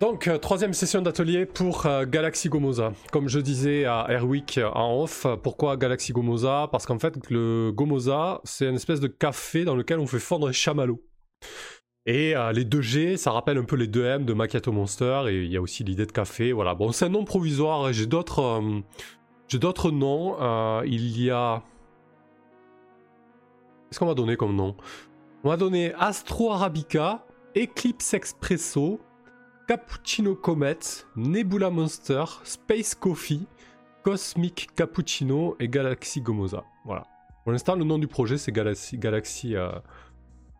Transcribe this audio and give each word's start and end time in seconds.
Donc, 0.00 0.28
euh, 0.28 0.38
troisième 0.38 0.72
session 0.72 1.02
d'atelier 1.02 1.44
pour 1.44 1.84
euh, 1.84 2.06
Galaxy 2.06 2.48
Gomoza. 2.48 2.94
Comme 3.12 3.28
je 3.28 3.38
disais 3.38 3.84
à 3.84 4.06
Airwick 4.08 4.58
en 4.72 5.02
off, 5.02 5.26
pourquoi 5.42 5.76
Galaxy 5.76 6.12
Gomoza? 6.12 6.68
Parce 6.72 6.86
qu'en 6.86 6.98
fait, 6.98 7.18
le 7.28 7.70
Gomoza, 7.70 8.40
c'est 8.44 8.66
une 8.66 8.76
espèce 8.76 9.00
de 9.00 9.08
café 9.08 9.66
dans 9.66 9.76
lequel 9.76 9.98
on 9.98 10.06
fait 10.06 10.18
fondre 10.18 10.48
un 10.48 10.52
chamallow. 10.52 11.02
Et 12.06 12.34
euh, 12.34 12.50
les 12.52 12.64
2G, 12.64 13.18
ça 13.18 13.30
rappelle 13.30 13.58
un 13.58 13.64
peu 13.64 13.76
les 13.76 13.88
2M 13.88 14.24
de 14.24 14.32
Macchiato 14.32 14.72
Monster, 14.72 15.24
et 15.28 15.44
il 15.44 15.52
y 15.52 15.58
a 15.58 15.60
aussi 15.60 15.84
l'idée 15.84 16.06
de 16.06 16.12
café. 16.12 16.52
Voilà, 16.52 16.74
bon, 16.74 16.92
c'est 16.92 17.04
un 17.04 17.10
nom 17.10 17.24
provisoire, 17.24 17.92
j'ai 17.92 18.06
d'autres, 18.06 18.62
j'ai 19.48 19.58
d'autres 19.58 19.90
noms. 19.90 20.36
il 20.82 21.20
y 21.20 21.30
a. 21.30 21.62
Qu'est-ce 23.90 23.98
qu'on 23.98 24.06
m'a 24.06 24.14
donné 24.14 24.38
comme 24.38 24.56
nom? 24.56 24.76
On 25.44 25.50
m'a 25.50 25.58
donné 25.58 25.92
Astro 25.98 26.52
Arabica, 26.52 27.26
Eclipse 27.54 28.14
Expresso, 28.14 28.98
Cappuccino 29.70 30.34
Comet, 30.34 31.06
Nebula 31.14 31.70
Monster, 31.70 32.24
Space 32.42 32.92
Coffee, 32.92 33.46
Cosmic 34.02 34.74
Cappuccino 34.74 35.54
et 35.60 35.68
Galaxy 35.68 36.20
Gomoza. 36.20 36.64
Voilà. 36.84 37.06
Pour 37.44 37.52
l'instant, 37.52 37.76
le 37.76 37.84
nom 37.84 37.96
du 37.96 38.08
projet, 38.08 38.36
c'est 38.36 38.50
Galaxy, 38.50 38.98
Galaxy 38.98 39.54
euh, 39.54 39.70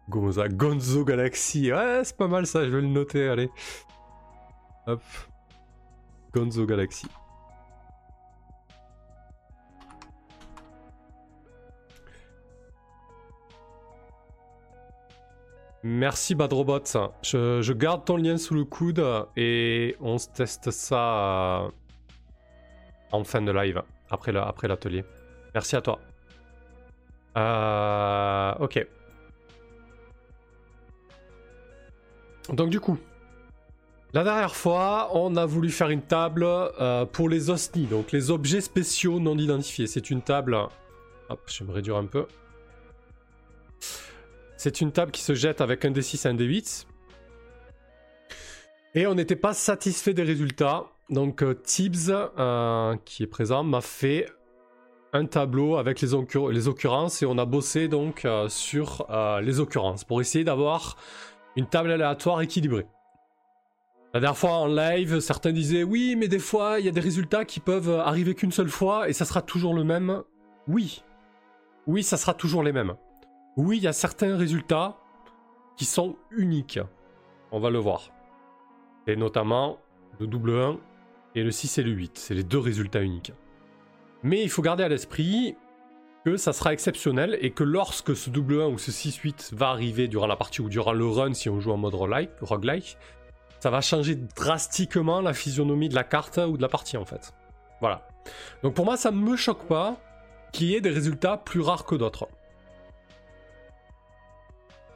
Gomoza. 0.08 0.46
Gonzo 0.46 1.04
Galaxy. 1.04 1.72
Ouais, 1.72 2.02
c'est 2.04 2.16
pas 2.16 2.28
mal 2.28 2.46
ça, 2.46 2.64
je 2.64 2.70
vais 2.70 2.80
le 2.80 2.86
noter, 2.86 3.28
allez. 3.28 3.50
Hop. 4.86 5.02
Gonzo 6.32 6.64
Galaxy. 6.64 7.08
Merci 15.82 16.34
Badrobot. 16.34 16.84
Je, 17.22 17.72
garde 17.72 18.04
ton 18.04 18.16
lien 18.16 18.36
sous 18.36 18.54
le 18.54 18.64
coude 18.64 19.02
et 19.36 19.96
on 20.00 20.18
se 20.18 20.28
teste 20.28 20.70
ça 20.70 21.64
euh, 21.64 21.68
en 23.12 23.24
fin 23.24 23.40
de 23.40 23.50
live, 23.50 23.82
après 24.10 24.32
l'atelier. 24.32 25.04
Merci 25.54 25.76
à 25.76 25.80
toi. 25.80 25.98
Euh, 27.36 28.54
ok. 28.60 28.86
Donc 32.52 32.68
du 32.68 32.80
coup, 32.80 32.98
la 34.12 34.24
dernière 34.24 34.56
fois, 34.56 35.10
on 35.14 35.36
a 35.36 35.46
voulu 35.46 35.70
faire 35.70 35.88
une 35.90 36.02
table 36.02 36.44
euh, 36.44 37.06
pour 37.06 37.28
les 37.28 37.48
OSNI, 37.48 37.86
donc 37.86 38.12
les 38.12 38.30
objets 38.30 38.60
spéciaux 38.60 39.20
non 39.20 39.38
identifiés. 39.38 39.86
C'est 39.86 40.10
une 40.10 40.20
table... 40.20 40.58
Hop, 41.28 41.48
me 41.62 41.72
réduire 41.72 41.96
un 41.96 42.06
peu. 42.06 42.26
C'est 44.62 44.82
une 44.82 44.92
table 44.92 45.10
qui 45.10 45.22
se 45.22 45.32
jette 45.32 45.62
avec 45.62 45.86
un 45.86 45.90
D6 45.90 46.26
et 46.26 46.30
un 46.30 46.34
D8. 46.34 46.84
Et 48.94 49.06
on 49.06 49.14
n'était 49.14 49.34
pas 49.34 49.54
satisfait 49.54 50.12
des 50.12 50.22
résultats. 50.22 50.84
Donc 51.08 51.42
euh, 51.42 51.54
Tibbs, 51.54 52.10
euh, 52.10 52.94
qui 53.06 53.22
est 53.22 53.26
présent, 53.26 53.64
m'a 53.64 53.80
fait 53.80 54.26
un 55.14 55.24
tableau 55.24 55.78
avec 55.78 56.02
les, 56.02 56.12
occurrences 56.12 57.22
et 57.22 57.24
on 57.24 57.38
a 57.38 57.46
bossé 57.46 57.88
donc 57.88 58.26
euh, 58.26 58.50
sur 58.50 59.06
les 59.40 59.60
occurrences 59.60 60.04
pour 60.04 60.20
essayer 60.20 60.44
d'avoir 60.44 60.98
une 61.56 61.66
table 61.66 61.90
aléatoire 61.90 62.42
équilibrée. 62.42 62.86
La 64.12 64.20
dernière 64.20 64.36
fois 64.36 64.50
en 64.50 64.66
live, 64.66 65.20
certains 65.20 65.52
disaient 65.52 65.84
oui, 65.84 66.16
mais 66.18 66.28
des 66.28 66.38
fois 66.38 66.80
il 66.80 66.84
y 66.84 66.88
a 66.90 66.92
des 66.92 67.00
résultats 67.00 67.46
qui 67.46 67.60
peuvent 67.60 67.98
arriver 67.98 68.34
qu'une 68.34 68.52
seule 68.52 68.68
fois 68.68 69.08
et 69.08 69.14
ça 69.14 69.24
sera 69.24 69.40
toujours 69.40 69.72
le 69.72 69.84
même. 69.84 70.22
Oui, 70.68 71.02
oui, 71.86 72.02
ça 72.02 72.18
sera 72.18 72.34
toujours 72.34 72.62
les 72.62 72.72
mêmes. 72.72 72.94
Oui, 73.62 73.76
il 73.76 73.82
y 73.82 73.88
a 73.88 73.92
certains 73.92 74.38
résultats 74.38 74.96
qui 75.76 75.84
sont 75.84 76.16
uniques. 76.30 76.80
On 77.52 77.60
va 77.60 77.68
le 77.68 77.78
voir. 77.78 78.10
Et 79.06 79.16
notamment 79.16 79.80
le 80.18 80.26
double 80.26 80.58
1 80.58 80.78
et 81.34 81.42
le 81.42 81.50
6 81.50 81.76
et 81.76 81.82
le 81.82 81.90
8. 81.90 82.16
C'est 82.16 82.32
les 82.32 82.42
deux 82.42 82.58
résultats 82.58 83.02
uniques. 83.02 83.34
Mais 84.22 84.42
il 84.42 84.48
faut 84.48 84.62
garder 84.62 84.82
à 84.82 84.88
l'esprit 84.88 85.56
que 86.24 86.38
ça 86.38 86.54
sera 86.54 86.72
exceptionnel 86.72 87.36
et 87.42 87.50
que 87.50 87.62
lorsque 87.62 88.16
ce 88.16 88.30
double 88.30 88.62
1 88.62 88.68
ou 88.68 88.78
ce 88.78 88.92
6-8 88.92 89.54
va 89.54 89.68
arriver 89.68 90.08
durant 90.08 90.26
la 90.26 90.36
partie 90.36 90.62
ou 90.62 90.70
durant 90.70 90.94
le 90.94 91.06
run 91.06 91.34
si 91.34 91.50
on 91.50 91.60
joue 91.60 91.72
en 91.72 91.76
mode 91.76 91.94
roguelike, 91.94 92.96
ça 93.58 93.68
va 93.68 93.82
changer 93.82 94.14
drastiquement 94.14 95.20
la 95.20 95.34
physionomie 95.34 95.90
de 95.90 95.94
la 95.94 96.04
carte 96.04 96.38
ou 96.38 96.56
de 96.56 96.62
la 96.62 96.68
partie 96.68 96.96
en 96.96 97.04
fait. 97.04 97.34
Voilà. 97.82 98.08
Donc 98.62 98.72
pour 98.72 98.86
moi 98.86 98.96
ça 98.96 99.10
ne 99.10 99.18
me 99.18 99.36
choque 99.36 99.66
pas 99.66 99.98
qu'il 100.50 100.68
y 100.68 100.76
ait 100.76 100.80
des 100.80 100.88
résultats 100.88 101.36
plus 101.36 101.60
rares 101.60 101.84
que 101.84 101.94
d'autres. 101.94 102.26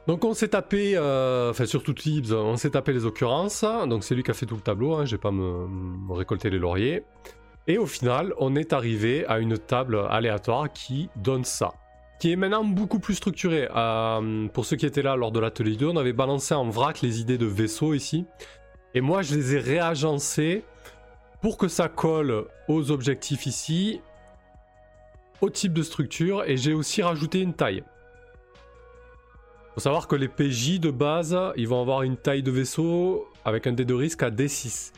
Donc 0.07 0.23
on 0.23 0.35
s'est 0.35 0.49
tapé, 0.49 0.95
euh, 0.95 1.49
enfin 1.49 1.65
surtout 1.65 1.93
Tibbs, 1.93 2.31
on 2.31 2.57
s'est 2.57 2.71
tapé 2.71 2.93
les 2.93 3.05
occurrences. 3.05 3.65
Donc 3.87 4.03
c'est 4.03 4.13
lui 4.13 4.21
qui 4.21 4.31
a 4.31 4.35
fait 4.35 4.45
tout 4.45 4.55
le 4.55 4.61
tableau, 4.61 4.93
hein, 4.95 5.05
je 5.05 5.15
vais 5.15 5.21
pas 5.21 5.31
me, 5.31 6.13
récolter 6.13 6.49
les 6.49 6.59
lauriers. 6.59 7.03
Et 7.67 7.79
au 7.79 7.87
final, 7.87 8.31
on 8.37 8.55
est 8.55 8.73
arrivé 8.73 9.25
à 9.25 9.39
une 9.39 9.57
table 9.57 10.05
aléatoire 10.09 10.71
qui 10.71 11.09
donne 11.15 11.43
ça. 11.43 11.73
Qui 12.19 12.31
est 12.31 12.35
maintenant 12.35 12.63
beaucoup 12.63 12.99
plus 12.99 13.15
structurée. 13.15 13.67
Euh, 13.75 14.47
pour 14.49 14.65
ceux 14.65 14.75
qui 14.75 14.85
étaient 14.85 15.01
là 15.01 15.15
lors 15.15 15.31
de 15.31 15.39
l'atelier 15.39 15.75
2, 15.75 15.87
on 15.87 15.97
avait 15.97 16.13
balancé 16.13 16.53
en 16.53 16.69
vrac 16.69 17.01
les 17.01 17.19
idées 17.19 17.39
de 17.39 17.47
vaisseau 17.47 17.95
ici. 17.95 18.25
Et 18.93 19.01
moi, 19.01 19.23
je 19.23 19.33
les 19.33 19.55
ai 19.55 19.59
réagencées 19.59 20.63
pour 21.41 21.57
que 21.57 21.67
ça 21.67 21.89
colle 21.89 22.45
aux 22.67 22.91
objectifs 22.91 23.47
ici, 23.47 24.01
au 25.41 25.49
type 25.49 25.73
de 25.73 25.83
structure, 25.83 26.43
et 26.45 26.55
j'ai 26.55 26.73
aussi 26.73 27.01
rajouté 27.01 27.41
une 27.41 27.53
taille 27.53 27.83
faut 29.75 29.81
savoir 29.81 30.07
que 30.07 30.15
les 30.15 30.29
PJ 30.29 30.79
de 30.79 30.89
base, 30.89 31.37
ils 31.57 31.67
vont 31.67 31.81
avoir 31.81 32.03
une 32.03 32.15
taille 32.15 32.43
de 32.43 32.49
vaisseau 32.49 33.27
avec 33.43 33.67
un 33.67 33.73
dé 33.73 33.83
de 33.83 33.93
risque 33.93 34.23
à 34.23 34.31
D6. 34.31 34.93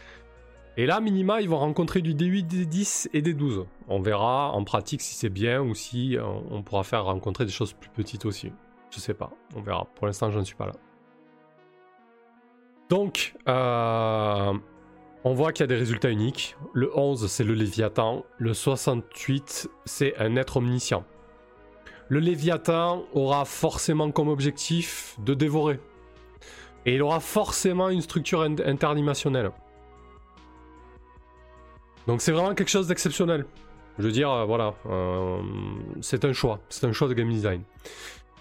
Et 0.77 0.85
là, 0.85 0.99
minima, 0.99 1.41
ils 1.41 1.49
vont 1.49 1.57
rencontrer 1.57 2.03
du 2.03 2.13
D8, 2.13 2.47
D10 2.47 3.09
et 3.11 3.23
D12. 3.23 3.65
On 3.87 3.99
verra 3.99 4.51
en 4.51 4.63
pratique 4.63 5.01
si 5.01 5.15
c'est 5.15 5.29
bien 5.29 5.63
ou 5.63 5.73
si 5.73 6.15
euh, 6.15 6.23
on 6.51 6.61
pourra 6.61 6.83
faire 6.83 7.05
rencontrer 7.05 7.45
des 7.45 7.51
choses 7.51 7.73
plus 7.73 7.89
petites 7.89 8.25
aussi. 8.25 8.51
Je 8.91 8.99
sais 8.99 9.15
pas, 9.15 9.31
on 9.55 9.61
verra. 9.61 9.87
Pour 9.95 10.05
l'instant, 10.05 10.29
je 10.29 10.37
ne 10.37 10.43
suis 10.43 10.55
pas 10.55 10.67
là. 10.67 10.73
Donc, 12.89 13.33
euh, 13.49 14.53
on 15.23 15.33
voit 15.33 15.53
qu'il 15.53 15.63
y 15.63 15.65
a 15.65 15.67
des 15.67 15.75
résultats 15.75 16.11
uniques. 16.11 16.55
Le 16.73 16.95
11, 16.95 17.25
c'est 17.25 17.43
le 17.43 17.55
Léviathan. 17.55 18.23
Le 18.37 18.53
68, 18.53 19.71
c'est 19.85 20.15
un 20.19 20.35
être 20.35 20.57
omniscient. 20.57 21.03
Le 22.09 22.19
Léviathan 22.19 23.03
aura 23.13 23.43
forcément 23.45 24.11
comme 24.11 24.29
objectif 24.29 25.15
de 25.19 25.33
dévorer. 25.33 25.79
Et 26.85 26.95
il 26.95 27.01
aura 27.01 27.19
forcément 27.19 27.89
une 27.89 28.01
structure 28.01 28.41
interdimensionnelle. 28.41 29.51
Donc 32.07 32.21
c'est 32.21 32.31
vraiment 32.31 32.55
quelque 32.55 32.69
chose 32.69 32.87
d'exceptionnel. 32.87 33.45
Je 33.99 34.03
veux 34.03 34.11
dire, 34.11 34.31
euh, 34.31 34.45
voilà, 34.45 34.75
euh, 34.85 35.41
c'est 36.01 36.23
un 36.23 36.31
choix, 36.31 36.59
c'est 36.69 36.85
un 36.85 36.93
choix 36.93 37.09
de 37.09 37.13
game 37.13 37.29
design. 37.29 37.63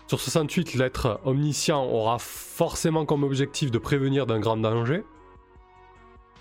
Sur 0.06 0.20
68, 0.20 0.74
l'être 0.74 1.20
omniscient 1.24 1.84
aura 1.84 2.18
forcément 2.20 3.04
comme 3.04 3.24
objectif 3.24 3.72
de 3.72 3.78
prévenir 3.78 4.26
d'un 4.26 4.38
grand 4.38 4.56
danger. 4.56 5.02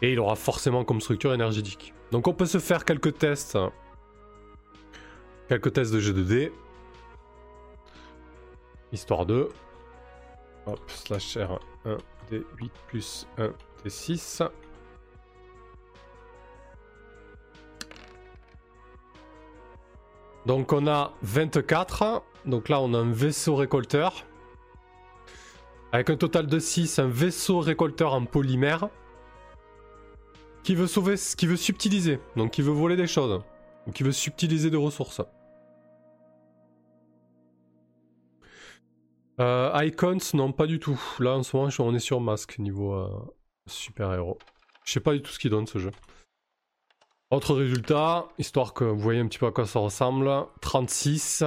Et 0.03 0.11
il 0.11 0.19
aura 0.19 0.35
forcément 0.35 0.83
comme 0.83 1.01
structure 1.01 1.33
énergétique. 1.33 1.93
Donc 2.11 2.27
on 2.27 2.33
peut 2.33 2.45
se 2.45 2.59
faire 2.59 2.85
quelques 2.85 3.17
tests. 3.17 3.57
Quelques 5.47 5.73
tests 5.73 5.93
de 5.93 5.99
G2D. 5.99 6.51
Histoire 8.95 9.25
de... 9.25 9.49
Hop, 10.67 10.79
slash 10.87 11.37
R, 11.37 11.59
1, 11.83 11.97
D8 12.31 12.69
plus 12.87 13.27
1, 13.37 13.51
D6. 13.85 14.49
Donc 20.45 20.71
on 20.71 20.87
a 20.87 21.11
24. 21.23 22.23
Donc 22.45 22.69
là 22.69 22.79
on 22.79 22.93
a 22.93 22.97
un 22.97 23.11
vaisseau 23.11 23.57
récolteur. 23.57 24.23
Avec 25.91 26.09
un 26.09 26.15
total 26.15 26.47
de 26.47 26.57
6, 26.57 26.97
un 26.99 27.09
vaisseau 27.09 27.59
récolteur 27.59 28.13
en 28.13 28.23
polymère. 28.23 28.87
Qui 30.63 30.73
veut 30.73 30.87
sauver, 30.87 31.15
qui 31.35 31.47
veut 31.47 31.57
subtiliser. 31.57 32.21
Donc 32.37 32.51
qui 32.51 32.61
veut 32.61 32.71
voler 32.71 32.95
des 32.95 33.07
choses. 33.07 33.41
Ou 33.87 33.91
qui 33.91 34.03
veut 34.03 34.13
subtiliser 34.13 34.69
des 34.69 34.77
ressources. 34.77 35.21
Euh, 39.39 39.71
icons, 39.83 40.17
non, 40.33 40.51
pas 40.51 40.67
du 40.67 40.79
tout. 40.79 40.99
Là, 41.19 41.31
en 41.31 41.43
ce 41.43 41.55
moment, 41.55 41.69
on 41.79 41.93
est 41.93 41.99
sur 41.99 42.21
masque 42.21 42.57
niveau 42.59 42.93
euh, 42.93 43.09
super-héros. 43.67 44.37
Je 44.85 44.93
sais 44.93 44.99
pas 44.99 45.13
du 45.13 45.21
tout 45.21 45.31
ce 45.31 45.39
qu'il 45.39 45.51
donne 45.51 45.67
ce 45.67 45.79
jeu. 45.79 45.91
Autre 47.31 47.55
résultat, 47.55 48.27
histoire 48.37 48.73
que 48.73 48.83
vous 48.83 48.99
voyez 48.99 49.19
un 49.19 49.27
petit 49.27 49.39
peu 49.39 49.47
à 49.47 49.51
quoi 49.51 49.65
ça 49.65 49.79
ressemble. 49.79 50.31
36. 50.61 51.43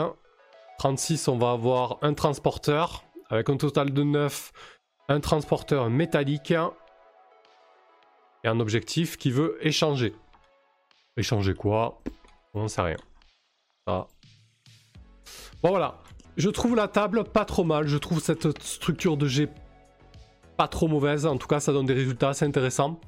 36, 0.79 1.29
on 1.29 1.39
va 1.39 1.53
avoir 1.53 1.99
un 2.03 2.15
transporteur 2.15 3.05
avec 3.31 3.49
un 3.49 3.57
total 3.57 3.93
de 3.93 4.03
9. 4.03 4.53
Un 5.09 5.21
transporteur 5.21 5.89
métallique 5.89 6.51
et 6.51 8.49
un 8.49 8.61
objectif 8.61 9.17
qui 9.17 9.31
veut 9.31 9.57
échanger. 9.61 10.15
Échanger 11.17 11.55
quoi? 11.55 12.03
On 12.53 12.61
n'en 12.61 12.69
sait 12.69 12.83
rien. 12.83 12.97
Bon 15.63 15.71
voilà, 15.71 15.99
je 16.39 16.49
trouve 16.49 16.77
la 16.77 16.89
table 16.89 17.25
pas 17.25 17.45
trop 17.45 17.65
mal. 17.65 17.89
Je 17.89 17.99
trouve 17.99 18.21
cette 18.21 18.63
structure 18.63 19.17
de 19.17 19.27
G 19.27 19.49
pas 20.57 20.69
trop 20.69 20.89
mauvaise. 20.89 21.27
En 21.27 21.37
tout 21.37 21.49
cas, 21.49 21.61
ça 21.61 21.73
donne 21.73 21.87
des 21.87 21.95
résultats 21.95 22.31
assez 22.31 22.45
intéressants. 22.45 23.01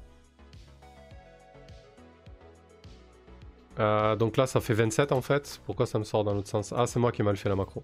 Euh, 3.79 4.17
donc 4.17 4.35
là, 4.35 4.47
ça 4.47 4.59
fait 4.59 4.73
27 4.73 5.13
en 5.13 5.21
fait. 5.21 5.61
Pourquoi 5.65 5.85
ça 5.85 5.97
me 5.97 6.03
sort 6.03 6.25
dans 6.25 6.33
l'autre 6.33 6.49
sens? 6.49 6.73
Ah, 6.75 6.85
c'est 6.85 6.99
moi 6.99 7.11
qui 7.13 7.21
ai 7.21 7.25
mal 7.25 7.37
fait 7.37 7.49
la 7.49 7.55
macro. 7.55 7.83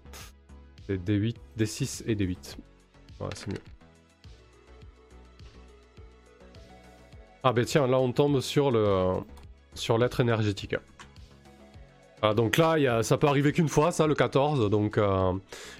C'est 0.86 1.02
D8, 1.02 1.36
D6 1.58 2.02
et 2.06 2.14
D8. 2.14 2.56
Ouais, 3.20 3.28
c'est 3.34 3.48
mieux. 3.48 3.58
Ah 7.42 7.52
ben 7.52 7.64
tiens, 7.64 7.86
là 7.86 7.98
on 7.98 8.12
tombe 8.12 8.40
sur 8.40 9.24
sur 9.74 9.96
l'être 9.96 10.20
énergétique. 10.20 10.76
Ah, 12.20 12.34
donc 12.34 12.56
là, 12.56 13.02
ça 13.02 13.16
peut 13.16 13.28
arriver 13.28 13.52
qu'une 13.52 13.68
fois, 13.68 13.92
ça, 13.92 14.06
le 14.06 14.14
14. 14.14 14.70
Donc, 14.70 14.98
euh, 14.98 15.32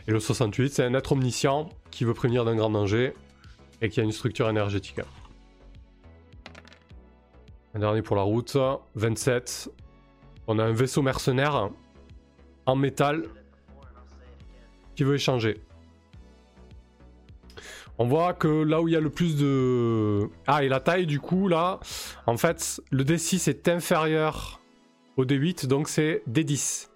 et 0.07 0.13
le 0.13 0.21
68, 0.21 0.73
c'est 0.73 0.85
un 0.85 0.95
être 0.95 1.13
omniscient 1.13 1.69
qui 1.91 2.05
veut 2.05 2.15
prévenir 2.15 2.45
d'un 2.45 2.55
grand 2.55 2.71
danger 2.71 3.13
et 3.83 3.89
qui 3.89 4.01
a 4.01 4.05
une 4.05 4.13
structure 4.13 4.49
énergétique. 4.49 5.01
Un 7.75 7.81
dernier 7.81 8.03
pour 8.03 8.17
la 8.17 8.23
route, 8.23 8.57
27. 8.95 9.71
On 10.47 10.59
a 10.59 10.65
un 10.65 10.73
vaisseau 10.73 11.03
mercenaire 11.03 11.71
en 12.67 12.77
métal 12.77 13.25
qui 14.95 15.05
veut 15.05 15.17
échanger. 15.17 15.61
On 17.99 18.07
voit 18.07 18.33
que 18.33 18.49
là 18.49 18.81
où 18.81 18.87
il 18.87 18.95
y 18.95 18.97
a 18.97 19.01
le 19.01 19.11
plus 19.11 19.37
de... 19.37 20.31
Ah, 20.47 20.63
et 20.63 20.69
la 20.69 20.79
taille 20.79 21.07
du 21.07 21.19
coup, 21.19 21.49
là, 21.49 21.81
en 22.27 22.37
fait, 22.37 22.81
le 22.93 23.03
D6 23.03 23.51
est 23.51 23.67
inférieur 23.67 24.58
au 25.19 25.25
D8, 25.25 25.67
donc 25.67 25.89
c'est 25.89 26.23
D10. 26.31 26.89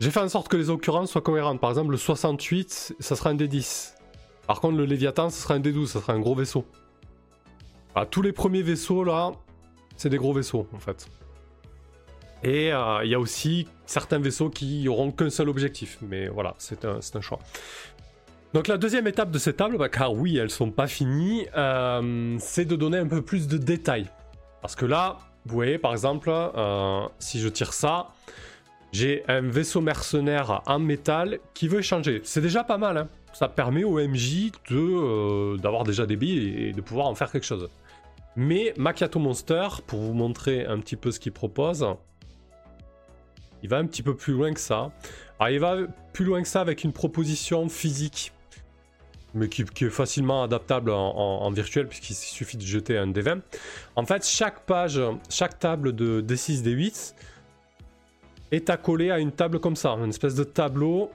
J'ai 0.00 0.10
fait 0.10 0.20
en 0.20 0.28
sorte 0.28 0.48
que 0.48 0.56
les 0.56 0.70
occurrences 0.70 1.10
soient 1.10 1.22
cohérentes. 1.22 1.60
Par 1.60 1.70
exemple, 1.70 1.90
le 1.90 1.96
68, 1.96 2.96
ça 3.00 3.16
sera 3.16 3.30
un 3.30 3.34
D10. 3.34 3.94
Par 4.46 4.60
contre, 4.60 4.76
le 4.76 4.84
Léviathan, 4.84 5.30
ça 5.30 5.42
sera 5.42 5.54
un 5.54 5.60
D12, 5.60 5.86
ça 5.86 6.00
sera 6.00 6.12
un 6.12 6.20
gros 6.20 6.34
vaisseau. 6.34 6.64
tous 8.10 8.22
les 8.22 8.32
premiers 8.32 8.62
vaisseaux, 8.62 9.02
là, 9.02 9.32
c'est 9.96 10.10
des 10.10 10.18
gros 10.18 10.34
vaisseaux, 10.34 10.68
en 10.74 10.78
fait. 10.78 11.08
Et 12.44 12.72
euh, 12.72 13.00
il 13.02 13.10
y 13.10 13.14
a 13.14 13.18
aussi 13.18 13.66
certains 13.86 14.20
vaisseaux 14.20 14.50
qui 14.50 14.88
auront 14.88 15.10
qu'un 15.10 15.30
seul 15.30 15.48
objectif. 15.48 15.98
Mais 16.02 16.28
voilà, 16.28 16.54
c'est 16.58 16.84
un, 16.84 17.20
choix. 17.22 17.38
Donc 18.52 18.68
la 18.68 18.76
deuxième 18.76 19.06
étape 19.06 19.30
de 19.30 19.38
cette 19.38 19.56
table, 19.56 19.78
bah, 19.78 19.88
car 19.88 20.12
oui, 20.12 20.36
elles 20.36 20.50
sont 20.50 20.70
pas 20.70 20.86
finies, 20.86 21.46
euh, 21.56 22.36
c'est 22.38 22.66
de 22.66 22.76
donner 22.76 22.98
un 22.98 23.08
peu 23.08 23.22
plus 23.22 23.48
de 23.48 23.56
détails. 23.56 24.08
Parce 24.60 24.76
que 24.76 24.86
là, 24.86 25.18
vous 25.48 25.54
voyez, 25.54 25.78
par 25.78 25.92
exemple, 25.92 26.30
euh, 26.30 27.00
si 27.18 27.40
je 27.40 27.48
tire 27.48 27.72
ça, 27.72 28.08
j'ai 28.92 29.24
un 29.28 29.40
vaisseau 29.40 29.80
mercenaire 29.80 30.62
en 30.66 30.78
métal 30.78 31.40
qui 31.54 31.68
veut 31.68 31.80
échanger. 31.80 32.20
C'est 32.24 32.40
déjà 32.40 32.64
pas 32.64 32.78
mal, 32.78 32.96
hein. 32.98 33.08
ça 33.32 33.48
permet 33.48 33.84
au 33.84 33.98
MJ 33.98 34.52
de, 34.70 35.56
d'avoir 35.56 35.84
déjà 35.84 36.04
des 36.06 36.16
billes 36.16 36.68
et 36.68 36.72
de 36.72 36.80
pouvoir 36.80 37.06
en 37.06 37.14
faire 37.14 37.32
quelque 37.32 37.46
chose. 37.46 37.68
Mais 38.36 38.74
Macchiato 38.76 39.18
Monster, 39.18 39.68
pour 39.86 40.00
vous 40.00 40.12
montrer 40.12 40.66
un 40.66 40.78
petit 40.80 40.96
peu 40.96 41.10
ce 41.10 41.18
qu'il 41.18 41.32
propose, 41.32 41.86
il 43.62 43.68
va 43.68 43.78
un 43.78 43.86
petit 43.86 44.02
peu 44.02 44.14
plus 44.14 44.34
loin 44.34 44.52
que 44.52 44.60
ça. 44.60 44.92
Alors 45.40 45.50
il 45.50 45.60
va 45.60 45.76
plus 46.12 46.24
loin 46.24 46.42
que 46.42 46.48
ça 46.48 46.60
avec 46.60 46.84
une 46.84 46.92
proposition 46.92 47.68
physique 47.68 48.32
mais 49.38 49.48
qui, 49.48 49.62
est 49.62 49.90
facilement 49.90 50.42
adaptable 50.42 50.90
en, 50.90 51.50
virtuel 51.50 51.88
puisqu'il 51.88 52.14
suffit 52.14 52.56
de 52.56 52.62
jeter 52.62 52.98
un 52.98 53.06
D20. 53.06 53.40
En 53.96 54.04
fait, 54.04 54.26
chaque 54.26 54.60
page, 54.60 55.00
chaque 55.30 55.58
table 55.58 55.94
de 55.94 56.20
D6, 56.20 56.62
D8 56.62 57.14
est 58.52 58.70
accolée 58.70 59.10
à 59.10 59.18
une 59.18 59.32
table 59.32 59.60
comme 59.60 59.76
ça, 59.76 59.90
une 59.92 60.10
espèce 60.10 60.34
de 60.34 60.44
tableau 60.44 61.10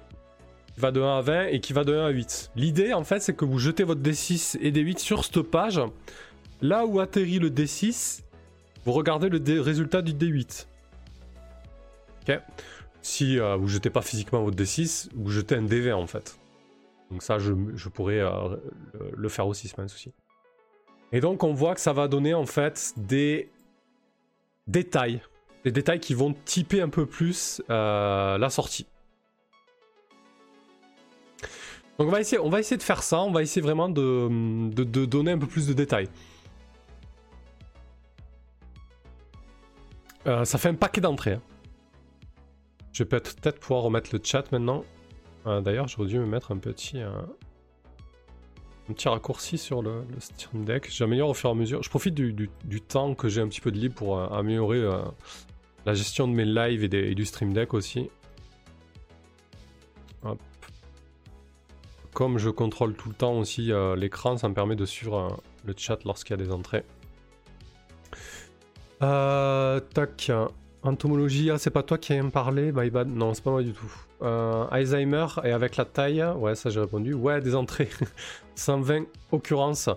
qui 0.73 0.79
va 0.79 0.91
de 0.91 1.01
1 1.01 1.17
à 1.17 1.21
20 1.21 1.45
et 1.47 1.59
qui 1.59 1.73
va 1.73 1.83
de 1.83 1.93
1 1.93 2.05
à 2.05 2.09
8. 2.09 2.51
L'idée, 2.55 2.93
en 2.93 3.03
fait, 3.03 3.19
c'est 3.19 3.35
que 3.35 3.45
vous 3.45 3.59
jetez 3.59 3.83
votre 3.83 4.01
D6 4.01 4.57
et 4.61 4.71
D8 4.71 4.97
sur 4.97 5.23
cette 5.23 5.41
page. 5.41 5.79
Là 6.61 6.85
où 6.85 6.99
atterrit 6.99 7.39
le 7.39 7.49
D6, 7.49 8.21
vous 8.85 8.91
regardez 8.91 9.29
le 9.29 9.61
résultat 9.61 10.01
du 10.01 10.13
D8. 10.13 10.65
Ok? 12.27 12.39
Si 13.01 13.37
euh, 13.37 13.57
vous 13.57 13.67
jetez 13.67 13.89
pas 13.89 14.01
physiquement 14.01 14.41
votre 14.43 14.55
D6, 14.55 15.09
vous 15.13 15.29
jetez 15.29 15.55
un 15.55 15.65
D20 15.65 15.93
en 15.93 16.07
fait. 16.07 16.37
Donc 17.13 17.21
ça, 17.21 17.37
je, 17.37 17.53
pourrais 17.89 18.21
euh, 18.21 18.55
le 19.15 19.29
faire 19.29 19.45
aussi, 19.45 19.67
c'est 19.67 19.75
pas 19.75 19.83
un 19.83 19.87
souci. 19.87 20.11
Et 21.11 21.19
donc 21.19 21.43
on 21.43 21.53
voit 21.53 21.75
que 21.75 21.79
ça 21.79 21.93
va 21.93 22.07
donner 22.07 22.33
en 22.33 22.47
fait 22.47 22.91
des 22.97 23.51
détails. 24.65 25.21
Des 25.63 25.71
détails 25.71 25.99
qui 25.99 26.15
vont 26.15 26.33
typer 26.45 26.81
un 26.81 26.89
peu 26.89 27.05
plus 27.05 27.61
euh, 27.69 28.39
la 28.39 28.49
sortie. 28.49 28.87
Donc 31.99 32.07
on 32.07 32.11
va, 32.11 32.19
essayer, 32.19 32.39
on 32.39 32.49
va 32.49 32.59
essayer 32.59 32.77
de 32.77 32.83
faire 32.83 33.03
ça, 33.03 33.21
on 33.21 33.31
va 33.31 33.43
essayer 33.43 33.61
vraiment 33.61 33.89
de, 33.89 35.05
donner 35.05 35.33
un 35.33 35.37
peu 35.37 35.45
plus 35.45 35.67
de 35.67 35.73
détails. 35.73 36.09
Euh, 40.25 40.45
ça 40.45 40.57
fait 40.57 40.69
un 40.69 40.73
paquet 40.73 40.99
d'entrées. 40.99 41.33
Hein. 41.33 41.41
Je 42.91 43.03
vais 43.03 43.09
peut-être 43.09 43.59
pouvoir 43.59 43.83
remettre 43.83 44.09
le 44.13 44.19
chat 44.23 44.51
maintenant. 44.51 44.83
Euh, 45.45 45.61
d'ailleurs, 45.61 45.87
j'aurais 45.87 46.07
dû 46.07 46.19
me 46.19 46.25
mettre 46.25 46.51
un 46.51 46.57
petit, 46.57 47.01
euh, 47.01 47.09
un 48.89 48.93
petit 48.93 49.09
raccourci 49.09 49.57
sur 49.57 49.81
le, 49.81 50.05
Stream 50.19 50.65
Deck. 50.65 50.89
J'améliore 50.89 51.29
au 51.29 51.33
fur 51.33 51.49
et 51.49 51.53
à 51.53 51.55
mesure. 51.55 51.83
Je 51.83 51.89
profite 51.89 52.13
du, 52.13 52.49
temps 52.81 53.15
que 53.15 53.27
j'ai 53.29 53.41
un 53.41 53.47
petit 53.47 53.61
peu 53.61 53.71
de 53.71 53.77
libre 53.77 53.95
pour 53.95 54.17
euh, 54.17 54.27
améliorer 54.27 54.81
la 55.85 55.93
gestion 55.93 56.27
de 56.27 56.33
mes 56.33 56.45
lives 56.45 56.83
et, 56.83 57.15
du 57.15 57.25
Stream 57.25 57.53
Deck 57.53 57.73
aussi. 57.73 58.09
Comme 62.13 62.37
je 62.37 62.49
contrôle 62.49 62.93
tout 62.93 63.09
le 63.09 63.15
temps 63.15 63.39
aussi 63.39 63.71
l'écran, 63.97 64.37
ça 64.37 64.47
me 64.47 64.53
permet 64.53 64.75
de 64.75 64.85
suivre 64.85 65.41
le 65.65 65.73
chat 65.75 66.03
lorsqu'il 66.05 66.37
y 66.37 66.39
a 66.39 66.43
des 66.43 66.51
entrées. 66.51 66.85
tac. 68.99 70.31
Entomologie, 70.83 71.49
ah, 71.49 71.57
c'est 71.57 71.69
pas 71.69 71.81
toi 71.81 71.97
qui 71.97 72.13
as 72.13 72.21
me 72.21 72.29
parlé 72.29 72.73
My 72.73 72.89
bad. 72.89 73.07
Non, 73.07 73.33
c'est 73.33 73.43
pas 73.43 73.51
moi 73.51 73.63
du 73.63 73.71
tout. 73.71 73.91
Euh, 74.21 74.65
Alzheimer 74.69 75.27
et 75.45 75.51
avec 75.51 75.77
la 75.77 75.85
taille, 75.85 76.23
ouais, 76.37 76.55
ça 76.55 76.69
j'ai 76.69 76.81
répondu. 76.81 77.13
Ouais, 77.13 77.39
des 77.39 77.55
entrées. 77.55 77.89
120 78.55 79.05
occurrences. 79.31 79.89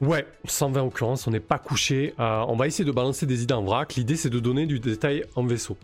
Ouais, 0.00 0.26
120 0.46 0.82
occurrences, 0.84 1.26
on 1.26 1.30
n'est 1.30 1.38
pas 1.38 1.58
couché. 1.58 2.14
Euh, 2.18 2.44
on 2.48 2.56
va 2.56 2.66
essayer 2.66 2.86
de 2.86 2.92
balancer 2.92 3.26
des 3.26 3.42
idées 3.42 3.52
en 3.52 3.62
vrac. 3.62 3.94
L'idée 3.96 4.16
c'est 4.16 4.30
de 4.30 4.40
donner 4.40 4.64
du 4.64 4.80
détail 4.80 5.26
en 5.36 5.44
vaisseau. 5.44 5.76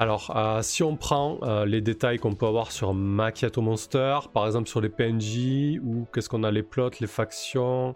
Alors, 0.00 0.36
euh, 0.36 0.60
si 0.62 0.82
on 0.82 0.96
prend 0.96 1.38
les 1.64 1.80
détails 1.80 2.18
qu'on 2.18 2.34
peut 2.34 2.46
avoir 2.46 2.72
sur 2.72 2.92
Macchiato 2.92 3.62
Monster, 3.62 4.18
par 4.34 4.46
exemple 4.46 4.68
sur 4.68 4.80
les 4.80 4.88
PNJ, 4.88 5.78
ou 5.80 6.08
qu'est-ce 6.12 6.28
qu'on 6.28 6.42
a, 6.42 6.50
les 6.50 6.64
plots, 6.64 6.90
les 7.00 7.06
factions, 7.06 7.94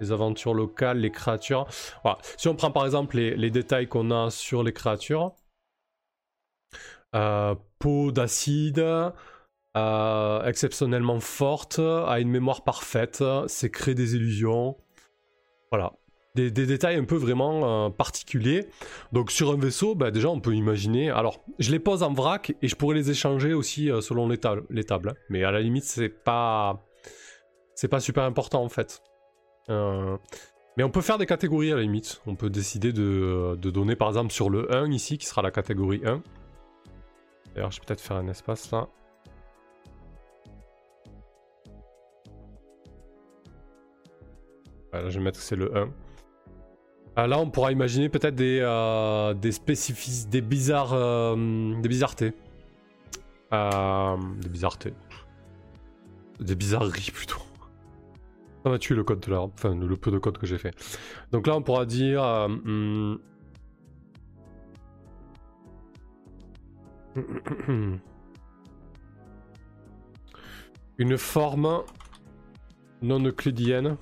les 0.00 0.12
aventures 0.12 0.54
locales, 0.54 0.98
les 0.98 1.10
créatures. 1.10 1.66
Si 2.36 2.48
on 2.48 2.54
prend 2.54 2.70
par 2.70 2.84
exemple 2.84 3.16
les 3.16 3.50
détails 3.50 3.88
qu'on 3.88 4.10
a 4.10 4.30
sur 4.30 4.62
les 4.62 4.72
créatures, 4.72 5.34
euh, 7.14 7.54
peau 7.78 8.12
d'acide, 8.12 8.84
euh, 9.76 10.44
exceptionnellement 10.44 11.20
forte, 11.20 11.78
a 11.78 12.20
une 12.20 12.28
mémoire 12.28 12.62
parfaite, 12.62 13.22
c'est 13.46 13.70
créer 13.70 13.94
des 13.94 14.16
illusions. 14.16 14.76
Voilà. 15.70 15.92
Des, 16.34 16.50
détails 16.50 16.96
un 16.96 17.04
peu 17.04 17.16
vraiment 17.16 17.86
euh, 17.86 17.88
particuliers. 17.88 18.66
Donc 19.12 19.30
sur 19.30 19.52
un 19.52 19.56
vaisseau, 19.56 19.94
bah, 19.94 20.10
déjà 20.10 20.28
on 20.28 20.40
peut 20.40 20.54
imaginer. 20.54 21.08
Alors, 21.08 21.42
je 21.58 21.70
les 21.70 21.78
pose 21.78 22.02
en 22.02 22.12
vrac 22.12 22.52
et 22.60 22.68
je 22.68 22.76
pourrais 22.76 22.94
les 22.94 23.10
échanger 23.10 23.54
aussi 23.54 23.90
selon 24.02 24.28
les, 24.28 24.38
les 24.68 24.84
tables. 24.84 25.10
Hein. 25.10 25.24
Mais 25.30 25.44
à 25.44 25.50
la 25.50 25.60
limite, 25.60 25.84
c'est 25.84 26.10
pas. 26.10 26.84
C'est 27.74 27.88
pas 27.88 28.00
super 28.00 28.24
important 28.24 28.62
en 28.62 28.68
fait. 28.70 29.02
Mais 29.68 30.84
on 30.84 30.90
peut 30.90 31.00
faire 31.00 31.18
des 31.18 31.26
catégories 31.26 31.72
à 31.72 31.76
la 31.76 31.82
limite. 31.82 32.20
On 32.26 32.36
peut 32.36 32.50
décider 32.50 32.92
de, 32.92 33.56
de, 33.60 33.70
donner 33.70 33.96
par 33.96 34.08
exemple 34.08 34.32
sur 34.32 34.50
le 34.50 34.74
1 34.74 34.90
ici, 34.92 35.18
qui 35.18 35.26
sera 35.26 35.42
la 35.42 35.50
catégorie 35.50 36.02
1. 36.04 36.22
D'ailleurs, 37.54 37.70
je 37.70 37.80
vais 37.80 37.86
peut-être 37.86 38.02
faire 38.02 38.18
un 38.18 38.28
espace 38.28 38.70
là. 38.70 38.88
Voilà, 44.92 45.08
je 45.08 45.18
vais 45.18 45.24
mettre 45.24 45.38
que 45.38 45.44
c'est 45.44 45.56
le 45.56 45.76
1. 45.76 45.90
Ah, 47.18 47.26
là, 47.26 47.38
on 47.38 47.48
pourra 47.48 47.72
imaginer 47.72 48.10
peut-être 48.10 48.34
des, 48.34 48.60
euh, 48.60 49.32
des 49.32 49.52
spécifiques, 49.52 50.28
des 50.28 50.42
bizarres, 50.42 50.92
euh, 50.92 51.74
des 51.80 51.88
bizarretés. 51.88 52.34
Euh, 53.54 54.16
des 54.38 54.48
bizarretés. 54.50 54.92
Des 56.40 56.54
bizarreries 56.54 57.10
plutôt. 57.10 57.45
Ça 58.66 58.70
m'a 58.70 58.80
tué 58.80 58.96
le 58.96 59.04
code 59.04 59.20
de 59.20 59.30
là, 59.30 59.42
enfin 59.42 59.76
le 59.76 59.96
peu 59.96 60.10
de 60.10 60.18
code 60.18 60.38
que 60.38 60.46
j'ai 60.46 60.58
fait. 60.58 60.74
Donc 61.30 61.46
là, 61.46 61.54
on 61.54 61.62
pourra 61.62 61.86
dire. 61.86 62.48
Hmm, 62.48 63.14
Une 70.98 71.16
forme 71.16 71.84
non 73.02 73.20
euclidienne. 73.24 73.98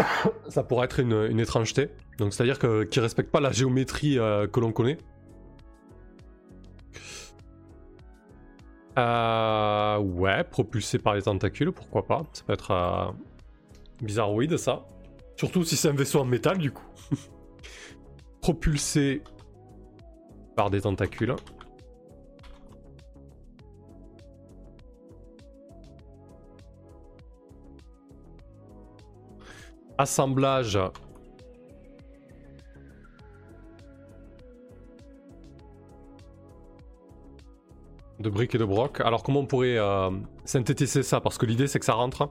Ça 0.48 0.64
pourrait 0.64 0.86
être 0.86 0.98
une, 0.98 1.38
étrangeté. 1.38 1.90
Donc 2.18 2.34
c'est-à-dire 2.34 2.58
qu'il 2.58 2.68
ne 2.68 3.00
respecte 3.00 3.30
pas 3.30 3.38
la 3.38 3.52
géométrie 3.52 4.18
euh, 4.18 4.48
que 4.48 4.58
l'on 4.58 4.72
connaît. 4.72 4.98
Euh, 9.00 9.98
ouais, 9.98 10.44
propulsé 10.44 10.98
par 10.98 11.14
les 11.14 11.22
tentacules, 11.22 11.72
pourquoi 11.72 12.06
pas. 12.06 12.22
Ça 12.32 12.42
peut 12.46 12.52
être 12.52 12.70
euh, 12.70 13.10
bizarroïde 14.02 14.56
ça. 14.58 14.84
Surtout 15.36 15.64
si 15.64 15.76
c'est 15.76 15.88
un 15.88 15.94
vaisseau 15.94 16.20
en 16.20 16.26
métal 16.26 16.58
du 16.58 16.70
coup. 16.70 16.84
propulsé 18.42 19.22
par 20.54 20.68
des 20.68 20.82
tentacules. 20.82 21.34
Assemblage 29.96 30.78
de 38.20 38.30
briques 38.30 38.54
et 38.54 38.58
de 38.58 38.64
broc. 38.64 39.00
Alors 39.00 39.22
comment 39.22 39.40
on 39.40 39.46
pourrait 39.46 39.78
euh, 39.78 40.10
synthétiser 40.44 41.02
ça? 41.02 41.20
Parce 41.20 41.38
que 41.38 41.46
l'idée 41.46 41.66
c'est 41.66 41.78
que 41.78 41.84
ça 41.84 41.94
rentre. 41.94 42.30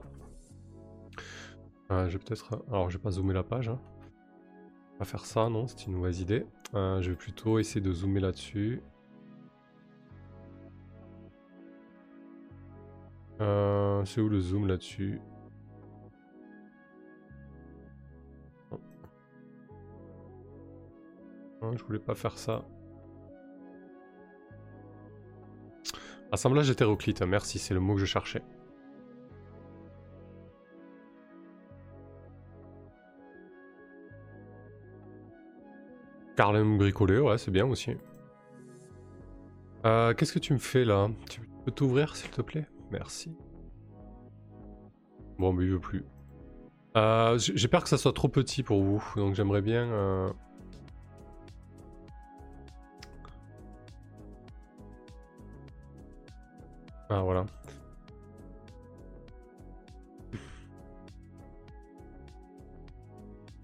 Euh, 1.91 2.07
je 2.07 2.17
vais 2.17 2.23
peut-être... 2.23 2.63
Alors 2.69 2.89
je 2.89 2.97
vais 2.97 3.01
pas 3.01 3.11
zoomer 3.11 3.33
la 3.33 3.43
page. 3.43 3.69
Hein. 3.69 3.79
Va 4.99 5.05
faire 5.05 5.25
ça, 5.25 5.49
non? 5.49 5.67
C'est 5.67 5.87
une 5.87 5.93
mauvaise 5.93 6.21
idée. 6.21 6.45
Euh, 6.75 7.01
je 7.01 7.09
vais 7.09 7.15
plutôt 7.15 7.57
essayer 7.57 7.81
de 7.81 7.91
zoomer 7.91 8.19
là-dessus. 8.19 8.81
c'est 14.05 14.21
où 14.21 14.29
le 14.29 14.39
zoom 14.39 14.65
là-dessus? 14.65 15.19
Je 21.61 21.83
voulais 21.83 21.99
pas 21.99 22.15
faire 22.15 22.37
ça. 22.37 22.65
Assemblage 26.31 26.69
hétéroclite, 26.69 27.21
merci, 27.23 27.57
c'est 27.57 27.73
le 27.73 27.79
mot 27.79 27.95
que 27.95 27.99
je 28.01 28.05
cherchais. 28.05 28.43
Carlem 36.35 36.77
bricolé, 36.77 37.19
ouais, 37.19 37.37
c'est 37.37 37.51
bien 37.51 37.65
aussi. 37.65 37.97
Euh, 39.85 40.13
Qu'est-ce 40.13 40.31
que 40.31 40.39
tu 40.39 40.53
me 40.53 40.59
fais 40.59 40.85
là? 40.85 41.09
Tu 41.29 41.41
peux 41.65 41.71
t'ouvrir 41.71 42.15
s'il 42.15 42.29
te 42.29 42.41
plaît? 42.41 42.67
Merci. 42.91 43.35
Bon, 45.37 45.51
mais 45.51 45.65
il 45.65 45.71
veut 45.71 45.79
plus. 45.79 46.05
J'ai 47.37 47.67
peur 47.67 47.83
que 47.83 47.89
ça 47.89 47.97
soit 47.97 48.13
trop 48.13 48.27
petit 48.27 48.61
pour 48.61 48.83
vous, 48.83 49.03
donc 49.15 49.33
j'aimerais 49.33 49.61
bien... 49.61 49.85
Euh... 49.91 50.29
Ah 57.09 57.21
voilà. 57.21 57.45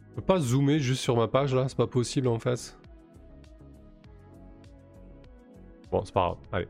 Je 0.10 0.16
peux 0.16 0.22
pas 0.22 0.40
zoomer 0.40 0.80
juste 0.80 1.02
sur 1.02 1.16
ma 1.16 1.28
page 1.28 1.54
là, 1.54 1.68
c'est 1.68 1.78
pas 1.78 1.88
possible 1.88 2.28
en 2.28 2.40
fait. 2.40 2.78
Bon, 5.92 6.04
c'est 6.04 6.14
pas 6.14 6.22
grave, 6.22 6.38
allez. 6.52 6.68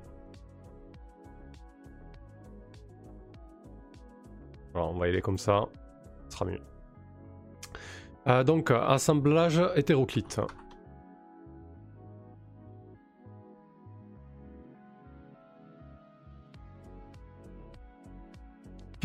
Voilà, 4.73 4.87
on 4.87 4.97
va 4.97 5.07
y 5.07 5.09
aller 5.11 5.21
comme 5.21 5.37
ça, 5.37 5.65
ce 6.27 6.35
sera 6.35 6.45
mieux. 6.45 6.59
Euh, 8.27 8.43
donc, 8.43 8.71
assemblage 8.71 9.61
hétéroclite. 9.75 10.41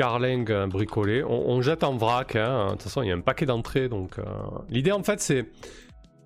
Carling 0.01 0.51
euh, 0.51 0.67
bricolé. 0.67 1.23
On, 1.23 1.61
jette 1.61 1.85
en 1.85 1.95
vrac. 1.95 2.35
Hein. 2.35 2.69
De 2.69 2.71
toute 2.71 2.85
façon, 2.85 3.03
il 3.03 3.09
y 3.09 3.13
a 3.13 3.15
un 3.15 3.21
paquet 3.21 3.45
d'entrées. 3.45 3.91
Donc, 3.91 4.19
euh, 4.19 4.25
l'idée 4.71 4.93
en 4.93 5.03
fait, 5.03 5.21
c'est 5.21 5.51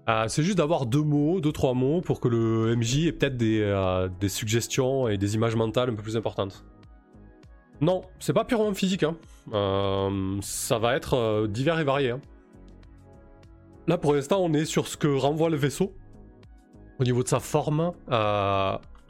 euh, 0.08 0.26
c'est 0.28 0.44
juste 0.44 0.58
d'avoir 0.58 0.86
deux 0.86 1.02
mots, 1.02 1.40
deux 1.40 1.50
trois 1.50 1.74
mots 1.74 2.00
pour 2.00 2.20
que 2.20 2.28
le 2.28 2.76
MJ 2.76 3.06
ait 3.06 3.12
peut-être 3.12 3.36
des, 3.36 4.08
des, 4.20 4.28
suggestions 4.28 5.08
et 5.08 5.16
des 5.18 5.34
images 5.34 5.56
mentales 5.56 5.90
un 5.90 5.94
peu 5.94 6.02
plus 6.02 6.16
importantes. 6.16 6.64
Non, 7.80 8.02
c'est 8.20 8.32
pas 8.32 8.44
purement 8.44 8.72
physique. 8.74 9.02
Hein. 9.02 9.16
ça 10.40 10.78
va 10.78 10.94
être 10.94 11.48
divers 11.48 11.80
et 11.80 11.84
varié. 11.84 12.10
Hein. 12.10 12.20
Là, 13.88 13.98
pour 13.98 14.14
l'instant, 14.14 14.38
on 14.40 14.52
est 14.52 14.66
sur 14.66 14.86
ce 14.86 14.96
que 14.96 15.08
renvoie 15.08 15.50
le 15.50 15.56
vaisseau 15.56 15.96
au 17.00 17.02
niveau 17.02 17.24
de 17.24 17.28
sa 17.28 17.40
forme, 17.40 17.90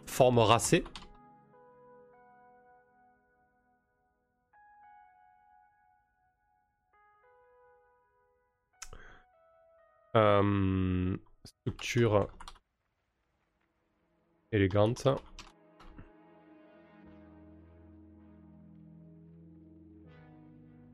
forme 0.06 0.38
racée. 0.38 0.84
Euh, 10.16 11.16
structure 11.44 12.28
élégante. 14.52 15.08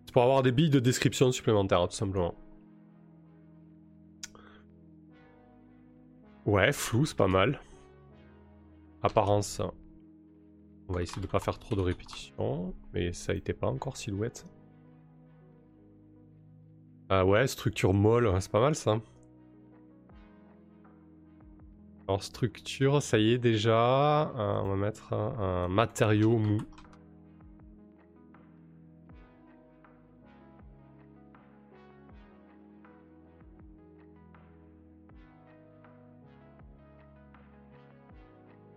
C'est 0.07 0.12
pour 0.12 0.23
avoir 0.23 0.43
des 0.43 0.53
billes 0.53 0.71
de 0.71 0.81
description 0.81 1.31
supplémentaires, 1.31 1.87
tout 1.89 1.95
simplement. 1.95 2.35
Ouais, 6.47 6.73
flou, 6.73 7.05
c'est 7.05 7.17
pas 7.17 7.29
mal. 7.29 7.61
Apparence. 9.03 9.61
On 10.89 10.95
va 10.95 11.03
essayer 11.03 11.23
de 11.23 11.27
pas 11.29 11.39
faire 11.39 11.59
trop 11.59 11.77
de 11.77 11.81
répétitions. 11.81 12.75
Mais 12.93 13.12
ça 13.12 13.35
été 13.35 13.53
pas 13.53 13.69
encore 13.69 13.97
silhouette. 13.97 14.47
Ah 17.12 17.25
ouais, 17.25 17.47
structure 17.49 17.93
molle, 17.93 18.33
c'est 18.40 18.52
pas 18.52 18.61
mal 18.61 18.76
ça. 18.76 19.00
Alors 22.07 22.23
structure, 22.23 23.02
ça 23.02 23.19
y 23.19 23.33
est 23.33 23.38
déjà. 23.38 24.31
Euh, 24.37 24.61
on 24.62 24.69
va 24.71 24.76
mettre 24.76 25.12
un, 25.12 25.67
matériau 25.69 26.38
mou. 26.38 26.61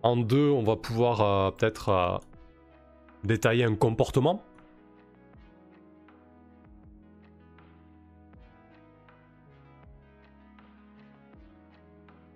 En 0.02 0.16
deux, 0.16 0.50
on 0.50 0.64
va 0.64 0.76
pouvoir 0.76 1.20
euh, 1.20 1.50
peut-être 1.52 1.88
euh, 1.88 2.18
détailler 3.22 3.64
un 3.64 3.76
comportement. 3.76 4.42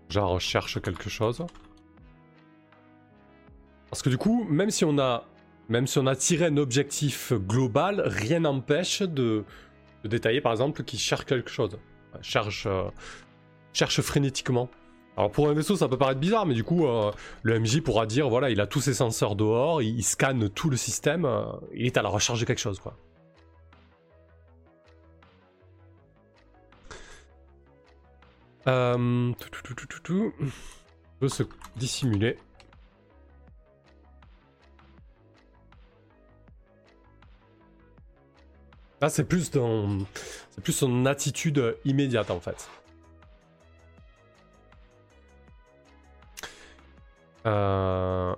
Genre, 0.08 0.40
cherche 0.40 0.80
quelque 0.80 1.10
chose. 1.10 1.44
Parce 3.90 4.02
que 4.02 4.08
du 4.08 4.18
coup, 4.18 4.44
même 4.48 4.70
si 4.70 4.84
on 4.84 4.98
a, 4.98 5.24
même 5.68 5.86
si 5.86 5.98
on 5.98 6.06
a 6.06 6.16
tiré 6.16 6.46
un 6.46 6.56
objectif 6.56 7.32
global, 7.32 8.02
rien 8.04 8.40
n'empêche 8.40 9.02
de, 9.02 9.44
détailler, 10.04 10.40
par 10.40 10.52
exemple, 10.52 10.82
qu'il 10.84 10.98
cherche 10.98 11.24
quelque 11.24 11.50
chose. 11.50 11.78
Cherche, 12.22 12.66
euh, 12.66 12.84
cherche 13.72 14.00
frénétiquement. 14.00 14.70
Alors 15.16 15.32
pour 15.32 15.48
un 15.48 15.52
vaisseau, 15.52 15.74
ça 15.74 15.88
peut 15.88 15.98
paraître 15.98 16.20
bizarre, 16.20 16.46
mais 16.46 16.54
du 16.54 16.62
coup, 16.62 16.86
euh, 16.86 17.10
le 17.42 17.58
MJ 17.58 17.80
pourra 17.80 18.06
dire, 18.06 18.28
voilà, 18.28 18.50
il 18.50 18.60
a 18.60 18.66
tous 18.66 18.80
ses 18.80 18.94
senseurs 18.94 19.34
dehors, 19.34 19.82
il, 19.82 20.04
scanne 20.04 20.48
tout 20.48 20.70
le 20.70 20.76
système, 20.76 21.24
euh, 21.24 21.44
il 21.74 21.86
est 21.86 21.96
à 21.96 22.02
la 22.02 22.08
recherche 22.08 22.38
de 22.38 22.44
quelque 22.44 22.60
chose, 22.60 22.78
quoi. 22.78 22.96
Euh, 28.68 29.32
tout, 29.32 29.48
tout, 29.62 29.86
tout, 29.86 30.00
tout, 30.00 30.34
peut 31.20 31.28
se 31.28 31.42
dissimuler. 31.76 32.36
Là, 39.00 39.08
c'est 39.08 39.24
plus 39.24 39.50
dans, 39.50 39.98
c'est 40.50 40.60
plus 40.62 40.72
son 40.72 41.06
attitude 41.06 41.76
immédiate 41.84 42.30
en 42.30 42.40
fait. 42.40 42.68
Euh... 47.46 48.34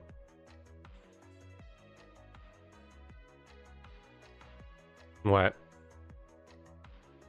Ouais. 5.24 5.52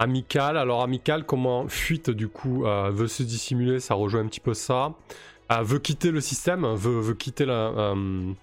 Amical, 0.01 0.57
alors 0.57 0.81
amical, 0.81 1.27
comment 1.27 1.67
fuite 1.67 2.09
du 2.09 2.27
coup 2.27 2.65
euh, 2.65 2.89
veut 2.89 3.07
se 3.07 3.21
dissimuler, 3.21 3.79
ça 3.79 3.93
rejoint 3.93 4.21
un 4.21 4.25
petit 4.25 4.39
peu 4.39 4.55
ça. 4.55 4.95
Euh, 5.51 5.61
veut 5.61 5.77
quitter 5.77 6.09
le 6.09 6.21
système, 6.21 6.65
veut, 6.73 7.13
quitter 7.13 7.45
la. 7.45 7.53
Euh, 7.53 8.33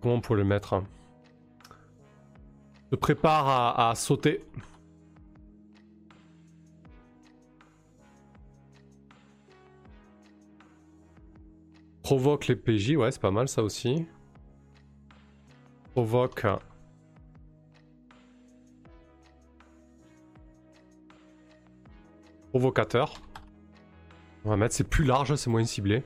comment 0.00 0.14
on 0.14 0.20
pourrait 0.22 0.38
le 0.38 0.44
mettre 0.46 0.82
Se 2.90 2.96
prépare 2.96 3.78
à 3.78 3.94
sauter. 3.94 4.42
Provoque 12.02 12.46
les 12.46 12.56
PJ, 12.56 12.96
ouais, 12.96 13.12
c'est 13.12 13.20
pas 13.20 13.30
mal 13.30 13.48
ça 13.48 13.62
aussi. 13.62 14.06
Provoque. 15.92 16.46
Provocateur. 22.56 23.12
On 24.46 24.48
va 24.48 24.56
mettre, 24.56 24.74
c'est 24.74 24.88
plus 24.88 25.04
large, 25.04 25.34
c'est 25.34 25.50
moins 25.50 25.66
ciblé. 25.66 26.02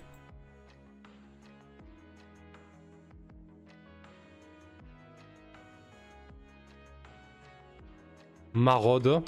Maraude. 8.52 9.23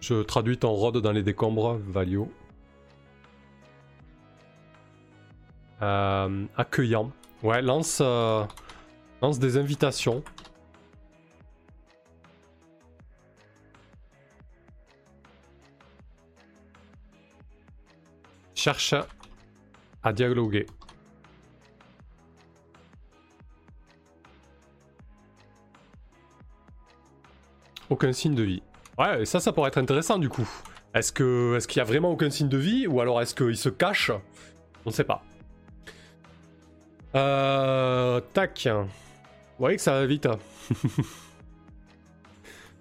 Je 0.00 0.22
traduis 0.22 0.58
ton 0.58 0.70
rode 0.70 0.98
dans 0.98 1.10
les 1.10 1.24
décombres, 1.24 1.76
Valio. 1.88 2.30
Euh, 5.82 6.46
accueillant. 6.56 7.10
Ouais, 7.42 7.62
lance, 7.62 7.98
euh, 8.00 8.44
lance 9.22 9.40
des 9.40 9.56
invitations. 9.56 10.22
Cherche 18.60 18.94
à 20.02 20.12
dialoguer. 20.12 20.66
Aucun 27.88 28.12
signe 28.12 28.34
de 28.34 28.42
vie. 28.42 28.62
Ouais, 28.98 29.24
ça, 29.24 29.40
ça 29.40 29.54
pourrait 29.54 29.68
être 29.68 29.78
intéressant 29.78 30.18
du 30.18 30.28
coup. 30.28 30.46
Est-ce 30.92 31.10
que, 31.10 31.56
est-ce 31.56 31.66
qu'il 31.66 31.78
y 31.78 31.80
a 31.80 31.84
vraiment 31.84 32.10
aucun 32.10 32.28
signe 32.28 32.50
de 32.50 32.58
vie 32.58 32.86
ou 32.86 33.00
alors 33.00 33.22
est-ce 33.22 33.34
qu'il 33.34 33.56
se 33.56 33.70
cache? 33.70 34.10
On 34.84 34.90
ne 34.90 34.94
sait 34.94 35.04
pas. 35.04 35.22
Euh, 37.14 38.20
tac. 38.34 38.68
Vous 38.70 38.84
voyez 39.58 39.76
que 39.78 39.82
ça 39.82 39.92
va 39.92 40.04
vite. 40.04 40.26
Hein. 40.26 40.38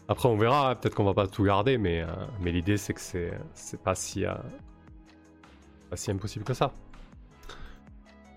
Après, 0.10 0.28
on 0.28 0.36
verra. 0.36 0.76
Peut-être 0.76 0.96
qu'on 0.96 1.06
va 1.06 1.14
pas 1.14 1.28
tout 1.28 1.46
garder, 1.46 1.78
mais, 1.78 2.02
euh, 2.02 2.08
mais 2.42 2.52
l'idée 2.52 2.76
c'est 2.76 2.94
que 2.94 3.00
c'est, 3.00 3.32
c'est 3.54 3.82
pas 3.82 3.96
si, 3.96 4.26
euh, 4.26 4.34
pas 5.90 5.98
si 5.98 6.12
impossible 6.12 6.46
que 6.46 6.54
ça. 6.54 6.72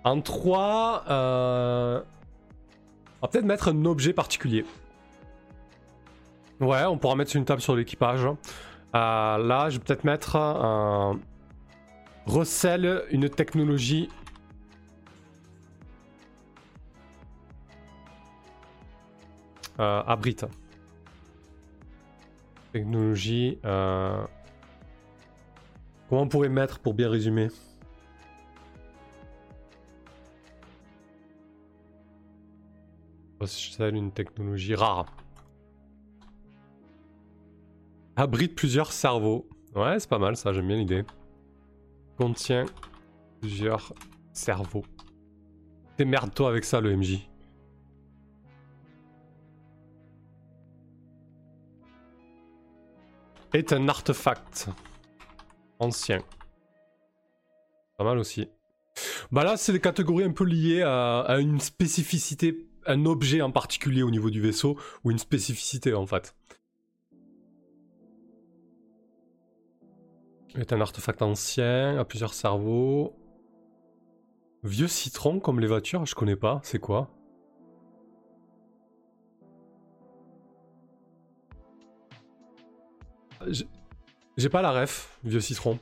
En 0.05 0.21
3, 0.21 1.05
euh, 1.09 2.01
on 3.21 3.27
va 3.27 3.29
peut-être 3.29 3.45
mettre 3.45 3.69
un 3.69 3.85
objet 3.85 4.13
particulier. 4.13 4.65
Ouais, 6.61 6.85
on 6.85 6.99
pourra 6.99 7.15
mettre 7.15 7.37
une 7.37 7.45
table 7.45 7.61
sur 7.61 7.77
l'équipage. 7.77 8.25
Euh, 8.25 8.35
là, 8.95 9.71
je 9.71 9.79
vais 9.79 9.85
peut-être 9.85 10.05
mettre 10.05 10.37
un 10.37 11.19
recèle 12.27 13.05
une 13.11 13.29
technologie. 13.29 14.09
Euh, 19.79 20.03
abrite. 20.07 20.47
Technologie. 22.73 23.59
Comment 26.13 26.25
on 26.25 26.29
pourrait 26.29 26.51
mettre 26.51 26.79
pour 26.79 26.93
bien 26.93 27.09
résumer? 27.09 27.49
Recèle 33.41 33.95
une 33.95 34.13
technologie 34.13 34.75
rare. 34.75 35.07
Abrite 38.15 38.55
plusieurs 38.55 38.93
cerveaux. 38.93 39.49
Ouais, 39.75 39.99
c'est 39.99 40.11
pas 40.11 40.19
mal 40.19 40.37
ça, 40.37 40.53
j'aime 40.53 40.69
bien 40.69 40.77
l'idée. 40.77 41.03
Contient 42.19 42.67
plusieurs 43.41 43.95
cerveaux. 44.35 44.85
Démerde-toi 45.97 46.51
avec 46.51 46.67
ça, 46.67 46.83
le 46.83 46.95
MJ. 46.95 47.27
Est 53.55 53.73
un 53.73 53.89
artefact. 53.89 54.69
Ancien. 55.83 56.23
Pas 57.99 58.05
mal 58.05 58.19
aussi. 58.19 58.49
Bah 59.33 59.43
là, 59.43 59.57
c'est 59.57 59.73
des 59.73 59.81
catégories 59.81 60.25
un 60.25 60.31
peu 60.31 60.45
liées 60.45 60.83
à, 60.83 61.39
une 61.41 61.59
spécificité, 61.59 62.69
un 62.87 63.05
objet 63.05 63.43
en 63.43 63.51
particulier 63.51 64.05
au 64.05 64.11
niveau 64.13 64.31
du 64.31 64.41
vaisseau, 64.41 64.79
ou 65.03 65.11
une 65.11 65.19
spécificité 65.19 65.93
en 65.93 66.07
fait. 66.07 66.37
est 70.55 70.73
un 70.73 70.81
artefact 70.81 71.23
ancien, 71.23 71.99
à 71.99 72.05
plusieurs 72.05 72.35
cerveaux. 72.35 73.17
Vieux 74.63 74.87
citron 74.87 75.41
comme 75.41 75.59
les 75.59 75.67
voitures, 75.67 76.07
je 76.07 76.15
connais 76.15 76.37
pas, 76.37 76.61
c'est 76.63 76.79
quoi? 76.79 77.11
J'ai 84.39 84.49
pas 84.49 84.63
la 84.63 84.73
ref, 84.73 85.19
vieux 85.25 85.41
citron. 85.41 85.79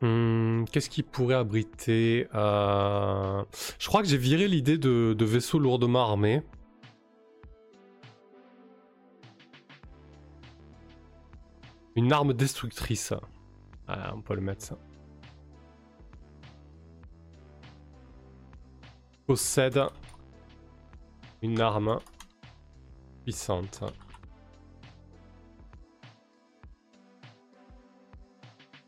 Hmm, 0.00 0.64
qu'est-ce 0.64 0.88
qui 0.90 1.02
pourrait 1.02 1.34
abriter 1.34 2.28
euh, 2.34 3.44
Je 3.78 3.86
crois 3.86 4.02
que 4.02 4.08
j'ai 4.08 4.16
viré 4.16 4.48
l'idée 4.48 4.78
de, 4.78 5.24
vaisseau 5.24 5.58
lourdement 5.58 6.02
armé. 6.02 6.42
Une 11.96 12.12
arme 12.12 12.32
destructrice. 12.32 13.12
Ah, 13.88 14.12
on 14.14 14.22
peut 14.22 14.34
le 14.34 14.40
mettre 14.40 14.62
ça. 14.62 14.78
Possède 19.26 19.80
une 21.40 21.60
arme 21.60 21.98
puissante. 23.24 23.82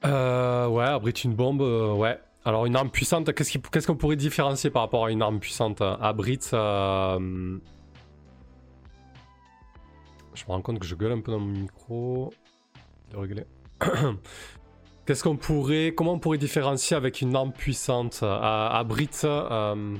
Euh, 0.04 0.68
ouais, 0.68 0.84
abrite 0.84 1.24
une 1.24 1.34
bombe, 1.34 1.62
euh, 1.62 1.94
ouais. 1.94 2.20
Alors 2.44 2.66
une 2.66 2.76
arme 2.76 2.90
puissante, 2.90 3.32
qu'est-ce 3.34 3.86
qu'on 3.86 3.96
pourrait 3.96 4.16
différencier 4.16 4.70
par 4.70 4.82
rapport 4.82 5.06
à 5.06 5.10
une 5.10 5.22
arme 5.22 5.40
puissante? 5.40 5.80
Abrite... 5.80 6.50
Euh, 6.52 7.58
je 10.34 10.44
me 10.44 10.48
rends 10.48 10.60
compte 10.60 10.78
que 10.78 10.86
je 10.86 10.94
gueule 10.94 11.12
un 11.12 11.20
peu 11.20 11.32
dans 11.32 11.40
mon 11.40 11.46
micro 11.46 12.32
de 13.10 13.46
Qu'est-ce 15.06 15.22
qu'on 15.22 15.36
pourrait. 15.36 15.94
Comment 15.96 16.14
on 16.14 16.18
pourrait 16.18 16.38
différencier 16.38 16.96
avec 16.96 17.20
une 17.20 17.34
arme 17.34 17.52
puissante? 17.52 18.20
À, 18.22 18.82
Brit 18.86 19.08
euh, 19.24 19.96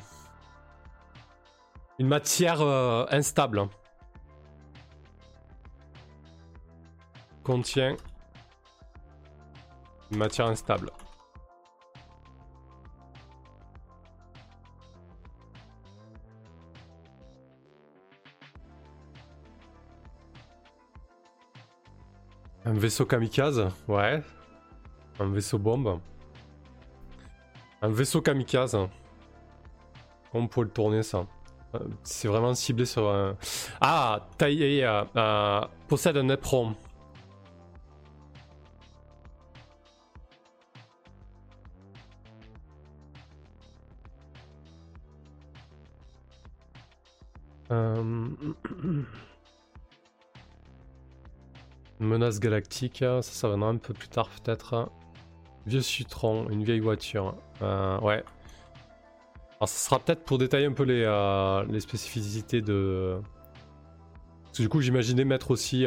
Une 1.98 2.08
matière 2.08 2.60
instable. 3.10 3.68
Contient. 7.46 7.96
Une 10.10 10.18
matière 10.18 10.46
instable. 10.46 10.90
Un 22.64 22.72
vaisseau 22.72 23.06
kamikaze, 23.06 23.68
ouais. 23.86 24.20
Un 25.20 25.30
vaisseau 25.30 25.58
bombe. 25.58 26.00
Un 27.80 27.88
vaisseau 27.90 28.22
kamikaze. 28.22 28.76
On 30.34 30.48
peut 30.48 30.62
le 30.62 30.70
tourner 30.70 31.04
ça? 31.04 31.26
Euh, 31.76 31.78
C'est 32.02 32.26
vraiment 32.26 32.54
ciblé 32.54 32.86
sur 32.86 33.08
un... 33.08 33.36
Ah 33.80 34.26
Taillé 34.36 34.84
euh, 34.84 35.04
euh, 35.14 35.60
possède 35.86 36.16
un 36.16 36.28
éperon. 36.28 36.74
Euh... 47.70 48.28
Menace 51.98 52.40
galactique, 52.40 52.98
ça, 52.98 53.22
ça 53.22 53.48
viendra 53.48 53.70
un 53.70 53.78
peu 53.78 53.94
plus 53.94 54.08
tard 54.08 54.28
peut-être. 54.28 54.90
Vieux 55.66 55.80
citron, 55.80 56.48
une 56.50 56.62
vieille 56.62 56.80
voiture. 56.80 57.34
Euh, 57.62 57.98
ouais. 58.00 58.22
Alors 59.58 59.68
ça 59.68 59.88
sera 59.88 59.98
peut-être 59.98 60.22
pour 60.24 60.36
détailler 60.36 60.66
un 60.66 60.72
peu 60.72 60.82
les, 60.82 61.02
euh, 61.06 61.64
les 61.70 61.80
spécificités 61.80 62.60
de... 62.60 63.18
Parce 64.44 64.58
que 64.58 64.62
du 64.62 64.68
coup 64.68 64.82
j'imaginais 64.82 65.24
mettre 65.24 65.50
aussi 65.50 65.86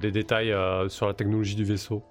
des 0.00 0.12
détails 0.12 0.54
sur 0.88 1.06
la 1.06 1.14
technologie 1.14 1.56
du 1.56 1.64
vaisseau. 1.64 2.04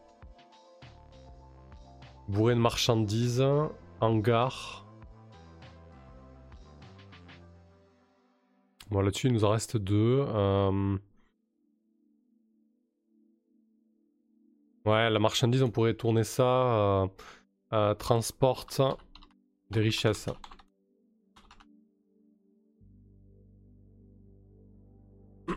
Bourré 2.28 2.56
de 2.56 2.60
marchandises, 2.60 3.44
hangar. 4.02 4.83
Bon 8.94 9.02
là-dessus 9.02 9.28
il 9.28 9.34
nous 9.34 9.44
en 9.44 9.50
reste 9.50 9.76
deux. 9.76 10.24
Ouais, 14.86 15.10
la 15.10 15.18
marchandise, 15.18 15.64
on 15.64 15.72
pourrait 15.72 15.94
tourner 15.96 16.24
ça. 16.24 16.44
Euh, 16.44 17.08
euh, 17.72 17.94
transporte 17.96 18.82
des 19.72 19.80
richesses. 19.80 20.30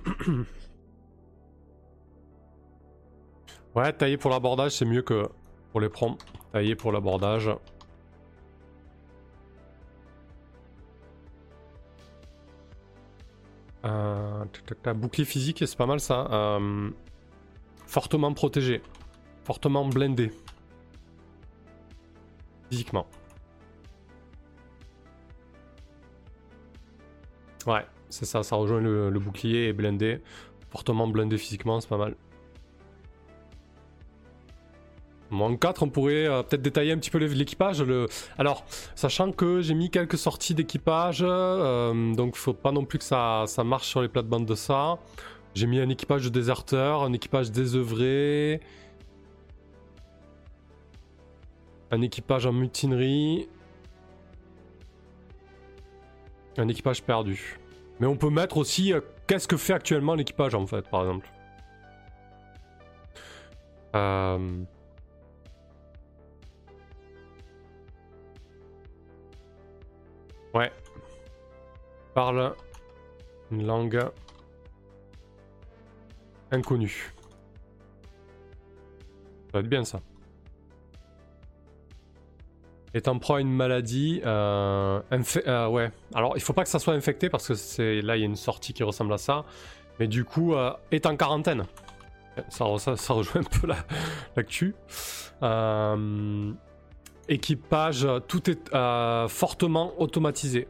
ouais, 3.75 3.93
tailler 3.93 4.17
pour 4.17 4.31
l'abordage, 4.31 4.73
c'est 4.73 4.85
mieux 4.87 5.03
que 5.03 5.29
pour 5.73 5.81
les 5.81 5.89
prompts. 5.89 6.25
Tailler 6.53 6.77
pour 6.77 6.93
l'abordage. 6.93 7.51
Bouclier 14.95 15.25
physique, 15.25 15.63
c'est 15.67 15.77
pas 15.77 15.87
mal 15.87 16.01
ça. 16.01 16.29
Euh, 16.31 16.91
fortement 17.87 18.33
protégé. 18.33 18.83
Fortement 19.45 19.87
blindé. 19.87 20.33
Physiquement. 22.71 23.07
Ouais, 27.67 27.85
c'est 28.09 28.25
ça, 28.25 28.43
ça 28.43 28.57
rejoint 28.57 28.81
le, 28.81 29.11
bouclier 29.19 29.69
et 29.69 29.73
blindé. 29.73 30.21
Fortement 30.71 31.09
blindé 31.09 31.39
physiquement, 31.39 31.81
c'est 31.81 31.89
pas 31.89 31.99
mal. 31.99 32.15
En 35.33 35.57
4, 35.57 35.83
on 35.83 35.89
pourrait 35.89 36.27
euh, 36.27 36.43
peut-être 36.43 36.63
détailler 36.63 36.93
un 36.93 36.99
petit 36.99 37.11
peu 37.11 37.19
l'équipage. 37.19 37.85
Alors, 38.39 38.65
sachant 38.95 39.33
que 39.33 39.61
j'ai 39.61 39.75
mis 39.75 39.91
quelques 39.91 40.19
sorties 40.19 40.55
d'équipage, 40.55 41.21
euh, 41.23 42.15
donc 42.15 42.35
il 42.37 42.39
faut 42.39 42.53
pas 42.53 42.73
non 42.73 42.85
plus 42.85 42.99
que 42.99 43.05
ça, 43.05 43.45
ça 43.47 43.65
marche 43.65 43.89
sur 43.89 44.03
les 44.03 44.09
plates-bandes 44.09 44.47
de 44.47 44.55
ça. 44.55 44.99
J'ai 45.55 45.67
mis 45.67 45.81
un 45.81 45.89
équipage 45.89 46.25
de 46.25 46.29
déserteurs, 46.29 47.03
un 47.03 47.13
équipage 47.13 47.51
désœuvré, 47.51 48.61
un 51.91 52.03
équipage 52.03 52.47
en 52.47 52.53
mutinerie, 52.53 53.49
un 56.59 56.69
équipage 56.69 57.03
perdu. 57.03 57.59
Mais 58.01 58.07
on 58.07 58.17
peut 58.17 58.31
mettre 58.31 58.59
aussi 58.59 58.93
euh, 58.93 59.01
qu'est-ce 59.27 59.49
que 59.49 59.57
fait 59.57 59.73
actuellement 59.73 60.15
l'équipage 60.15 60.55
en 60.55 60.67
fait, 60.67 60.89
par 60.89 61.01
exemple. 61.01 61.29
Euh... 63.95 64.65
Ouais. 70.57 70.73
Parle 72.15 72.55
une 73.51 73.67
langue 73.67 74.03
inconnue. 76.51 77.13
Ça 79.47 79.53
va 79.53 79.61
être 79.61 79.69
bien 79.69 79.85
ça. 79.85 80.01
Étant 82.95 83.19
proie 83.19 83.37
à 83.37 83.41
une 83.41 83.53
maladie, 83.53 84.23
euh, 84.25 85.03
euh, 85.47 85.69
ouais. 85.69 85.91
Alors 86.15 86.33
il 86.37 86.41
faut 86.41 86.55
pas 86.55 86.63
que 86.63 86.71
ça 86.71 86.79
soit 86.79 86.95
infecté 86.95 87.29
parce 87.29 87.47
que 87.47 87.55
c'est 87.55 88.01
là 88.01 88.17
il 88.17 88.21
y 88.21 88.23
a 88.23 88.27
une 88.27 88.35
sortie 88.35 88.73
qui 88.73 88.83
ressemble 88.83 89.13
à 89.13 89.19
ça. 89.19 89.45
Mais 89.99 90.07
du 90.07 90.25
coup, 90.25 90.55
euh, 90.55 90.73
est 90.91 91.05
en 91.05 91.19
quarantaine. 91.19 91.67
Ça, 92.49 92.65
rejoint 92.65 93.43
un 93.43 93.61
peu 93.61 93.69
l'actu. 94.37 94.75
Euh, 95.43 96.53
Équipage, 97.29 98.07
tout 98.29 98.49
est 98.49 98.73
euh, 98.73 99.27
fortement 99.27 100.01
automatisé. 100.01 100.69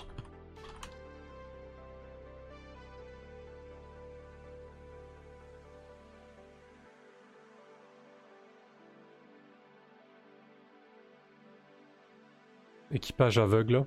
Équipage 12.90 13.36
aveugle. 13.36 13.84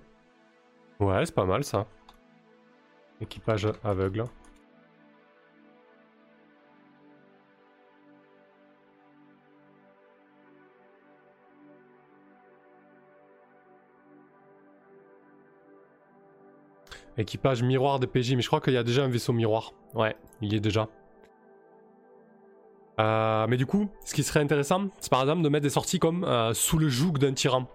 Ouais, 0.99 1.25
c'est 1.25 1.33
pas 1.33 1.45
mal 1.45 1.63
ça. 1.63 1.87
Équipage 3.19 3.67
aveugle. 3.83 4.25
Équipage 17.19 17.63
miroir 17.63 17.99
de 17.99 18.05
PJ, 18.05 18.35
mais 18.35 18.41
je 18.41 18.47
crois 18.47 18.61
qu'il 18.61 18.71
y 18.71 18.77
a 18.77 18.83
déjà 18.83 19.03
un 19.03 19.09
vaisseau 19.09 19.33
miroir. 19.33 19.73
Ouais, 19.93 20.15
il 20.41 20.53
y 20.53 20.55
est 20.55 20.61
déjà. 20.61 20.87
Euh, 22.97 23.45
mais 23.49 23.57
du 23.57 23.65
coup, 23.65 23.89
ce 24.05 24.13
qui 24.13 24.23
serait 24.23 24.39
intéressant, 24.39 24.87
c'est 25.01 25.09
par 25.09 25.21
exemple 25.21 25.41
de 25.41 25.49
mettre 25.49 25.63
des 25.63 25.69
sorties 25.69 25.99
comme 25.99 26.23
euh, 26.23 26.53
sous 26.53 26.77
le 26.77 26.87
joug 26.87 27.17
d'un 27.17 27.33
tyran. 27.33 27.67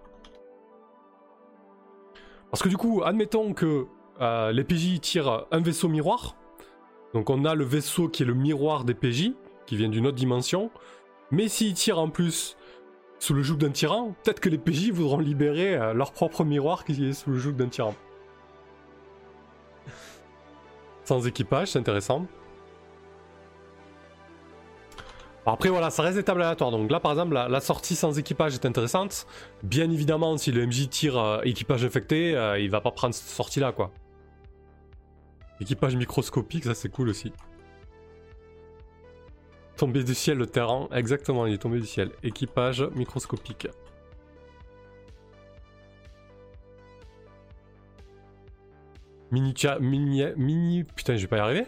Parce 2.49 2.63
que 2.63 2.69
du 2.69 2.77
coup, 2.77 3.03
admettons 3.05 3.53
que 3.53 3.85
euh, 4.19 4.51
les 4.51 4.63
PJ 4.63 4.99
tirent 4.99 5.45
un 5.51 5.61
vaisseau 5.61 5.89
miroir. 5.89 6.35
Donc 7.13 7.29
on 7.29 7.45
a 7.45 7.53
le 7.53 7.65
vaisseau 7.65 8.09
qui 8.09 8.23
est 8.23 8.25
le 8.25 8.33
miroir 8.33 8.83
des 8.83 8.95
PJ, 8.95 9.33
qui 9.67 9.77
vient 9.77 9.89
d'une 9.89 10.07
autre 10.07 10.17
dimension. 10.17 10.71
Mais 11.29 11.49
s'ils 11.49 11.75
tirent 11.75 11.99
en 11.99 12.09
plus 12.09 12.57
sous 13.19 13.35
le 13.35 13.43
joug 13.43 13.57
d'un 13.57 13.69
tyran, 13.69 14.15
peut-être 14.23 14.39
que 14.39 14.49
les 14.49 14.57
PJ 14.57 14.89
voudront 14.89 15.19
libérer 15.19 15.93
leur 15.93 16.13
propre 16.13 16.43
miroir 16.43 16.83
qui 16.83 17.09
est 17.09 17.13
sous 17.13 17.29
le 17.29 17.37
joug 17.37 17.53
d'un 17.53 17.67
tyran. 17.67 17.93
Sans 21.05 21.25
équipage, 21.27 21.69
c'est 21.69 21.79
intéressant. 21.79 22.25
après 25.45 25.69
voilà, 25.69 25.91
ça 25.91 26.01
reste 26.01 26.17
des 26.17 26.23
tables 26.23 26.41
aléatoires. 26.41 26.71
Donc 26.71 26.89
là 26.89 26.99
par 26.99 27.11
exemple, 27.11 27.35
la, 27.35 27.59
sortie 27.61 27.95
sans 27.95 28.17
équipage 28.17 28.55
est 28.55 28.65
intéressante. 28.65 29.27
Bien 29.61 29.89
évidemment, 29.91 30.37
si 30.37 30.51
le 30.51 30.65
MJ 30.65 30.89
tire 30.89 31.17
euh, 31.17 31.41
équipage 31.43 31.85
infecté, 31.85 32.35
euh, 32.35 32.57
il 32.59 32.71
va 32.71 32.81
pas 32.81 32.91
prendre 32.91 33.13
cette 33.13 33.29
sortie 33.29 33.59
là 33.59 33.71
quoi. 33.71 33.91
Équipage 35.61 35.95
microscopique, 35.95 36.63
ça 36.63 36.73
c'est 36.73 36.89
cool 36.89 37.09
aussi. 37.09 37.31
Tombé 39.77 40.03
du 40.03 40.15
ciel 40.15 40.37
le 40.37 40.47
terrain, 40.47 40.87
exactement, 40.91 41.45
il 41.45 41.53
est 41.53 41.59
tombé 41.59 41.79
du 41.79 41.85
ciel. 41.85 42.09
Équipage 42.23 42.81
microscopique. 42.95 43.67
Mini, 49.31 49.53
mini, 49.79 50.23
mini... 50.37 50.83
Putain, 50.83 51.15
je 51.15 51.21
vais 51.21 51.27
pas 51.27 51.37
y 51.37 51.39
arriver 51.39 51.65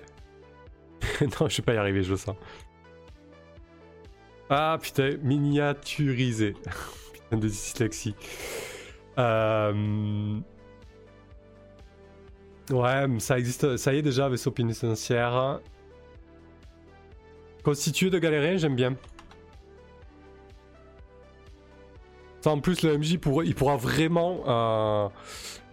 Non, 1.22 1.48
je 1.48 1.58
vais 1.58 1.63
pas 1.63 1.74
y 1.74 1.78
arriver, 1.78 2.04
je 2.04 2.12
le 2.12 2.17
sens. 2.17 2.36
Ah, 4.50 4.78
putain, 4.82 5.17
miniaturisé. 5.24 6.54
putain 7.13 7.38
de 7.38 7.48
dyslexie. 7.48 8.15
Euh... 9.17 10.39
Ouais, 12.70 13.06
ça 13.20 13.39
existe, 13.39 13.78
ça 13.78 13.93
y 13.93 13.98
est 13.98 14.02
déjà, 14.02 14.30
vaisseau 14.30 14.52
pénitentiaire. 14.52 15.60
Constitué 17.63 18.10
de 18.10 18.20
galériens, 18.20 18.58
j'aime 18.58 18.76
bien. 18.76 18.96
Ça, 22.41 22.52
en 22.52 22.60
plus, 22.60 22.84
le 22.84 22.98
MJ, 22.98 23.13
il 23.13 23.56
pourra 23.56 23.76
vraiment... 23.76 24.43
Euh 24.48 25.10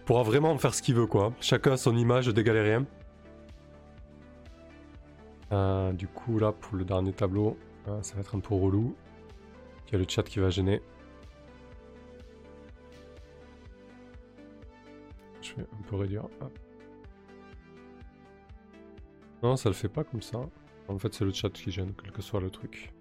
pourra 0.05 0.23
vraiment 0.23 0.57
faire 0.57 0.73
ce 0.73 0.81
qu'il 0.81 0.95
veut 0.95 1.07
quoi. 1.07 1.33
Chacun 1.41 1.77
son 1.77 1.95
image 1.97 2.27
des 2.27 2.43
galériens. 2.43 2.85
Euh, 5.51 5.91
du 5.93 6.07
coup 6.07 6.39
là 6.39 6.51
pour 6.51 6.75
le 6.75 6.85
dernier 6.85 7.13
tableau, 7.13 7.57
euh, 7.87 8.01
ça 8.01 8.15
va 8.15 8.21
être 8.21 8.35
un 8.35 8.39
peu 8.39 8.55
relou. 8.55 8.95
Il 9.87 9.93
y 9.93 9.95
a 9.95 9.99
le 9.99 10.05
chat 10.07 10.23
qui 10.23 10.39
va 10.39 10.49
gêner. 10.49 10.81
Je 15.41 15.53
vais 15.55 15.61
un 15.61 15.83
peu 15.87 15.95
réduire. 15.95 16.27
Non, 19.43 19.55
ça 19.57 19.69
le 19.69 19.75
fait 19.75 19.89
pas 19.89 20.03
comme 20.03 20.23
ça. 20.23 20.39
En 20.87 20.97
fait, 20.97 21.13
c'est 21.13 21.25
le 21.25 21.31
chat 21.31 21.49
qui 21.49 21.71
gêne, 21.71 21.93
quel 22.01 22.11
que 22.11 22.21
soit 22.21 22.41
le 22.41 22.49
truc. 22.49 22.91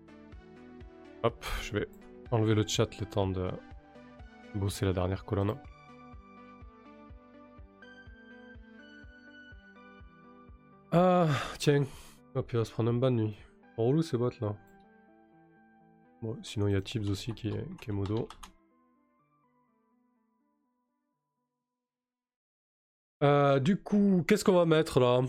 Hop, 1.22 1.44
je 1.62 1.72
vais 1.72 1.88
enlever 2.30 2.54
le 2.54 2.66
chat 2.66 2.98
le 3.00 3.06
temps 3.06 3.26
de 3.28 3.48
bosser 4.54 4.84
la 4.84 4.92
dernière 4.92 5.24
colonne. 5.24 5.54
Ah, 10.96 11.26
tiens. 11.58 11.86
Hop, 12.36 12.52
il 12.52 12.58
va 12.58 12.64
se 12.64 12.70
prendre 12.70 12.90
un 12.90 12.94
ban, 12.94 13.10
lui. 13.10 13.36
Relou 13.76 14.00
ces 14.02 14.16
bots 14.16 14.30
là? 14.40 14.54
Bon, 16.22 16.38
sinon 16.40 16.68
il 16.68 16.74
y 16.74 16.76
a 16.76 16.80
Tibbs 16.80 17.10
aussi 17.10 17.32
qui 17.34 17.48
est, 17.48 17.66
qui 17.80 17.90
est 17.90 17.92
modo. 17.92 18.28
Euh, 23.24 23.58
du 23.58 23.76
coup, 23.76 24.24
qu'est-ce 24.28 24.44
qu'on 24.44 24.52
va 24.54 24.66
mettre 24.66 25.00
là? 25.00 25.20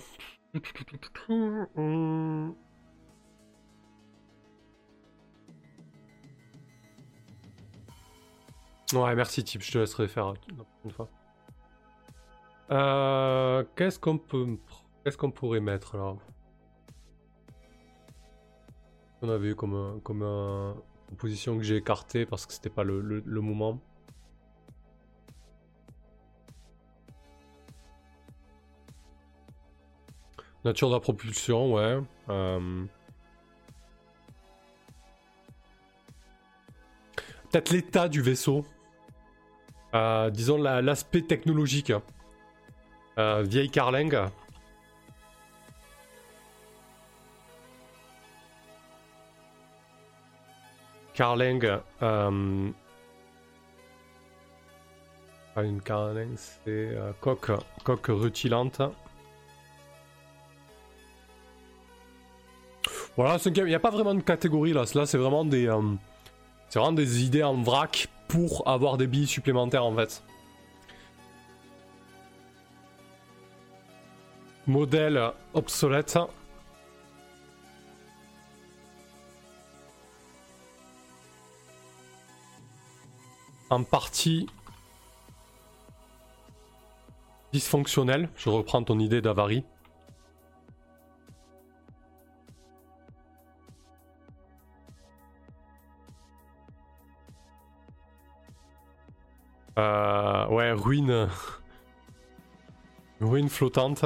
Ouais, 8.93 9.15
merci 9.15 9.43
Tibbs, 9.43 9.63
je 9.63 9.71
te 9.71 9.77
laisserai 9.79 10.07
faire 10.07 10.35
une 10.83 10.91
fois. 10.91 11.09
Euh, 12.69 13.63
qu'est-ce 13.75 13.99
qu'on 13.99 14.19
peut 14.19 14.57
Qu'est-ce 15.05 15.17
qu'on 15.17 15.29
pourrait 15.29 15.59
mettre 15.59 15.93
alors 15.93 16.17
On 19.21 19.29
avait 19.29 19.49
eu 19.49 19.55
comme 19.55 19.75
un, 19.75 19.99
comme 19.99 20.23
un 20.23 20.75
proposition 21.05 21.57
que 21.57 21.63
j'ai 21.63 21.75
écartée 21.75 22.25
parce 22.25 22.47
que 22.47 22.53
c'était 22.53 22.71
pas 22.71 22.83
le, 22.83 23.01
le, 23.01 23.41
moment. 23.41 23.79
Nature 30.63 30.89
de 30.89 30.95
la 30.95 30.99
propulsion, 30.99 31.75
ouais. 31.75 31.99
Euh, 32.29 32.85
peut-être 37.51 37.69
l'état 37.69 38.09
du 38.09 38.23
vaisseau. 38.23 38.65
Euh, 39.93 40.31
disons 40.31 40.57
l'aspect 40.57 41.21
technologique. 41.21 41.93
Euh, 43.19 43.43
vieille 43.43 43.69
carlingue. 43.69 44.31
Carling. 51.15 51.65
Euh... 52.01 52.69
Pas 55.55 55.63
une 55.63 55.81
carling, 55.81 56.35
c'est 56.35 56.61
euh, 56.67 57.13
coque, 57.21 57.51
coque 57.85 58.07
rutilante. 58.09 58.81
Voilà, 63.15 63.37
il 63.45 63.63
n'y 63.63 63.73
a 63.73 63.79
pas 63.79 63.91
vraiment 63.91 64.13
de 64.13 64.19
catégorie 64.19 64.73
là. 64.73 64.83
Là, 64.93 65.05
c'est 65.05 65.17
vraiment 65.17 65.45
des, 65.45 65.67
euh, 65.69 65.81
c'est 66.67 66.79
vraiment 66.79 66.91
des 66.91 67.23
idées 67.23 67.43
en 67.43 67.61
vrac 67.61 68.09
pour 68.27 68.67
avoir 68.67 68.97
des 68.97 69.07
billes 69.07 69.27
supplémentaires 69.27 69.85
en 69.85 69.95
fait. 69.95 70.21
Modèle 74.67 75.31
obsolète. 75.53 76.17
En 83.69 83.83
partie 83.83 84.47
dysfonctionnel. 87.55 88.29
Je 88.35 88.49
reprends 88.49 88.83
ton 88.83 88.99
idée 88.99 89.21
d'avarie. 89.21 89.63
Euh, 99.77 100.47
ouais, 100.47 100.71
ruine. 100.71 101.29
Ruine 103.21 103.47
flottante. 103.47 104.03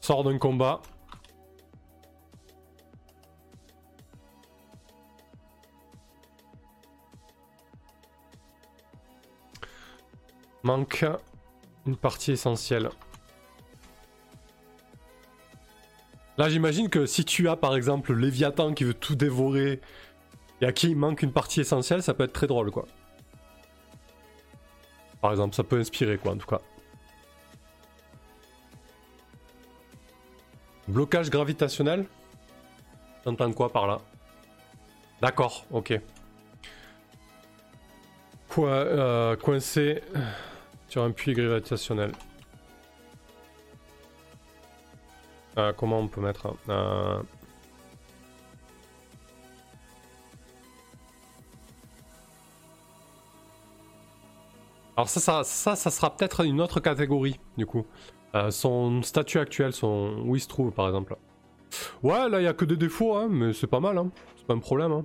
Sort 0.00 0.24
d'un 0.24 0.38
combat. 0.38 0.82
Manque 10.62 11.06
une 11.86 11.96
partie 11.96 12.32
essentielle. 12.32 12.90
Là, 16.36 16.48
j'imagine 16.48 16.88
que 16.88 17.06
si 17.06 17.24
tu 17.24 17.48
as 17.48 17.56
par 17.56 17.74
exemple 17.76 18.14
Léviathan 18.14 18.72
qui 18.72 18.84
veut 18.84 18.94
tout 18.94 19.14
dévorer 19.14 19.80
et 20.60 20.66
à 20.66 20.72
qui 20.72 20.90
il 20.90 20.96
manque 20.96 21.22
une 21.22 21.32
partie 21.32 21.60
essentielle, 21.60 22.02
ça 22.02 22.14
peut 22.14 22.24
être 22.24 22.32
très 22.32 22.46
drôle 22.46 22.70
quoi. 22.70 22.86
Par 25.20 25.32
exemple, 25.32 25.54
ça 25.54 25.64
peut 25.64 25.78
inspirer 25.78 26.18
quoi 26.18 26.32
en 26.32 26.36
tout 26.36 26.46
cas. 26.46 26.60
Blocage 30.88 31.30
gravitationnel? 31.30 32.06
T'entends 33.22 33.52
quoi 33.52 33.70
par 33.70 33.86
là? 33.86 34.00
D'accord, 35.20 35.66
ok. 35.70 36.00
Quoi, 38.48 38.68
euh, 38.68 39.36
coincé 39.36 40.02
sur 40.90 41.02
un 41.02 41.12
puits 41.12 41.32
gravitationnel. 41.32 42.12
Euh, 45.56 45.72
comment 45.72 46.00
on 46.00 46.08
peut 46.08 46.20
mettre. 46.20 46.54
Alors 54.96 55.08
ça, 55.08 55.20
ça, 55.20 55.44
ça, 55.44 55.76
ça 55.76 55.90
sera 55.90 56.14
peut-être 56.14 56.44
une 56.44 56.60
autre 56.60 56.78
catégorie, 56.80 57.40
du 57.56 57.64
coup. 57.64 57.86
Euh, 58.34 58.50
son 58.50 59.02
statut 59.02 59.38
actuel, 59.38 59.72
son... 59.72 60.22
où 60.26 60.36
il 60.36 60.40
se 60.40 60.48
trouve, 60.48 60.72
par 60.72 60.86
exemple. 60.88 61.16
Ouais, 62.02 62.28
là, 62.28 62.38
il 62.38 62.42
n'y 62.42 62.48
a 62.48 62.52
que 62.52 62.66
des 62.66 62.76
défauts, 62.76 63.16
hein, 63.16 63.28
mais 63.30 63.52
c'est 63.52 63.66
pas 63.66 63.80
mal. 63.80 63.96
Hein. 63.96 64.10
C'est 64.36 64.46
pas 64.46 64.54
un 64.54 64.58
problème. 64.58 64.92
Hein. 64.92 65.04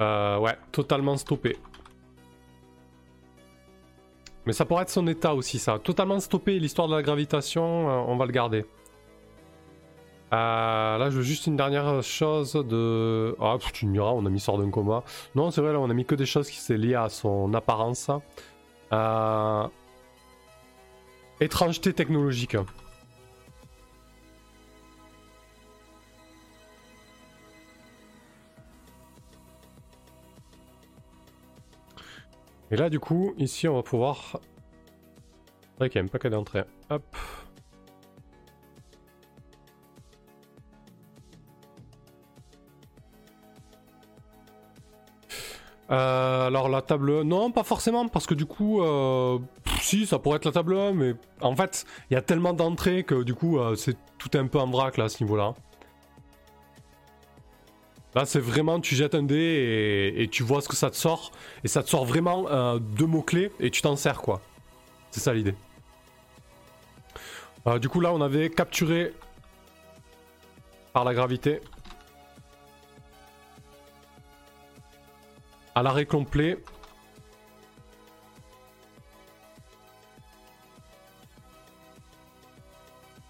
Euh, 0.00 0.38
ouais, 0.38 0.56
totalement 0.72 1.16
stoppé. 1.16 1.58
Mais 4.46 4.52
ça 4.52 4.64
pourrait 4.64 4.82
être 4.82 4.90
son 4.90 5.06
état 5.06 5.34
aussi, 5.34 5.58
ça. 5.58 5.78
Totalement 5.78 6.20
stoppé 6.20 6.58
l'histoire 6.58 6.88
de 6.88 6.94
la 6.94 7.02
gravitation, 7.02 7.88
euh, 7.88 8.04
on 8.06 8.16
va 8.16 8.26
le 8.26 8.32
garder. 8.32 8.64
Euh, 10.32 10.98
là, 10.98 11.10
je 11.10 11.16
veux 11.16 11.22
juste 11.22 11.46
une 11.46 11.56
dernière 11.56 12.02
chose 12.02 12.52
de... 12.54 13.36
Ah, 13.40 13.56
tu 13.72 13.86
me 13.86 13.92
diras, 13.92 14.10
on 14.10 14.26
a 14.26 14.30
mis 14.30 14.40
sort 14.40 14.58
d'un 14.58 14.70
coma. 14.70 15.04
Non, 15.34 15.50
c'est 15.50 15.60
vrai, 15.60 15.72
là, 15.72 15.80
on 15.80 15.88
a 15.88 15.94
mis 15.94 16.04
que 16.04 16.14
des 16.14 16.26
choses 16.26 16.50
qui 16.50 16.58
sont 16.58 16.74
liées 16.74 16.94
à 16.94 17.08
son 17.08 17.54
apparence. 17.54 18.10
Euh... 18.92 19.66
Étrangeté 21.40 21.92
technologique. 21.92 22.56
Et 32.74 32.76
là, 32.76 32.90
du 32.90 32.98
coup, 32.98 33.34
ici, 33.38 33.68
on 33.68 33.76
va 33.76 33.84
pouvoir... 33.84 34.40
A 35.78 35.84
un 35.84 36.06
paquet 36.08 36.28
d'entrées. 36.28 36.64
Hop. 36.90 37.04
Euh, 45.90 46.46
alors 46.48 46.68
la 46.68 46.82
table 46.82 47.22
non 47.22 47.52
pas 47.52 47.62
forcément 47.62 48.08
parce 48.08 48.26
que 48.26 48.32
du 48.32 48.46
coup 48.46 48.82
euh, 48.82 49.38
si 49.80 50.06
ça 50.06 50.18
pourrait 50.18 50.36
être 50.36 50.46
la 50.46 50.52
table 50.52 50.78
1 50.78 50.92
mais 50.94 51.12
en 51.42 51.54
fait 51.54 51.84
il 52.10 52.14
y 52.14 52.16
a 52.16 52.22
tellement 52.22 52.54
d'entrées 52.54 53.04
que 53.04 53.22
du 53.22 53.34
coup 53.34 53.58
euh, 53.58 53.76
c'est 53.76 53.94
tout 54.16 54.30
un 54.32 54.46
peu 54.46 54.58
en 54.58 54.70
vrac 54.70 54.96
là 54.96 55.04
à 55.04 55.08
ce 55.10 55.22
niveau 55.22 55.36
là. 55.36 55.52
Là, 58.14 58.24
c'est 58.26 58.38
vraiment, 58.38 58.80
tu 58.80 58.94
jettes 58.94 59.16
un 59.16 59.24
dé 59.24 60.14
et, 60.16 60.28
tu 60.28 60.44
vois 60.44 60.60
ce 60.60 60.68
que 60.68 60.76
ça 60.76 60.90
te 60.90 60.96
sort. 60.96 61.32
Et 61.64 61.68
ça 61.68 61.82
te 61.82 61.88
sort 61.88 62.04
vraiment 62.04 62.48
euh, 62.48 62.78
deux 62.78 63.06
mots-clés 63.06 63.50
et 63.58 63.70
tu 63.70 63.82
t'en 63.82 63.96
sers, 63.96 64.18
quoi. 64.18 64.40
C'est 65.10 65.20
ça 65.20 65.34
l'idée. 65.34 65.54
Euh, 67.66 67.78
du 67.78 67.88
coup, 67.88 68.00
là, 68.00 68.12
on 68.12 68.20
avait 68.20 68.50
capturé 68.50 69.12
par 70.92 71.04
la 71.04 71.12
gravité. 71.12 71.60
À 75.74 75.82
l'arrêt 75.82 76.06
complet. 76.06 76.58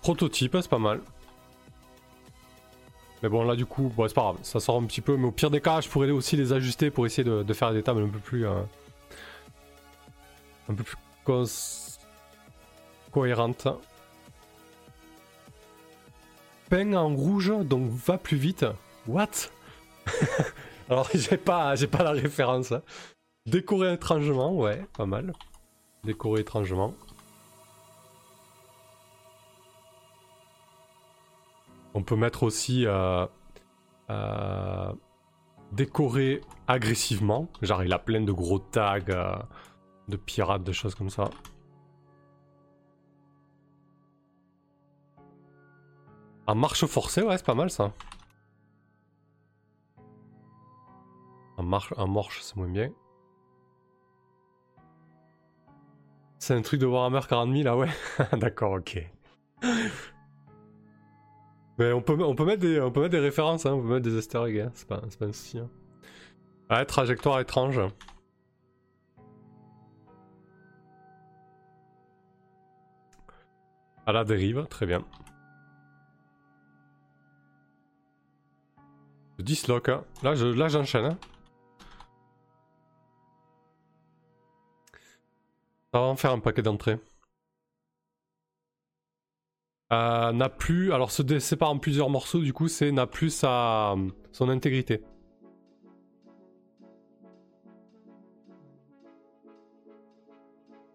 Prototype, 0.03 0.59
c'est 0.61 0.68
pas 0.68 0.79
mal. 0.79 1.01
Mais 3.25 3.31
bon, 3.31 3.43
là, 3.43 3.57
du 3.57 3.65
coup, 3.65 3.91
c'est 4.07 4.13
pas 4.13 4.21
grave, 4.21 4.37
ça 4.43 4.61
sort 4.61 4.77
un 4.77 4.85
petit 4.85 5.01
peu. 5.01 5.17
Mais 5.17 5.25
au 5.25 5.31
pire 5.31 5.51
des 5.51 5.63
cas, 5.63 5.81
je 5.81 5.89
pourrais 5.89 6.11
aussi 6.11 6.37
les 6.37 6.53
ajuster 6.53 6.91
pour 6.91 7.07
essayer 7.07 7.25
de, 7.25 7.53
faire 7.55 7.73
des 7.73 7.83
tables 7.83 8.03
un 8.03 8.09
peu 8.09 8.19
plus. 8.19 8.47
Euh, 8.47 8.61
un 10.69 10.75
peu 10.75 10.85
plus 10.85 10.99
cohérentes. 13.11 13.67
Peint 16.69 16.93
en 16.93 17.15
rouge, 17.15 17.51
donc 17.65 17.89
va 17.89 18.19
plus 18.19 18.37
vite. 18.37 18.67
What? 19.07 19.31
Alors, 20.91 21.09
j'ai 21.15 21.39
pas, 21.39 21.77
j'ai 21.77 21.87
pas 21.87 22.03
la 22.03 22.11
référence. 22.11 22.75
Décorer 23.47 23.95
étrangement, 23.95 24.55
ouais, 24.55 24.85
pas 24.99 25.07
mal. 25.07 25.33
Décorer 26.05 26.43
étrangement. 26.43 26.93
On 31.94 32.02
peut 32.02 32.16
mettre 32.16 32.42
aussi 32.42 32.87
euh, 32.87 33.26
euh, 34.11 34.92
décorer 35.72 36.40
agressivement. 36.66 37.48
Genre 37.62 37.85
il 37.85 37.92
a 37.92 37.98
plein 37.98 38.20
de 38.20 38.33
gros 38.33 38.59
tags 38.59 38.98
euh, 39.09 39.37
de 40.09 40.16
pirates, 40.16 40.64
de 40.64 40.72
choses 40.72 40.94
comme 40.94 41.11
ça. 41.11 41.30
En 46.46 46.54
marche 46.54 46.85
forcée, 46.85 47.22
ouais, 47.22 47.38
c'est 47.38 47.46
pas 47.46 47.54
mal 47.54 47.70
ça. 47.70 47.92
En 51.57 51.62
marche, 51.62 51.94
en 51.96 52.09
marche, 52.09 52.40
c'est 52.42 52.57
moins 52.57 52.68
bien. 52.68 52.90
C'est 56.38 56.54
un 56.54 56.61
truc 56.61 56.80
de 56.80 56.87
Warhammer 56.87 57.20
40 57.26 57.52
000, 57.52 57.62
là, 57.62 57.76
ouais. 57.76 57.88
D'accord, 58.33 58.72
ok. 58.72 59.09
Mais 61.79 61.93
on 61.93 62.01
peut, 62.01 62.17
on 62.23 62.35
peut, 62.35 62.45
mettre, 62.45 62.61
des, 62.61 62.81
on 62.81 62.93
peut 62.93 63.01
mettre 63.01 63.13
des 63.13 63.19
références, 63.21 63.67
hein, 63.67 63.73
on 63.73 63.81
peut 63.83 63.89
mettre 63.95 64.05
des 64.05 64.17
easter 64.17 64.39
eggs, 64.47 64.61
hein. 64.61 64.71
c'est 64.75 64.87
pas, 64.87 65.01
pas 65.19 65.27
un 65.27 65.33
souci. 65.33 65.59
Hein. 65.59 65.69
Ouais, 66.71 66.85
trajectoire 66.85 67.41
étrange. 67.41 67.81
À 74.07 74.13
la 74.13 74.25
dérive, 74.25 74.67
très 74.69 74.87
bien. 74.87 75.05
Je 79.39 79.45
hein. 79.91 80.05
là 80.23 80.35
j'enchaîne. 80.35 80.59
Là, 80.59 80.69
j'enchaîne. 80.69 81.05
hein. 81.07 81.19
Ça 85.93 86.01
va 86.01 86.07
en 86.07 86.17
faire 86.17 86.33
un 86.33 86.39
paquet 86.39 86.63
d'entrées. 86.63 86.99
Euh, 89.92 90.33
n'a 90.33 90.49
plus, 90.49 90.92
alors 90.92 91.11
se 91.11 91.38
sépare 91.38 91.70
en 91.70 91.79
plusieurs 91.79 92.09
morceaux, 92.09 92.40
du 92.40 92.53
coup, 92.53 92.68
c'est 92.68 92.90
n'a 92.90 93.07
plus 93.07 93.31
sa, 93.31 93.94
son 94.33 94.49
intégrité. 94.49 95.03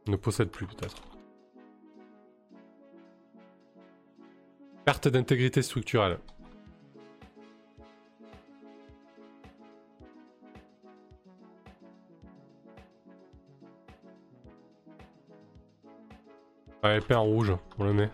Ne 0.07 0.15
possède 0.15 0.49
plus 0.49 0.65
peut-être. 0.65 1.03
Perte 4.85 5.07
d'intégrité 5.07 5.61
structurelle. 5.61 6.17
Ouais, 16.83 16.97
épée 16.97 17.13
en 17.13 17.23
rouge, 17.23 17.53
on 17.77 17.83
le 17.83 17.93
met. 17.93 18.09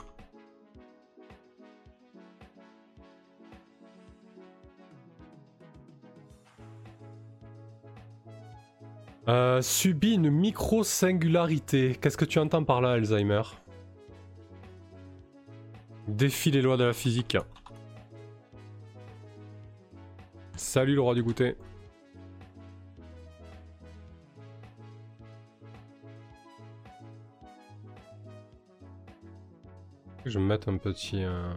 Euh, 9.27 9.61
subit 9.61 10.13
une 10.13 10.29
micro-singularité. 10.29 11.97
Qu'est-ce 11.99 12.17
que 12.17 12.25
tu 12.25 12.37
entends 12.37 12.63
par 12.63 12.81
là, 12.81 12.91
Alzheimer? 12.91 13.41
Défie 16.07 16.51
les 16.51 16.61
lois 16.61 16.77
de 16.77 16.83
la 16.83 16.93
physique. 16.93 17.35
Salut 20.55 20.93
le 20.93 21.01
roi 21.01 21.15
du 21.15 21.23
goûter. 21.23 21.55
Je 30.25 30.37
vais 30.37 30.43
me 30.43 30.49
mettre 30.49 30.69
un 30.69 30.77
petit... 30.77 31.23
Euh, 31.23 31.53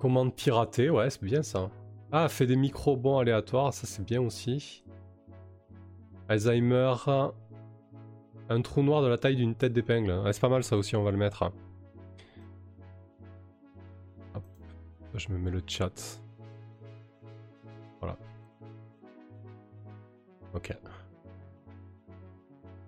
Commande 0.00 0.34
piratée, 0.34 0.88
ouais, 0.88 1.10
c'est 1.10 1.22
bien 1.22 1.42
ça. 1.42 1.70
Ah, 2.10 2.28
fait 2.30 2.46
des 2.46 2.56
micro-bons 2.56 3.18
aléatoires, 3.18 3.74
ça 3.74 3.86
c'est 3.86 4.02
bien 4.02 4.22
aussi. 4.22 4.82
Alzheimer. 6.28 6.94
Un 8.48 8.62
trou 8.62 8.82
noir 8.82 9.02
de 9.02 9.08
la 9.08 9.18
taille 9.18 9.36
d'une 9.36 9.54
tête 9.54 9.74
d'épingle. 9.74 10.22
C'est 10.32 10.40
pas 10.40 10.48
mal 10.48 10.64
ça 10.64 10.76
aussi, 10.76 10.96
on 10.96 11.02
va 11.04 11.10
le 11.10 11.18
mettre. 11.18 11.52
Hop. 14.34 14.42
Je 15.14 15.28
me 15.28 15.38
mets 15.38 15.50
le 15.50 15.62
chat. 15.66 16.20
Voilà. 18.00 18.16
Ok. 20.54 20.74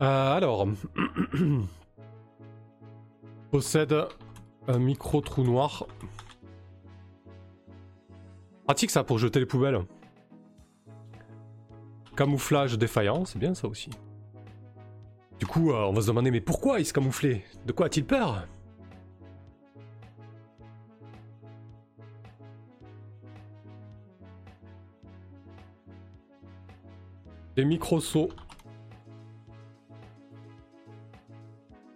Euh, 0.00 0.36
alors. 0.36 0.66
Possède 3.50 3.94
un 4.66 4.78
micro 4.78 5.20
trou 5.20 5.44
noir. 5.44 5.86
Pratique 8.64 8.90
ça 8.90 9.04
pour 9.04 9.18
jeter 9.18 9.40
les 9.40 9.46
poubelles. 9.46 9.84
Camouflage 12.16 12.78
défaillant, 12.78 13.24
c'est 13.24 13.38
bien 13.38 13.54
ça 13.54 13.68
aussi. 13.68 13.90
Du 15.38 15.46
coup, 15.46 15.72
euh, 15.72 15.86
on 15.86 15.92
va 15.92 16.00
se 16.00 16.06
demander 16.06 16.30
mais 16.30 16.40
pourquoi 16.40 16.78
il 16.78 16.86
se 16.86 16.92
camouflait? 16.92 17.44
De 17.66 17.72
quoi 17.72 17.86
a-t-il 17.86 18.06
peur? 18.06 18.46
Des 27.56 27.64
micro-sauts. 27.64 28.30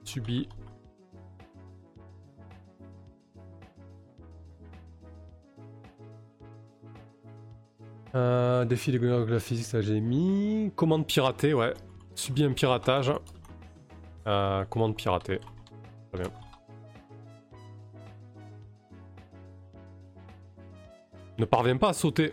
Subi 0.04 0.48
Euh, 8.16 8.64
défi 8.64 8.92
de 8.92 9.24
la 9.28 9.38
physique, 9.38 9.66
ça 9.66 9.82
j'ai 9.82 10.00
mis. 10.00 10.72
Commande 10.74 11.06
piratée, 11.06 11.52
ouais. 11.52 11.74
Subit 12.14 12.44
un 12.44 12.52
piratage. 12.52 13.12
Euh, 14.26 14.64
commande 14.64 14.96
piratée. 14.96 15.38
Très 16.12 16.22
bien. 16.22 16.32
Ne 21.38 21.44
parvient 21.44 21.76
pas 21.76 21.90
à 21.90 21.92
sauter. 21.92 22.32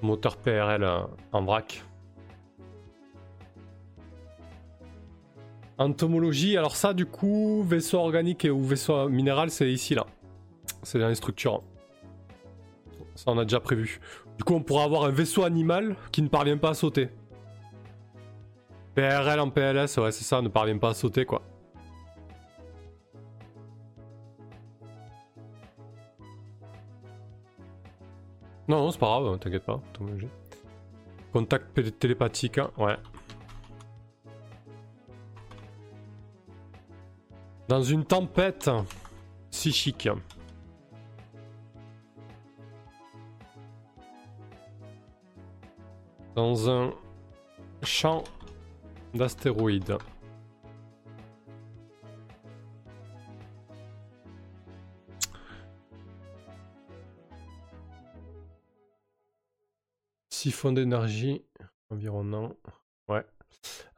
Moteur 0.00 0.38
PRL 0.38 0.82
euh, 0.82 1.00
en 1.32 1.42
vrac. 1.42 1.84
Entomologie, 5.76 6.56
alors 6.56 6.74
ça 6.74 6.94
du 6.94 7.04
coup, 7.04 7.62
vaisseau 7.64 7.98
organique 7.98 8.48
ou 8.50 8.62
vaisseau 8.62 9.10
minéral, 9.10 9.50
c'est 9.50 9.70
ici 9.70 9.94
là. 9.94 10.06
C'est 10.82 10.98
dans 10.98 11.08
les 11.08 11.14
structures. 11.14 11.62
Ça, 13.14 13.24
on 13.32 13.38
a 13.38 13.44
déjà 13.44 13.60
prévu. 13.60 14.00
Du 14.36 14.44
coup, 14.44 14.54
on 14.54 14.62
pourra 14.62 14.84
avoir 14.84 15.04
un 15.04 15.10
vaisseau 15.10 15.42
animal 15.42 15.96
qui 16.12 16.22
ne 16.22 16.28
parvient 16.28 16.56
pas 16.56 16.70
à 16.70 16.74
sauter. 16.74 17.08
PRL 18.94 19.40
en 19.40 19.50
PLS, 19.50 19.96
ouais, 19.98 20.12
c'est 20.12 20.24
ça, 20.24 20.40
ne 20.42 20.48
parvient 20.48 20.78
pas 20.78 20.90
à 20.90 20.94
sauter, 20.94 21.24
quoi. 21.24 21.42
Non, 28.68 28.80
non 28.82 28.90
c'est 28.90 28.98
pas 28.98 29.06
grave, 29.06 29.38
t'inquiète 29.38 29.64
pas. 29.64 29.80
Contact 31.32 31.98
télépathique, 31.98 32.58
hein, 32.58 32.70
ouais. 32.76 32.96
Dans 37.68 37.82
une 37.82 38.04
tempête 38.04 38.70
psychique. 39.50 40.08
Dans 46.38 46.70
un 46.70 46.94
champ 47.82 48.22
d'astéroïdes. 49.12 49.98
Siphon 60.30 60.70
d'énergie 60.70 61.42
environnant. 61.90 62.54
Ouais. 63.08 63.26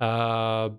Euh, 0.00 0.70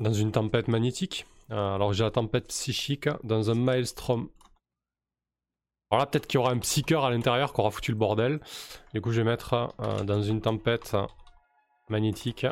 dans 0.00 0.12
une 0.12 0.32
tempête 0.32 0.68
magnétique. 0.68 1.24
Euh, 1.50 1.74
alors 1.76 1.94
j'ai 1.94 2.04
la 2.04 2.10
tempête 2.10 2.48
psychique 2.48 3.08
dans 3.22 3.50
un 3.50 3.54
maelstrom 3.54 4.28
alors 5.90 6.00
là, 6.00 6.06
peut-être 6.06 6.26
qu'il 6.26 6.38
y 6.38 6.42
aura 6.42 6.50
un 6.50 6.58
psycheur 6.58 7.04
à 7.04 7.10
l'intérieur 7.10 7.52
qui 7.52 7.60
aura 7.60 7.70
foutu 7.70 7.92
le 7.92 7.96
bordel. 7.96 8.40
Du 8.92 9.00
coup, 9.00 9.12
je 9.12 9.20
vais 9.20 9.24
mettre 9.24 9.74
euh, 9.80 10.02
dans 10.02 10.22
une 10.22 10.40
tempête 10.40 10.96
magnétique. 11.88 12.46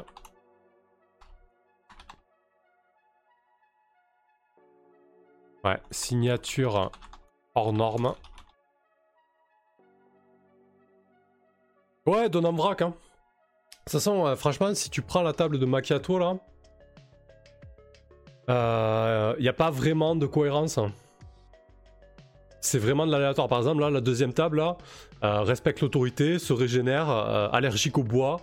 Ouais, 5.65 5.81
signature 5.91 6.91
hors 7.55 7.73
norme. 7.73 8.15
Ouais, 12.07 12.29
donne 12.29 12.47
en 12.47 12.53
vrac. 12.53 12.83
Hein. 12.83 12.89
De 12.91 12.95
toute 13.85 13.93
façon, 13.93 14.37
franchement, 14.37 14.75
si 14.75 14.91
tu 14.91 15.03
prends 15.03 15.23
la 15.23 15.33
table 15.33 15.59
de 15.59 15.67
Macchiato 15.67 16.19
là, 16.19 16.37
il 18.49 18.55
euh, 18.55 19.37
n'y 19.39 19.49
a 19.49 19.53
pas 19.53 19.71
vraiment 19.71 20.17
de 20.17 20.27
cohérence. 20.27 20.79
C'est 22.65 22.79
vraiment 22.79 23.07
de 23.07 23.11
l'aléatoire. 23.11 23.49
Par 23.49 23.59
exemple, 23.59 23.81
là, 23.81 23.91
la 23.91 24.01
deuxième 24.01 24.33
table, 24.33 24.59
là, 24.59 24.77
euh, 25.25 25.41
respecte 25.41 25.81
l'autorité, 25.81 26.39
se 26.39 26.53
régénère, 26.53 27.11
euh, 27.11 27.49
allergique 27.53 27.99
au 27.99 28.05
bois, 28.05 28.41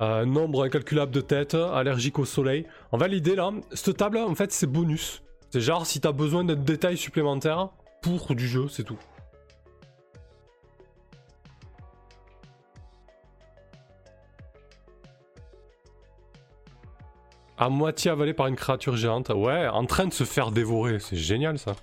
euh, 0.00 0.24
nombre 0.24 0.64
incalculable 0.64 1.12
de 1.12 1.20
têtes, 1.20 1.54
allergique 1.54 2.18
au 2.18 2.24
soleil. 2.24 2.66
En 2.90 2.98
fait, 2.98 3.06
l'idée, 3.06 3.36
là, 3.36 3.52
cette 3.72 3.98
table, 3.98 4.18
en 4.18 4.34
fait, 4.34 4.50
c'est 4.50 4.66
bonus. 4.66 5.22
C'est 5.50 5.60
genre, 5.60 5.86
si 5.86 6.00
t'as 6.00 6.10
besoin 6.10 6.42
d'un 6.42 6.56
détail 6.56 6.96
supplémentaire, 6.96 7.68
pour 8.02 8.34
du 8.34 8.48
jeu, 8.48 8.66
c'est 8.68 8.82
tout. 8.82 8.98
À 17.56 17.68
moitié 17.68 18.10
avalé 18.10 18.34
par 18.34 18.48
une 18.48 18.56
créature 18.56 18.96
géante. 18.96 19.28
Ouais, 19.28 19.68
en 19.68 19.84
train 19.86 20.06
de 20.06 20.12
se 20.12 20.24
faire 20.24 20.50
dévorer. 20.50 20.98
C'est 20.98 21.16
génial 21.16 21.58
ça. 21.58 21.76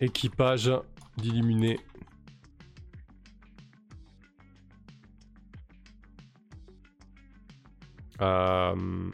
Équipage 0.00 0.70
d'illuminé. 1.16 1.80
Euh, 8.20 9.10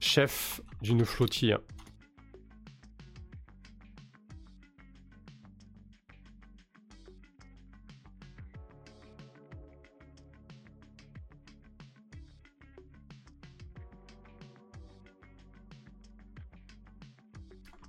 chef 0.00 0.60
d'une 0.82 1.04
flottille. 1.04 1.56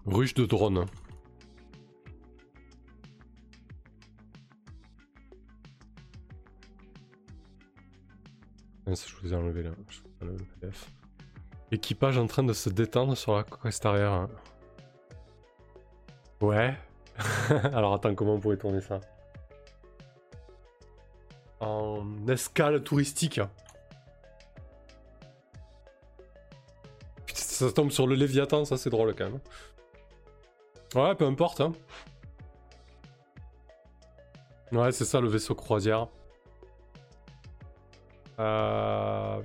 Ruche 0.05 0.35
de 0.35 0.45
drone. 0.45 0.85
Je 8.87 9.15
vous 9.21 9.33
ai 9.33 9.35
enlevé 9.35 9.63
là. 9.63 9.71
Équipage 11.71 12.17
en 12.17 12.27
train 12.27 12.43
de 12.43 12.53
se 12.53 12.69
détendre 12.69 13.17
sur 13.17 13.35
la 13.35 13.43
coque 13.43 13.65
extérieure. 13.65 14.13
Hein. 14.13 14.29
Ouais. 16.41 16.77
Alors 17.73 17.93
attends, 17.93 18.13
comment 18.13 18.35
on 18.35 18.39
pourrait 18.39 18.57
tourner 18.57 18.81
ça? 18.81 18.99
En 21.59 22.05
escale 22.27 22.83
touristique. 22.83 23.41
Putain, 27.25 27.41
ça 27.41 27.71
tombe 27.71 27.91
sur 27.91 28.05
le 28.05 28.15
Léviathan, 28.15 28.65
ça 28.65 28.77
c'est 28.77 28.89
drôle 28.89 29.15
quand 29.15 29.25
même. 29.25 29.39
Ouais, 30.93 31.15
peu 31.15 31.25
importe. 31.25 31.61
Hein. 31.61 31.73
Ouais, 34.71 34.91
c'est 34.91 35.05
ça 35.05 35.19
le 35.21 35.27
vaisseau 35.27 35.55
croisière. 35.55 36.07
Euh... 38.39 39.41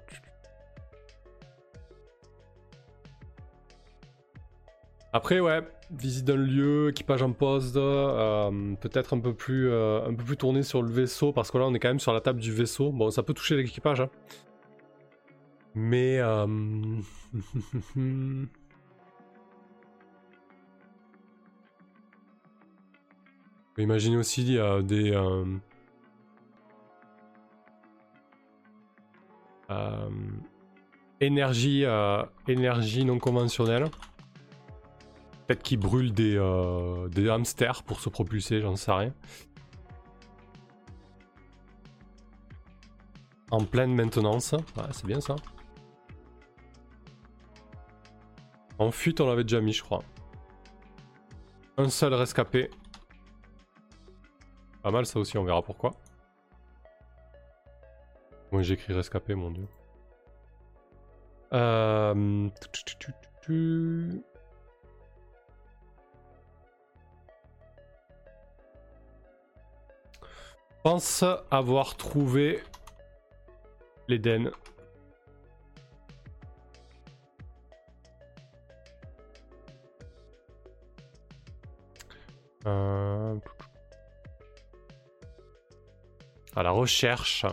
Après, 5.12 5.40
ouais, 5.40 5.60
visite 5.90 6.24
d'un 6.24 6.36
lieu, 6.36 6.90
équipage 6.90 7.22
en 7.22 7.32
pause, 7.32 7.72
euh, 7.76 8.74
peut-être 8.80 9.14
un 9.14 9.18
peu 9.18 9.34
plus 9.34 9.68
euh, 9.68 10.06
un 10.06 10.14
peu 10.14 10.22
plus 10.22 10.36
tourné 10.36 10.62
sur 10.62 10.82
le 10.82 10.90
vaisseau 10.90 11.32
parce 11.32 11.50
que 11.50 11.58
là 11.58 11.64
on 11.66 11.74
est 11.74 11.80
quand 11.80 11.88
même 11.88 11.98
sur 11.98 12.12
la 12.12 12.20
table 12.20 12.38
du 12.40 12.52
vaisseau. 12.52 12.92
Bon, 12.92 13.10
ça 13.10 13.24
peut 13.24 13.34
toucher 13.34 13.56
l'équipage, 13.56 14.00
hein. 14.00 14.08
mais 15.74 16.18
euh... 16.20 16.46
Imaginez 23.78 24.16
aussi 24.16 24.58
des 24.84 25.12
énergie, 31.20 31.84
énergie 32.48 33.04
non 33.04 33.18
conventionnelle. 33.18 33.90
Peut-être 35.50 35.64
qu'ils 35.64 35.80
brûlent 35.80 36.14
des, 36.14 36.36
euh, 36.36 37.08
des 37.08 37.28
hamsters 37.28 37.82
pour 37.82 37.98
se 37.98 38.08
propulser, 38.08 38.60
j'en 38.60 38.76
sais 38.76 38.92
rien. 38.92 39.12
En 43.50 43.64
pleine 43.64 43.92
maintenance. 43.92 44.54
c'est 44.92 45.06
bien 45.06 45.20
ça. 45.20 45.34
En 48.78 48.92
fuite, 48.92 49.20
on 49.20 49.26
l'avait 49.26 49.42
déjà 49.42 49.60
mis, 49.60 49.72
je 49.72 49.82
crois. 49.82 50.04
Un 51.78 51.88
seul 51.88 52.14
rescapé. 52.14 52.70
Pas 54.82 54.92
mal 54.92 55.04
ça 55.04 55.18
aussi, 55.18 55.36
on 55.36 55.42
verra 55.42 55.62
pourquoi. 55.62 55.90
Moi 58.52 58.62
j'écris 58.62 58.92
rescapé, 58.92 59.34
mon 59.34 59.50
dieu. 59.50 59.66
Euh... 61.52 62.48
pense 70.82 71.24
avoir 71.50 71.96
trouvé 71.96 72.62
l'Eden. 74.08 74.50
Euh, 82.66 83.36
à 86.54 86.62
la 86.62 86.70
recherche 86.70 87.46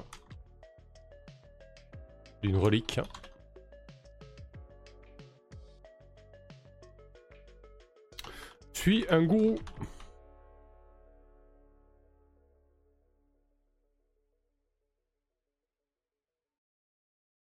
d'une 2.47 2.57
relique. 2.57 2.99
Suis 8.73 9.05
un 9.09 9.23
gourou. 9.23 9.59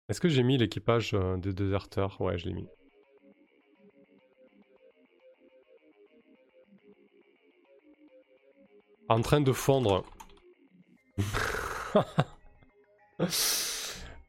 Est-ce 0.08 0.20
que 0.20 0.28
j'ai 0.28 0.42
mis 0.42 0.58
l'équipage 0.58 1.14
euh, 1.14 1.36
des 1.36 1.52
déserteurs 1.52 2.20
Ouais, 2.20 2.38
je 2.38 2.46
l'ai 2.46 2.54
mis. 2.54 2.68
En 9.08 9.22
train 9.22 9.40
de 9.40 9.52
fondre. 9.52 10.04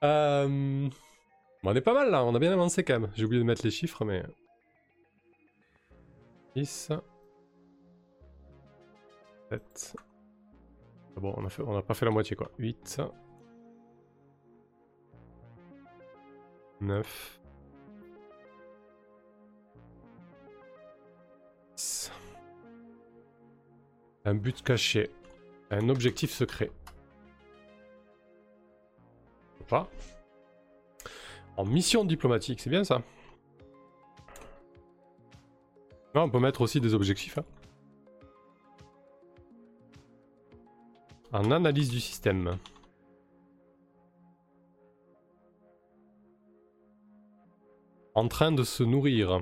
euh... 0.03 0.89
on 1.63 1.75
est 1.75 1.81
pas 1.81 1.93
mal 1.93 2.11
là, 2.11 2.23
on 2.23 2.33
a 2.35 2.39
bien 2.39 2.51
avancé 2.51 2.83
quand 2.83 2.99
même. 2.99 3.11
J'ai 3.15 3.25
oublié 3.25 3.41
de 3.41 3.47
mettre 3.47 3.63
les 3.63 3.71
chiffres, 3.71 4.05
mais... 4.05 4.23
10... 6.55 6.91
7... 9.49 9.95
Bon, 11.17 11.33
on 11.37 11.45
a, 11.45 11.49
fait... 11.49 11.63
pas 11.87 11.93
fait 11.93 12.05
la 12.05 12.11
moitié 12.11 12.35
quoi. 12.35 12.51
8... 12.57 13.01
9. 16.81 17.39
Un 24.25 24.35
but 24.35 24.61
caché. 24.63 25.09
Un 25.71 25.89
objectif 25.89 26.31
secret. 26.31 26.71
En 31.57 31.65
mission 31.65 32.05
diplomatique, 32.05 32.61
c'est 32.61 32.69
bien 32.69 32.83
ça. 32.83 33.01
on 36.15 36.29
peut 36.29 36.39
mettre 36.39 36.61
aussi 36.61 36.81
des 36.81 36.93
objectifs. 36.93 37.37
Hein. 37.37 37.45
En 41.31 41.51
analyse 41.51 41.89
du 41.89 41.99
système. 41.99 42.57
En 48.15 48.27
train 48.27 48.51
de 48.51 48.63
se 48.63 48.83
nourrir. 48.83 49.41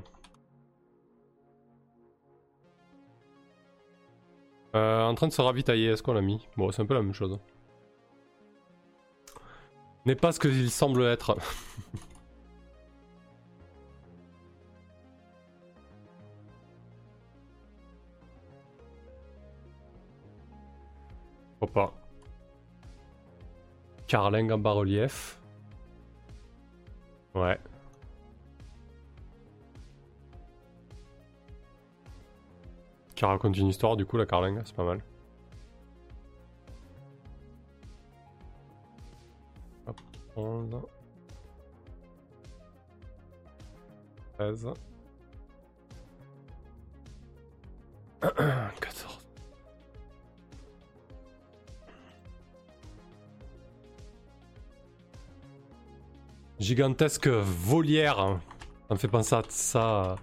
Euh, 4.75 5.03
en 5.03 5.15
train 5.15 5.27
de 5.27 5.33
se 5.33 5.41
ravitailler, 5.41 5.87
est-ce 5.87 6.03
qu'on 6.03 6.13
l'a 6.13 6.21
mis? 6.21 6.47
Bon, 6.57 6.71
c'est 6.71 6.81
un 6.81 6.85
peu 6.85 6.93
la 6.93 7.01
même 7.01 7.13
chose. 7.13 7.39
N'est 10.07 10.15
pas 10.15 10.31
ce 10.31 10.39
qu'il 10.39 10.71
semble 10.71 11.03
être. 11.03 11.35
Faut 21.59 21.67
pas. 21.67 21.93
Carling 24.07 24.49
en 24.53 24.57
bas-relief. 24.59 25.41
Ouais. 27.35 27.59
Qui 33.13 33.25
raconte 33.25 33.57
une 33.57 33.67
histoire, 33.67 33.97
du 33.97 34.05
coup, 34.05 34.15
la 34.15 34.25
carlingue, 34.25 34.61
c'est 34.63 34.73
pas 34.73 34.85
mal. 34.85 35.01
13. 44.37 44.67
14. 48.21 48.21
Gigantesque 56.59 57.27
volière. 57.27 58.39
Ça 58.87 58.93
me 58.93 58.99
fait 58.99 59.07
penser 59.07 59.33
à 59.35 59.41
ça. 59.49 60.17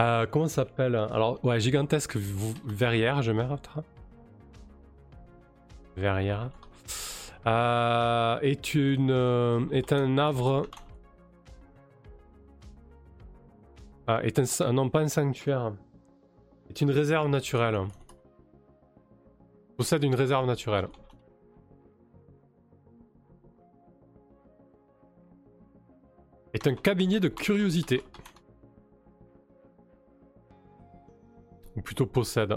Euh, 0.00 0.26
comment 0.30 0.48
ça 0.48 0.64
s'appelle? 0.64 0.96
Alors, 0.96 1.44
ouais, 1.44 1.60
gigantesque 1.60 2.16
verrière, 2.16 3.20
je 3.20 3.32
mets 3.32 3.46
Verrière. 5.96 6.50
Euh, 7.46 8.38
est 8.40 8.74
une 8.74 9.10
euh, 9.10 9.66
est 9.70 9.92
un 9.92 10.16
havre. 10.16 10.66
Ah, 14.06 14.20
est 14.22 14.38
un 14.38 14.72
non 14.72 14.88
pas 14.88 15.00
un 15.00 15.08
sanctuaire. 15.08 15.74
Est 16.70 16.80
une 16.80 16.90
réserve 16.90 17.28
naturelle. 17.28 17.80
Possède 19.76 20.04
une 20.04 20.14
réserve 20.14 20.46
naturelle. 20.46 20.88
Est 26.54 26.66
un 26.66 26.74
cabinet 26.74 27.20
de 27.20 27.28
curiosité. 27.28 28.02
Ou 31.76 31.82
plutôt 31.82 32.06
possède 32.06 32.56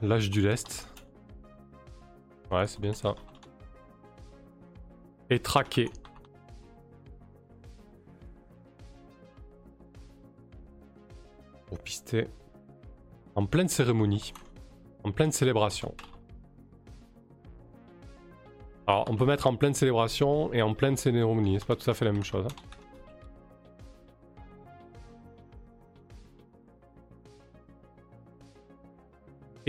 L'âge 0.00 0.30
du 0.30 0.42
lest. 0.42 0.94
Ouais, 2.50 2.66
c'est 2.66 2.80
bien 2.80 2.92
ça. 2.92 3.14
Et 5.28 5.40
traqué. 5.40 5.90
Pour 11.66 11.78
pister. 11.80 12.28
En 13.34 13.44
pleine 13.46 13.68
cérémonie. 13.68 14.32
En 15.04 15.12
pleine 15.12 15.32
célébration. 15.32 15.94
Alors, 18.86 19.04
on 19.10 19.16
peut 19.16 19.26
mettre 19.26 19.46
en 19.46 19.56
pleine 19.56 19.74
célébration 19.74 20.52
et 20.52 20.62
en 20.62 20.74
pleine 20.74 20.96
cérémonie. 20.96 21.58
C'est 21.58 21.66
pas 21.66 21.76
tout 21.76 21.90
à 21.90 21.94
fait 21.94 22.04
la 22.04 22.12
même 22.12 22.24
chose. 22.24 22.46
Hein. 22.46 22.67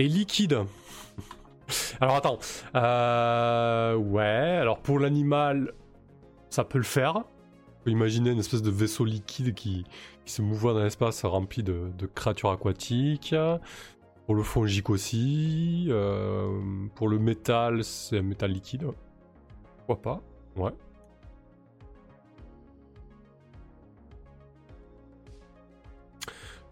Et 0.00 0.08
liquide. 0.08 0.64
Alors 2.00 2.16
attends. 2.16 2.38
Euh, 2.74 3.94
ouais, 3.94 4.24
alors 4.24 4.78
pour 4.78 4.98
l'animal, 4.98 5.74
ça 6.48 6.64
peut 6.64 6.78
le 6.78 6.84
faire. 6.84 7.16
On 7.16 7.84
peut 7.84 7.90
imaginer 7.90 8.30
une 8.30 8.38
espèce 8.38 8.62
de 8.62 8.70
vaisseau 8.70 9.04
liquide 9.04 9.54
qui, 9.54 9.84
se 10.24 10.42
mouvoie 10.42 10.74
dans 10.74 10.82
l'espace 10.82 11.24
rempli 11.24 11.62
de, 11.62 11.90
créatures 12.14 12.50
aquatiques. 12.50 13.34
Pour 14.26 14.34
le 14.36 14.42
fongique 14.42 14.88
aussi. 14.88 15.88
Euh, 15.90 16.48
pour 16.94 17.08
le 17.08 17.18
métal, 17.18 17.84
c'est 17.84 18.18
un 18.18 18.22
métal 18.22 18.52
liquide. 18.52 18.86
Pourquoi 19.86 20.00
pas? 20.00 20.22
Ouais. 20.56 20.72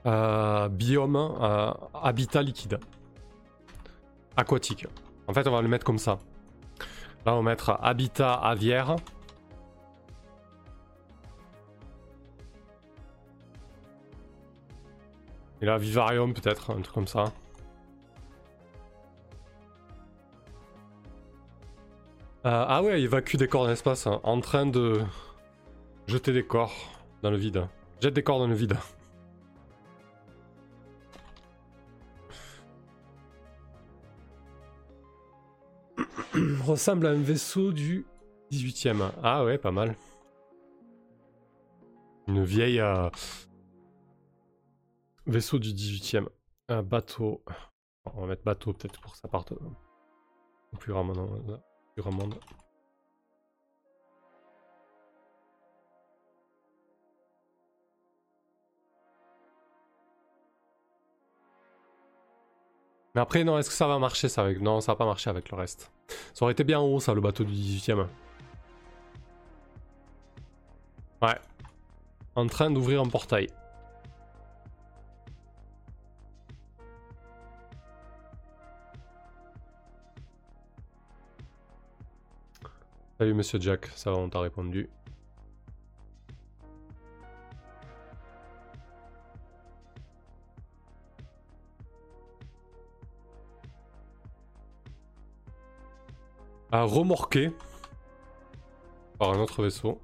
Euh, 0.07 0.69
biome, 0.69 1.17
habitat 1.93 2.43
liquide 2.43 2.79
aquatique. 4.39 4.87
En 5.27 5.35
fait, 5.35 5.47
on 5.47 5.51
va 5.51 5.61
le 5.61 5.69
mettre 5.69 5.85
comme 5.85 5.99
ça. 5.99 6.19
Là, 7.27 7.35
on 7.35 7.43
va 7.43 7.51
mettre 7.51 7.79
habitat 7.83 8.33
aviaire. 8.35 8.97
Et 15.61 15.67
là, 15.67 15.77
vivarium 15.77 16.33
peut-être, 16.33 16.71
un 16.71 16.81
truc 16.81 16.95
comme 16.95 17.09
ça. 17.09 17.33
Euh, 22.47 22.65
ah 22.69 22.83
ouais, 22.83 23.03
évacue 23.03 23.37
des 23.37 23.49
corps 23.49 23.65
dans 23.65 23.71
l'espace, 23.71 24.07
hein. 24.07 24.21
en 24.23 24.41
train 24.41 24.65
de 24.65 25.03
jeter 26.07 26.33
des 26.33 26.47
corps 26.47 26.73
dans 27.23 27.31
le 27.31 27.37
vide. 27.37 27.67
Jette 28.01 28.15
des 28.15 28.23
corps 28.23 28.39
dans 28.39 28.47
le 28.47 28.55
vide. 28.55 28.77
Ressemble 36.65 37.07
à 37.07 37.11
un 37.11 37.21
vaisseau 37.21 37.73
du 37.73 38.07
18ème. 38.53 39.11
Ah 39.23 39.45
ouais, 39.45 39.59
pas 39.59 39.71
mal. 39.71 39.97
Une 42.27 42.45
vieille 42.45 42.81
euh, 42.81 43.09
vaisseau 45.27 45.59
du 45.59 45.71
18ème. 45.71 46.27
Un 46.69 46.83
bateau. 46.83 47.43
On 48.15 48.23
va 48.23 48.27
mettre 48.27 48.45
bateau 48.45 48.73
peut-être 48.73 49.01
pour 49.01 49.17
sa 49.17 49.29
part. 49.29 49.45
Plus 50.79 50.93
grand 50.93 51.05
Plus 51.97 52.03
monde. 52.13 52.35
Mais 63.15 63.23
après, 63.23 63.43
non, 63.43 63.59
est-ce 63.59 63.69
que 63.69 63.75
ça 63.75 63.89
va 63.89 63.99
marcher 63.99 64.29
ça 64.29 64.43
avec... 64.43 64.61
Non, 64.61 64.81
ça 64.81 64.93
va 64.93 64.97
pas 64.97 65.05
marcher 65.05 65.29
avec 65.31 65.51
le 65.51 65.57
reste? 65.57 65.91
Ça 66.35 66.45
aurait 66.45 66.53
été 66.53 66.65
bien 66.65 66.79
en 66.79 66.85
haut, 66.85 67.01
ça, 67.01 67.15
le 67.15 67.21
bateau 67.21 67.45
du 67.45 67.53
18ème. 67.53 68.07
Ouais. 71.21 71.39
En 72.35 72.47
train 72.47 72.71
d'ouvrir 72.71 73.01
un 73.03 73.09
portail. 73.09 73.49
Salut 83.19 83.35
Monsieur 83.35 83.59
Jack, 83.61 83.87
ça 83.97 84.13
va, 84.13 84.19
on 84.19 84.29
t'a 84.29 84.39
répondu. 84.39 84.89
À 96.71 96.83
remorquer 96.83 97.51
par 99.19 99.33
un 99.33 99.41
autre 99.41 99.63
vaisseau. 99.63 99.99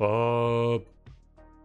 Euh, 0.00 0.78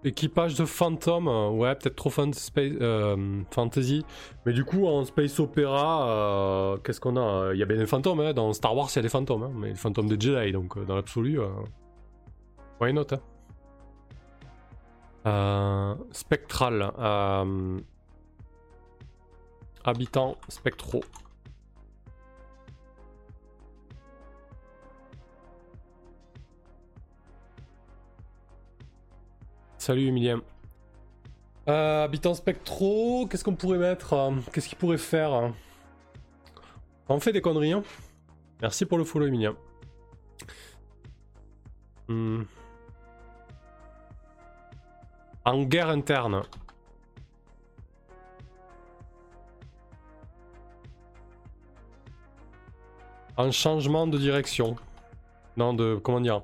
équipage 0.03 0.55
de 0.55 0.65
Phantom, 0.65 1.27
ouais, 1.57 1.75
peut-être 1.75 1.95
trop 1.95 2.11
euh, 2.19 3.41
fantasy. 3.51 4.05
Mais 4.45 4.53
du 4.53 4.63
coup, 4.63 4.85
en 4.85 5.03
space 5.03 5.39
opéra, 5.39 6.09
euh, 6.09 6.77
qu'est-ce 6.77 7.01
qu'on 7.01 7.17
a 7.17 7.53
Il 7.53 7.59
y 7.59 7.63
a 7.63 7.65
bien 7.65 7.77
des 7.77 7.87
fantômes, 7.87 8.19
hein. 8.19 8.33
dans 8.33 8.53
Star 8.53 8.75
Wars, 8.75 8.89
il 8.91 8.95
y 8.97 8.99
a 8.99 9.01
des 9.01 9.09
fantômes, 9.09 9.43
hein, 9.43 9.51
mais 9.55 9.69
les 9.69 9.75
fantômes 9.75 10.07
des 10.07 10.19
Jedi, 10.19 10.51
donc 10.51 10.83
dans 10.85 10.95
l'absolu, 10.95 11.39
why 12.79 12.93
not 12.93 13.07
hein. 13.11 13.19
Euh, 15.29 15.95
spectral. 16.11 16.91
Euh, 16.97 17.79
habitants 19.83 20.37
spectraux. 20.47 21.03
Salut 29.77 30.07
Emilien. 30.07 30.41
Euh, 31.67 32.05
habitants 32.05 32.33
spectraux, 32.33 33.27
qu'est-ce 33.27 33.43
qu'on 33.43 33.55
pourrait 33.55 33.77
mettre 33.77 34.33
Qu'est-ce 34.51 34.67
qu'il 34.67 34.79
pourrait 34.79 34.97
faire 34.97 35.53
On 37.07 37.19
fait 37.19 37.33
des 37.33 37.41
conneries. 37.41 37.73
Hein 37.73 37.83
Merci 38.61 38.85
pour 38.85 38.97
le 38.97 39.03
follow 39.03 39.27
Emilien. 39.27 39.55
Hmm. 42.07 42.41
En 45.49 45.63
guerre 45.63 45.89
interne. 45.89 46.43
Un 53.35 53.49
changement 53.49 54.05
de 54.05 54.19
direction. 54.19 54.75
Non, 55.57 55.73
de. 55.73 55.99
Comment 56.03 56.21
dire? 56.21 56.43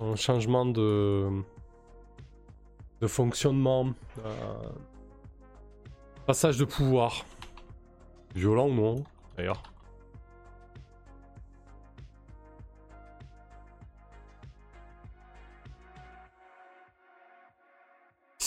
Un 0.00 0.16
changement 0.16 0.66
de. 0.66 1.28
De 3.00 3.06
fonctionnement. 3.06 3.94
Euh, 4.24 4.70
passage 6.26 6.58
de 6.58 6.64
pouvoir. 6.64 7.24
Violent 8.34 8.66
ou 8.66 8.74
non, 8.74 9.04
d'ailleurs. 9.36 9.62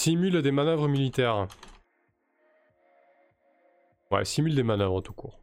Simule 0.02 0.42
des 0.42 0.52
manœuvres 0.52 0.88
militaires. 0.88 1.50
Ouais, 4.10 4.24
simule 4.24 4.56
des 4.56 4.64
manœuvres 4.64 5.02
tout 5.02 5.12
court. 5.12 5.38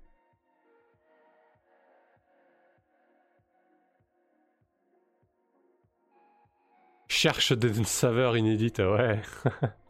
Cherche 7.07 7.52
des 7.52 7.84
saveurs 7.84 8.38
inédites, 8.38 8.78
ouais. 8.78 9.20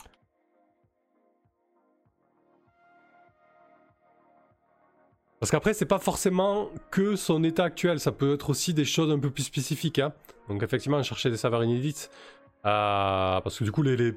Parce 5.39 5.53
qu'après, 5.53 5.75
c'est 5.75 5.87
pas 5.87 6.01
forcément 6.01 6.71
que 6.91 7.15
son 7.15 7.45
état 7.45 7.63
actuel, 7.63 8.01
ça 8.01 8.11
peut 8.11 8.35
être 8.35 8.51
aussi 8.51 8.75
des 8.75 8.85
choses 8.85 9.13
un 9.13 9.21
peu 9.21 9.31
plus 9.31 9.45
spécifiques. 9.45 10.01
Hein. 10.01 10.13
Donc 10.49 10.65
effectivement, 10.65 11.01
chercher 11.05 11.31
des 11.31 11.37
saveurs 11.37 11.63
inédites. 11.63 12.11
Euh, 12.67 13.41
parce 13.41 13.59
que 13.59 13.65
du 13.65 13.71
coup, 13.71 13.83
les, 13.83 14.13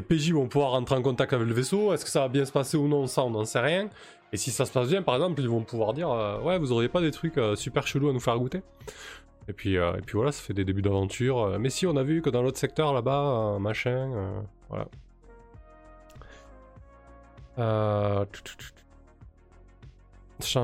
PJ 0.00 0.32
vont 0.32 0.46
pouvoir 0.46 0.70
rentrer 0.70 0.94
en 0.94 1.02
contact 1.02 1.32
avec 1.32 1.46
le 1.48 1.54
vaisseau. 1.54 1.92
Est-ce 1.92 2.04
que 2.04 2.10
ça 2.10 2.20
va 2.20 2.28
bien 2.28 2.44
se 2.44 2.52
passer 2.52 2.76
ou 2.76 2.86
non 2.86 3.06
Ça, 3.06 3.24
on 3.24 3.30
n'en 3.30 3.44
sait 3.44 3.60
rien. 3.60 3.88
Et 4.32 4.36
si 4.36 4.50
ça 4.50 4.66
se 4.66 4.72
passe 4.72 4.88
bien, 4.88 5.02
par 5.02 5.16
exemple, 5.16 5.40
ils 5.40 5.48
vont 5.48 5.62
pouvoir 5.62 5.94
dire 5.94 6.10
euh, 6.10 6.40
Ouais, 6.40 6.58
vous 6.58 6.70
auriez 6.70 6.88
pas 6.88 7.00
des 7.00 7.10
trucs 7.10 7.38
euh, 7.38 7.56
super 7.56 7.86
chelous 7.86 8.08
à 8.10 8.12
nous 8.12 8.20
faire 8.20 8.38
goûter 8.38 8.62
et 9.48 9.54
puis, 9.54 9.76
et 9.76 10.02
puis 10.04 10.16
voilà, 10.16 10.30
ça 10.30 10.42
fait 10.42 10.52
des 10.52 10.66
débuts 10.66 10.82
d'aventure. 10.82 11.58
Mais 11.58 11.70
si, 11.70 11.86
on 11.86 11.96
a 11.96 12.02
vu 12.02 12.20
que 12.20 12.28
dans 12.28 12.42
l'autre 12.42 12.58
secteur 12.58 12.92
là-bas, 12.92 13.56
machin, 13.58 14.44
voilà. 14.68 14.86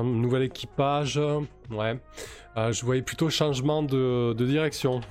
nouvel 0.03 0.43
équipage, 0.43 1.19
ouais. 1.71 1.99
je 2.55 2.85
voyais 2.85 3.01
plutôt 3.01 3.31
changement 3.31 3.81
de, 3.81 4.33
de 4.33 4.45
direction. 4.45 5.01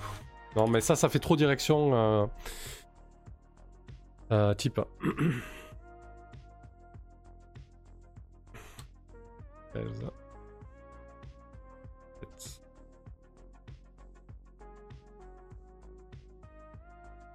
Non, 0.57 0.69
mais 0.69 0.81
ça, 0.81 0.97
ça 0.97 1.09
fait 1.09 1.19
trop 1.19 1.37
direction. 1.37 1.95
Euh... 1.95 2.27
Euh, 4.33 4.55
type. 4.55 4.81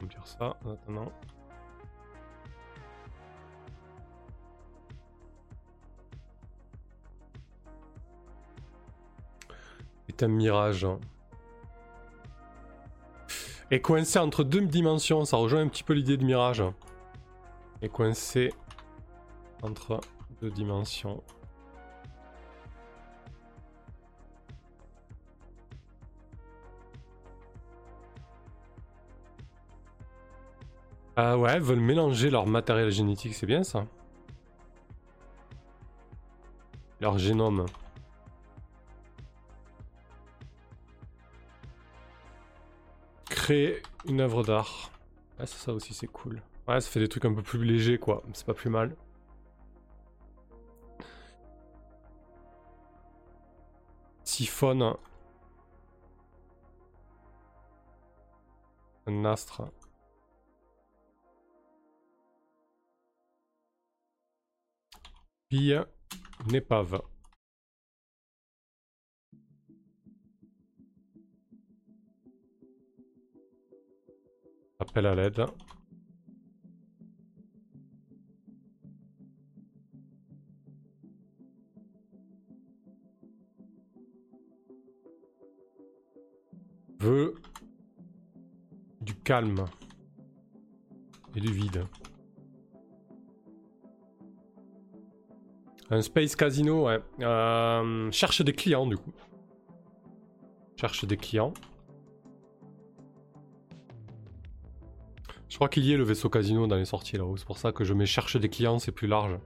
On 0.02 0.08
ça. 0.26 0.56
C'est 10.20 10.26
un 10.26 10.28
mirage. 10.28 10.84
Hein. 10.84 11.00
Et 13.72 13.82
coincé 13.82 14.18
entre 14.18 14.44
deux 14.44 14.62
dimensions, 14.62 15.26
ça 15.26 15.38
rejoint 15.38 15.62
un 15.62 15.68
petit 15.68 15.84
peu 15.84 15.94
l'idée 15.94 16.18
de 16.18 16.24
mirage. 16.24 16.64
Et 17.82 17.90
coincé 17.90 18.52
entre 19.62 20.02
deux 20.42 20.50
dimensions. 20.50 21.22
Ah 31.16 31.38
ouais, 31.38 31.60
veulent 31.60 31.80
mélanger 31.80 32.30
leur 32.30 32.48
matériel 32.48 32.92
génétique, 32.92 33.36
c'est 33.36 33.46
bien 33.46 33.64
ça. 33.64 33.86
Leur 37.02 37.18
génome. 37.18 37.66
Une 44.06 44.22
œuvre 44.22 44.44
d'art. 44.44 44.92
Ça 45.46 45.74
aussi, 45.74 45.94
c'est 45.94 46.08
cool. 46.08 46.42
Ça 46.68 46.82
fait 46.82 47.00
des 47.00 47.08
trucs 47.08 47.26
un 47.26 47.34
peu 47.34 47.42
plus 47.42 47.64
légers, 47.64 47.98
quoi. 47.98 48.24
C'est 48.34 48.46
pas 48.46 48.54
plus 48.54 48.70
mal. 48.70 48.96
Siphonne. 54.24 54.96
Un 59.08 59.26
astre. 59.26 59.64
Pille. 65.50 65.82
Une 66.46 66.56
épave. 66.56 67.02
Appel 74.80 75.06
à 75.06 75.14
l'aide. 75.14 75.46
Veut 87.00 87.36
du 89.02 89.16
calme 89.16 89.66
et 91.36 91.40
du 91.42 91.52
vide. 91.52 91.86
Un 95.90 96.02
space 96.02 96.36
casino, 96.36 96.86
ouais. 96.86 97.00
Euh, 97.20 98.12
cherche 98.12 98.42
des 98.44 98.54
clients 98.54 98.86
du 98.86 98.96
coup. 98.96 99.12
Cherche 100.76 101.04
des 101.06 101.18
clients. 101.18 101.54
Crois 105.60 105.68
qu'il 105.68 105.84
y 105.84 105.92
ait 105.92 105.98
le 105.98 106.06
vaisseau 106.06 106.30
casino 106.30 106.68
dans 106.68 106.78
les 106.78 106.86
sorties 106.86 107.18
là-haut. 107.18 107.36
C'est 107.36 107.46
pour 107.46 107.58
ça 107.58 107.74
que 107.74 107.84
je 107.84 107.94
mets 107.94 108.06
cherche 108.06 108.38
des 108.38 108.48
clients, 108.48 108.80
c'est 108.80 108.94
plus 108.94 109.08
large. 109.08 109.38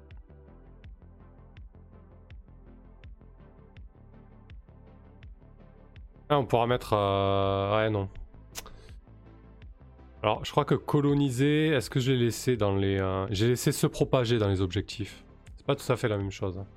Ah, 6.29 6.37
on 6.37 6.45
pourra 6.45 6.67
mettre... 6.67 6.93
Euh... 6.93 7.75
Ouais, 7.75 7.89
non. 7.89 8.09
Alors, 10.21 10.45
je 10.45 10.51
crois 10.51 10.65
que 10.65 10.75
coloniser, 10.75 11.69
est-ce 11.69 11.89
que 11.89 11.99
j'ai 11.99 12.15
laissé 12.15 12.57
dans 12.57 12.75
les... 12.75 12.99
Euh, 12.99 13.25
j'ai 13.31 13.47
laissé 13.47 13.71
se 13.71 13.87
propager 13.87 14.37
dans 14.37 14.49
les 14.49 14.61
objectifs? 14.61 15.25
C'est 15.57 15.65
pas 15.65 15.75
tout 15.75 15.91
à 15.91 15.97
fait 15.97 16.07
la 16.07 16.17
même 16.17 16.29
chose. 16.29 16.59
Hein. 16.59 16.67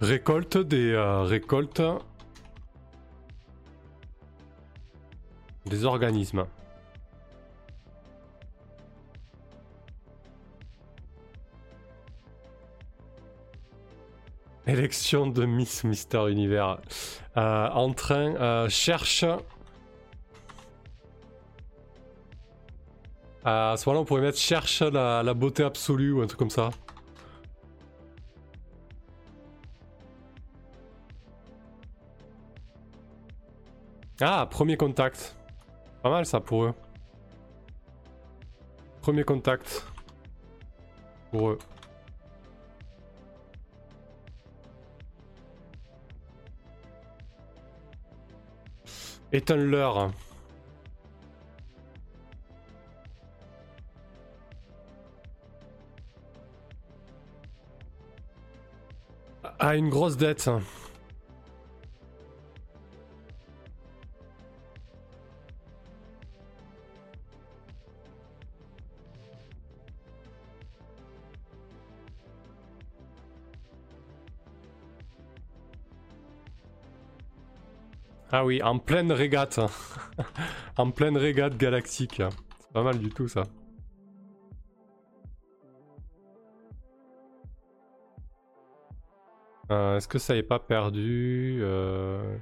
Récolte 0.00 0.58
des 0.58 0.92
euh, 0.92 1.22
récoltes 1.22 1.80
des 5.64 5.84
organismes. 5.86 6.44
Élection 14.66 15.28
de 15.28 15.46
Miss 15.46 15.82
Mister 15.84 16.30
Univers. 16.30 16.78
Euh, 17.38 17.68
en 17.70 17.92
train, 17.94 18.34
euh, 18.36 18.68
cherche. 18.68 19.24
à 23.44 23.76
ce 23.78 23.88
moment-là, 23.88 24.02
on 24.02 24.04
pourrait 24.04 24.22
mettre 24.22 24.38
cherche 24.38 24.82
la 24.82 25.32
beauté 25.32 25.62
absolue 25.62 26.12
ou 26.12 26.20
un 26.20 26.26
truc 26.26 26.38
comme 26.38 26.50
ça. 26.50 26.70
Ah, 34.20 34.46
premier 34.50 34.76
contact. 34.78 35.36
Pas 36.02 36.10
mal 36.10 36.24
ça 36.24 36.40
pour 36.40 36.64
eux. 36.64 36.74
Premier 39.02 39.24
contact. 39.24 39.86
Pour 41.30 41.50
eux. 41.50 41.58
Éteins-leur. 49.32 50.12
Ah, 59.58 59.74
une 59.76 59.90
grosse 59.90 60.16
dette. 60.16 60.48
Ah 78.38 78.44
oui, 78.44 78.62
en 78.62 78.78
pleine 78.78 79.12
régate. 79.12 79.58
en 80.76 80.90
pleine 80.90 81.16
régate 81.16 81.56
galactique. 81.56 82.20
C'est 82.60 82.72
pas 82.74 82.82
mal 82.82 82.98
du 82.98 83.08
tout 83.08 83.28
ça. 83.28 83.44
Euh, 89.70 89.96
est-ce 89.96 90.06
que 90.06 90.18
ça 90.18 90.34
n'est 90.34 90.42
pas 90.42 90.58
perdu. 90.58 91.60
Euh? 91.62 92.36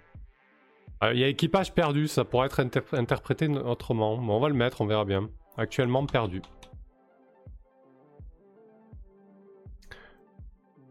Ah, 1.01 1.13
il 1.13 1.21
y 1.21 1.23
a 1.23 1.29
équipage 1.29 1.73
perdu, 1.73 2.09
ça 2.09 2.25
pourrait 2.25 2.47
être 2.47 2.59
interprété 2.93 3.47
autrement. 3.47 4.19
Bon, 4.19 4.35
on 4.35 4.41
va 4.41 4.49
le 4.49 4.57
mettre, 4.57 4.81
on 4.81 4.87
verra 4.87 5.05
bien. 5.05 5.31
Actuellement 5.57 6.05
perdu. 6.07 6.43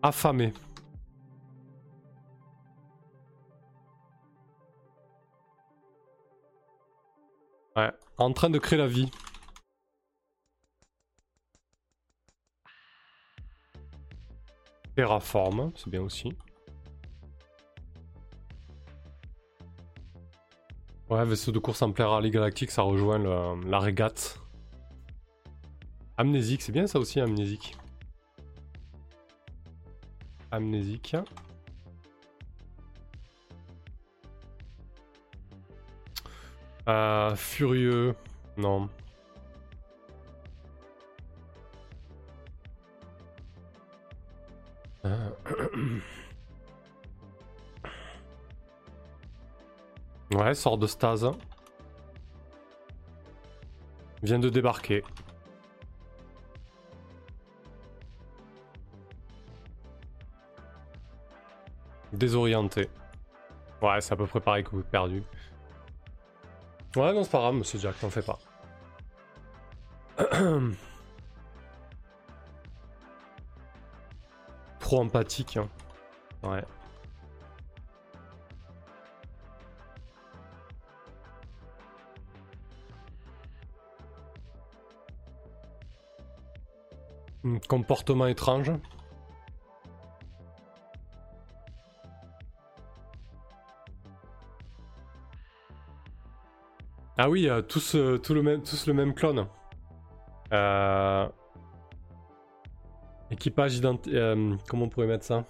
Affamé. 0.01 0.53
Ouais, 7.75 7.91
en 8.17 8.31
train 8.33 8.49
de 8.49 8.59
créer 8.59 8.77
la 8.77 8.87
vie. 8.87 9.09
Terraform, 14.95 15.71
c'est 15.75 15.89
bien 15.89 16.01
aussi. 16.01 16.33
Ouais, 21.09 21.25
vaisseau 21.25 21.51
de 21.51 21.59
course 21.59 21.81
en 21.81 21.91
plein 21.91 22.07
rallye 22.07 22.29
galactique, 22.29 22.69
ça 22.69 22.83
rejoint 22.83 23.19
la 23.65 23.79
régate. 23.79 24.39
Amnésique, 26.17 26.61
c'est 26.61 26.71
bien 26.71 26.85
ça 26.85 26.99
aussi, 26.99 27.19
amnésique. 27.19 27.75
Amnésique. 30.51 31.15
Euh, 36.87 37.35
furieux, 37.35 38.15
non. 38.57 38.89
Euh, 45.05 45.29
ouais, 50.33 50.53
sort 50.53 50.77
de 50.77 50.87
stase. 50.87 51.29
Vient 54.21 54.39
de 54.39 54.49
débarquer. 54.49 55.03
Désorienté. 62.13 62.89
Ouais, 63.81 63.99
c'est 64.01 64.13
à 64.13 64.15
peu 64.15 64.25
près 64.25 64.39
pareil 64.39 64.63
que 64.63 64.69
vous 64.71 64.83
perdu. 64.83 65.23
Ouais, 66.95 67.11
non, 67.13 67.23
c'est 67.23 67.31
pas 67.31 67.39
grave, 67.39 67.55
monsieur 67.55 67.79
Jack, 67.79 67.99
t'en 67.99 68.09
fais 68.09 68.21
pas. 68.21 68.37
Trop 74.79 74.99
empathique. 75.01 75.57
Hein. 75.57 75.67
Ouais. 76.43 76.63
Comportement 87.67 88.27
étrange. 88.27 88.71
Ah 97.25 97.29
oui, 97.29 97.47
euh, 97.47 97.61
tous, 97.61 97.95
euh, 97.95 98.17
tout 98.17 98.33
le 98.33 98.43
même, 98.43 98.63
tous 98.63 98.85
le 98.85 98.93
même 98.93 99.13
clone. 99.13 99.47
Euh, 100.51 101.25
équipage 103.31 103.77
identique. 103.77 104.13
comment 104.67 104.83
on 104.83 104.89
pourrait 104.89 105.07
mettre 105.07 105.23
ça? 105.23 105.45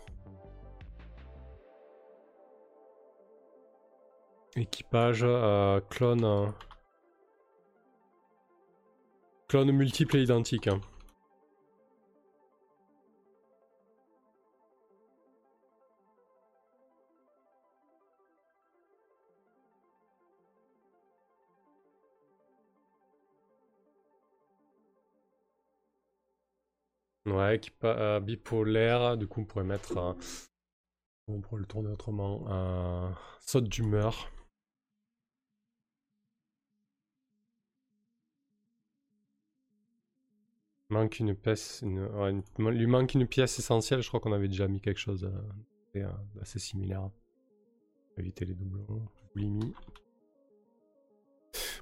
Équipage, 4.55 5.25
clone. 5.89 6.53
Clone 9.47 9.71
multiple 9.71 10.17
et 10.17 10.21
identique. 10.21 10.67
Hein. 10.67 10.79
Pas 27.79 28.19
bipolaire. 28.19 29.17
Du 29.17 29.27
coup, 29.27 29.41
on 29.41 29.45
pourrait 29.45 29.63
mettre. 29.63 30.15
on 31.27 31.41
pourrait 31.41 31.61
le 31.61 31.65
tourner 31.67 31.89
autrement. 31.89 32.45
Saute 33.39 33.69
d'humeur. 33.69 34.29
Manque 40.93 41.19
une 41.19 41.35
pièce. 41.35 41.81
Une... 41.81 42.43
lui 42.69 42.87
manque 42.87 43.15
une 43.15 43.27
pièce 43.27 43.57
essentielle. 43.57 44.01
Je 44.01 44.07
crois 44.07 44.19
qu'on 44.19 44.31
avait 44.31 44.47
déjà 44.47 44.67
mis 44.67 44.79
quelque 44.79 44.99
chose 44.99 45.29
euh, 45.95 46.07
d'assez 46.35 46.59
similaire. 46.59 47.09
Éviter 48.17 48.45
les 48.45 48.53
doublons. 48.53 49.07
Boulimie. 49.33 49.73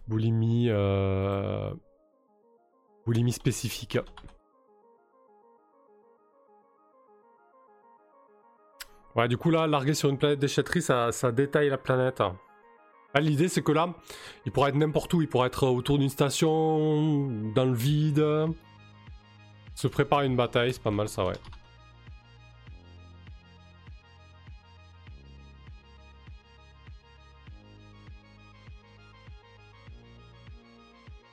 Boulimie. 0.07 0.69
Euh... 0.69 1.73
Boulimie 3.05 3.33
spécifique. 3.33 3.97
Ouais, 9.15 9.27
du 9.27 9.37
coup, 9.37 9.49
là, 9.49 9.67
larguer 9.67 9.93
sur 9.93 10.09
une 10.09 10.17
planète 10.17 10.39
déchetterie, 10.39 10.81
ça, 10.81 11.11
ça 11.11 11.31
détaille 11.31 11.69
la 11.69 11.77
planète. 11.77 12.21
L'idée, 13.15 13.49
c'est 13.49 13.61
que 13.61 13.73
là, 13.73 13.93
il 14.45 14.51
pourrait 14.53 14.69
être 14.69 14.77
n'importe 14.77 15.13
où. 15.13 15.21
Il 15.21 15.27
pourrait 15.27 15.47
être 15.47 15.67
autour 15.67 15.97
d'une 15.97 16.09
station, 16.09 17.27
dans 17.53 17.65
le 17.65 17.73
vide. 17.73 18.25
Se 19.75 19.87
préparer 19.87 20.27
une 20.27 20.37
bataille, 20.37 20.73
c'est 20.73 20.81
pas 20.81 20.91
mal 20.91 21.09
ça, 21.09 21.25
ouais. 21.25 21.33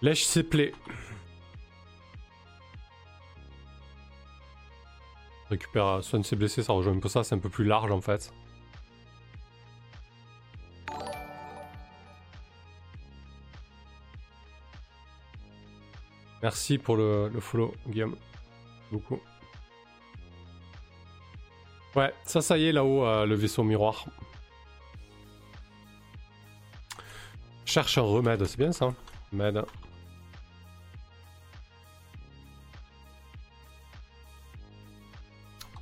Lèche 0.03 0.24
ses 0.24 0.43
plaies. 0.45 0.72
Récupère, 5.51 6.05
soigne 6.05 6.22
ses 6.22 6.36
blessés, 6.36 6.62
ça 6.62 6.72
rejoint 6.72 6.94
un 6.94 6.99
peu 6.99 7.09
ça, 7.09 7.24
c'est 7.24 7.34
un 7.34 7.38
peu 7.38 7.49
plus 7.49 7.64
large 7.64 7.90
en 7.90 8.01
fait. 8.01 8.32
Merci 16.42 16.78
pour 16.78 16.96
le, 16.96 17.30
follow, 17.40 17.74
Guillaume. 17.88 18.16
Beaucoup. 18.92 19.20
Ouais, 21.96 22.12
ça, 22.24 22.40
ça 22.40 22.57
y 22.59 22.66
est, 22.66 22.72
là-haut, 22.72 23.05
euh, 23.05 23.26
le 23.26 23.34
vaisseau 23.34 23.64
miroir. 23.64 24.07
Cherche 27.64 27.99
un 27.99 28.03
remède, 28.03 28.44
c'est 28.44 28.59
bien 28.59 28.72
ça. 28.72 28.94
Remède. 29.32 29.64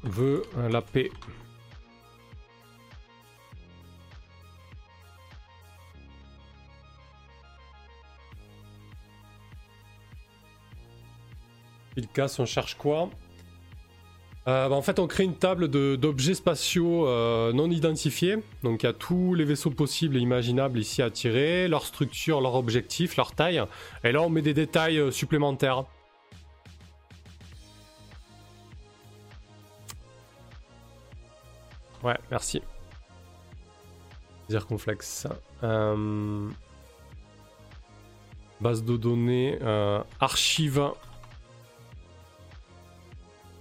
Veut 0.06 0.42
la 0.70 0.82
paix. 0.82 1.10
Il 11.96 12.08
casse, 12.08 12.38
on 12.38 12.46
cherche 12.46 12.74
quoi? 12.74 13.08
Euh, 14.48 14.68
bah, 14.68 14.76
En 14.76 14.82
fait, 14.82 14.98
on 14.98 15.06
crée 15.06 15.24
une 15.24 15.34
table 15.34 15.68
d'objets 15.68 16.34
spatiaux 16.34 17.08
euh, 17.08 17.52
non 17.52 17.70
identifiés. 17.70 18.36
Donc, 18.62 18.82
il 18.82 18.86
y 18.86 18.88
a 18.88 18.92
tous 18.92 19.34
les 19.34 19.44
vaisseaux 19.44 19.70
possibles 19.70 20.16
et 20.16 20.20
imaginables 20.20 20.78
ici 20.78 21.02
à 21.02 21.10
tirer, 21.10 21.68
leur 21.68 21.86
structure, 21.86 22.40
leur 22.40 22.54
objectif, 22.54 23.16
leur 23.16 23.32
taille. 23.32 23.62
Et 24.04 24.12
là, 24.12 24.22
on 24.22 24.28
met 24.28 24.42
des 24.42 24.54
détails 24.54 24.98
euh, 24.98 25.10
supplémentaires. 25.10 25.84
Ouais, 32.06 32.16
merci. 32.30 32.62
Zirconflex. 34.48 35.26
Euh... 35.64 36.48
Base 38.60 38.84
de 38.84 38.96
données, 38.96 39.58
euh... 39.60 40.00
archive 40.20 40.92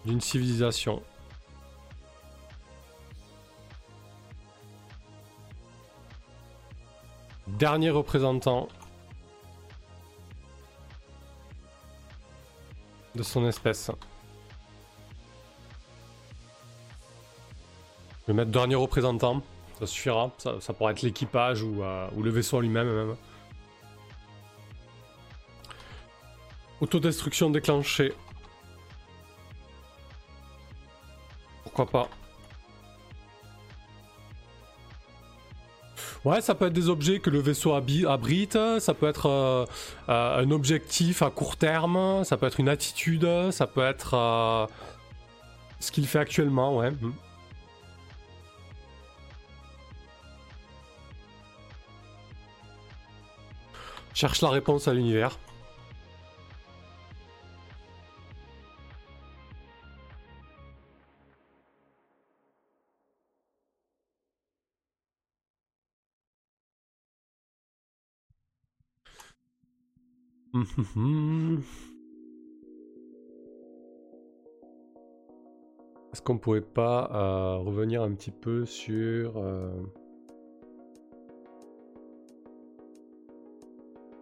d'une 0.06 0.22
civilisation. 0.22 1.02
Dernier 7.48 7.90
représentant 7.90 8.68
de 13.16 13.24
son 13.24 13.48
espèce. 13.48 13.90
Je 18.26 18.32
vais 18.32 18.38
mettre 18.38 18.52
dernier 18.52 18.76
représentant. 18.76 19.44
Ça 19.80 19.86
suffira. 19.86 20.32
Ça, 20.38 20.56
ça 20.60 20.74
pourrait 20.74 20.94
être 20.94 21.04
l'équipage 21.04 21.62
ou, 21.62 21.84
euh, 21.84 22.08
le 22.20 22.30
vaisseau 22.32 22.60
lui-même. 22.60 22.92
Même. 22.92 23.16
Autodestruction 26.82 27.52
déclenchée. 27.52 28.14
Pourquoi 31.64 31.86
pas 31.86 32.10
Ouais, 36.24 36.42
ça 36.42 36.56
peut 36.56 36.66
être 36.66 36.74
des 36.74 36.90
objets 36.90 37.20
que 37.20 37.30
le 37.30 37.38
vaisseau 37.38 37.76
abrite, 37.76 38.58
ça 38.80 38.96
peut 38.96 39.08
être 39.08 39.28
euh, 39.28 39.66
euh, 40.10 40.44
un 40.44 40.50
objectif 40.50 41.22
à 41.22 41.30
court 41.30 41.56
terme, 41.56 42.24
ça 42.24 42.36
peut 42.36 42.48
être 42.48 42.60
une 42.60 42.70
attitude, 42.70 43.28
ça 43.52 43.68
peut 43.68 43.86
être 43.86 44.68
ce 45.80 45.92
qu'il 45.92 46.08
fait 46.08 46.18
actuellement, 46.18 46.78
ouais. 46.78 46.92
Cherche 54.16 54.42
la 54.42 54.50
réponse 54.50 54.88
à 54.88 54.94
l'univers. 54.94 55.38
Est-ce 76.14 76.22
qu'on 76.22 76.38
pourrait 76.38 76.62
pas 76.62 77.10
euh, 77.14 77.58
revenir 77.58 78.02
un 78.02 78.14
petit 78.14 78.32
peu 78.32 78.66
sur... 78.66 79.34
Euh, 79.36 79.74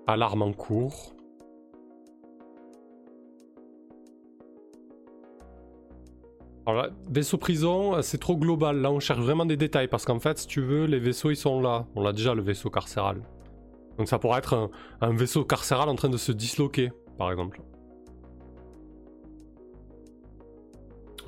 alarme 0.08 0.42
en 0.42 0.54
cours. 0.54 1.14
Alors 6.66 6.88
vaisseau 7.10 7.38
prison, 7.38 8.02
c'est 8.02 8.20
trop 8.20 8.38
global. 8.38 8.78
Là, 8.78 8.92
on 8.92 9.00
cherche 9.00 9.20
vraiment 9.20 9.46
des 9.46 9.58
détails 9.58 9.90
parce 9.90 10.06
qu'en 10.06 10.20
fait, 10.20 10.38
si 10.38 10.48
tu 10.48 10.62
veux, 10.62 10.86
les 10.86 11.00
vaisseaux 11.00 11.30
ils 11.30 11.36
sont 11.36 11.62
là. 11.62 11.86
On 11.96 12.02
l'a 12.02 12.14
déjà 12.14 12.34
le 12.34 12.42
vaisseau 12.42 12.70
carcéral. 12.70 13.22
Donc 13.98 14.08
ça 14.08 14.18
pourrait 14.18 14.40
être 14.40 14.72
un, 15.02 15.14
vaisseau 15.14 15.44
carcéral 15.44 15.90
en 15.90 15.96
train 15.96 16.10
de 16.10 16.18
se 16.18 16.32
disloquer, 16.32 16.92
par 17.18 17.32
exemple. 17.32 17.62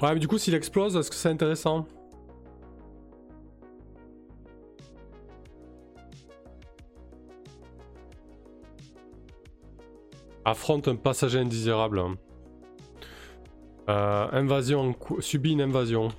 Ouais, 0.02 0.14
mais 0.14 0.20
du 0.20 0.28
coup, 0.28 0.38
s'il 0.38 0.56
explose, 0.56 0.96
est-ce 0.96 1.10
que 1.10 1.16
c'est 1.16 1.30
intéressant? 1.30 1.86
Affronte 10.48 10.88
un 10.88 10.96
passager 10.96 11.40
indésirable. 11.40 12.02
Euh, 13.90 14.28
invasion, 14.32 14.96
subit 15.20 15.54
une 15.54 15.62
invasion. 15.62 16.10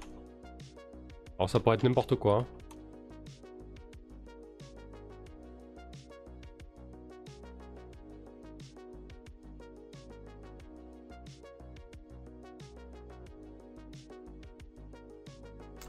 Alors 1.39 1.49
ça 1.49 1.61
pourrait 1.61 1.77
être 1.77 1.85
n'importe 1.85 2.17
quoi. 2.17 2.45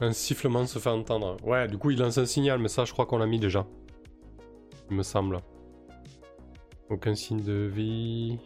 Un 0.00 0.12
sifflement 0.12 0.64
se 0.66 0.78
fait 0.78 0.90
entendre. 0.90 1.36
Ouais, 1.44 1.66
du 1.66 1.76
coup 1.76 1.90
il 1.90 1.98
lance 1.98 2.18
un 2.18 2.26
signal, 2.26 2.60
mais 2.60 2.68
ça 2.68 2.84
je 2.84 2.92
crois 2.92 3.06
qu'on 3.06 3.18
l'a 3.18 3.26
mis 3.26 3.40
déjà. 3.40 3.66
Il 4.90 4.96
me 4.96 5.02
semble. 5.02 5.40
Aucun 6.90 7.14
signe 7.14 7.42
de 7.42 7.52
vie. 7.52 8.38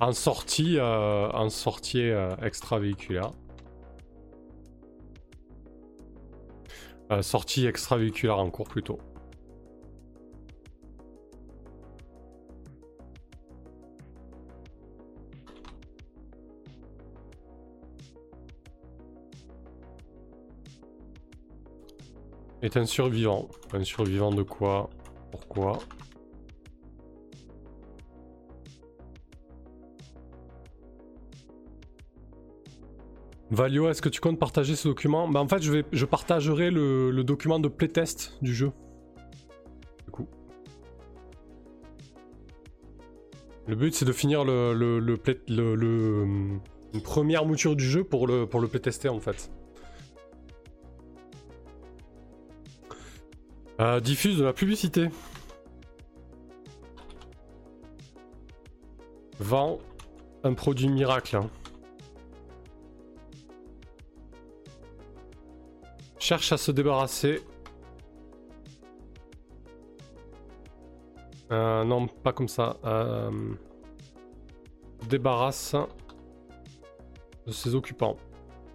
En 0.00 0.10
sortie, 0.12 0.78
euh, 0.78 1.30
en 1.30 1.48
sortie 1.48 2.00
euh, 2.00 2.34
extravéhiculaire. 2.42 3.30
Euh, 7.12 7.22
sortie 7.22 7.66
extravéhiculaire 7.66 8.38
en 8.38 8.50
cours 8.50 8.68
plutôt. 8.68 8.98
Est 22.62 22.76
un 22.76 22.86
survivant. 22.86 23.48
Un 23.72 23.82
survivant 23.82 24.30
de 24.30 24.44
quoi? 24.44 24.88
Pourquoi? 25.32 25.80
Valio, 33.50 33.88
est-ce 33.90 34.00
que 34.00 34.08
tu 34.08 34.20
comptes 34.20 34.38
partager 34.38 34.76
ce 34.76 34.88
document? 34.88 35.28
Bah 35.28 35.40
en 35.40 35.48
fait 35.48 35.60
je 35.60 35.72
vais 35.72 35.84
je 35.92 36.06
partagerai 36.06 36.70
le, 36.70 37.22
document 37.22 37.58
de 37.58 37.68
playtest 37.68 38.38
du 38.40 38.54
jeu. 38.54 38.70
Du 40.06 40.10
coup. 40.12 40.28
Le 43.66 43.74
but 43.74 43.92
c'est 43.92 44.06
de 44.06 44.12
finir 44.12 44.44
le, 44.44 44.72
le, 44.72 45.00
le, 45.00 45.74
le, 45.74 46.24
une 46.94 47.02
première 47.02 47.44
mouture 47.44 47.76
du 47.76 47.84
jeu 47.84 48.04
pour 48.04 48.26
le, 48.26 48.46
pour 48.46 48.60
le 48.60 48.68
playtester 48.68 49.08
en 49.08 49.20
fait. 49.20 49.50
Euh, 53.82 53.98
diffuse 53.98 54.38
de 54.38 54.44
la 54.44 54.52
publicité. 54.52 55.08
Vend 59.40 59.80
un 60.44 60.54
produit 60.54 60.88
miracle. 60.88 61.34
Hein. 61.34 61.50
Cherche 66.20 66.52
à 66.52 66.58
se 66.58 66.70
débarrasser. 66.70 67.42
Euh, 71.50 71.82
non, 71.82 72.06
pas 72.06 72.32
comme 72.32 72.46
ça. 72.46 72.76
Euh, 72.84 73.32
débarrasse 75.08 75.74
de 77.48 77.52
ses 77.52 77.74
occupants. 77.74 78.16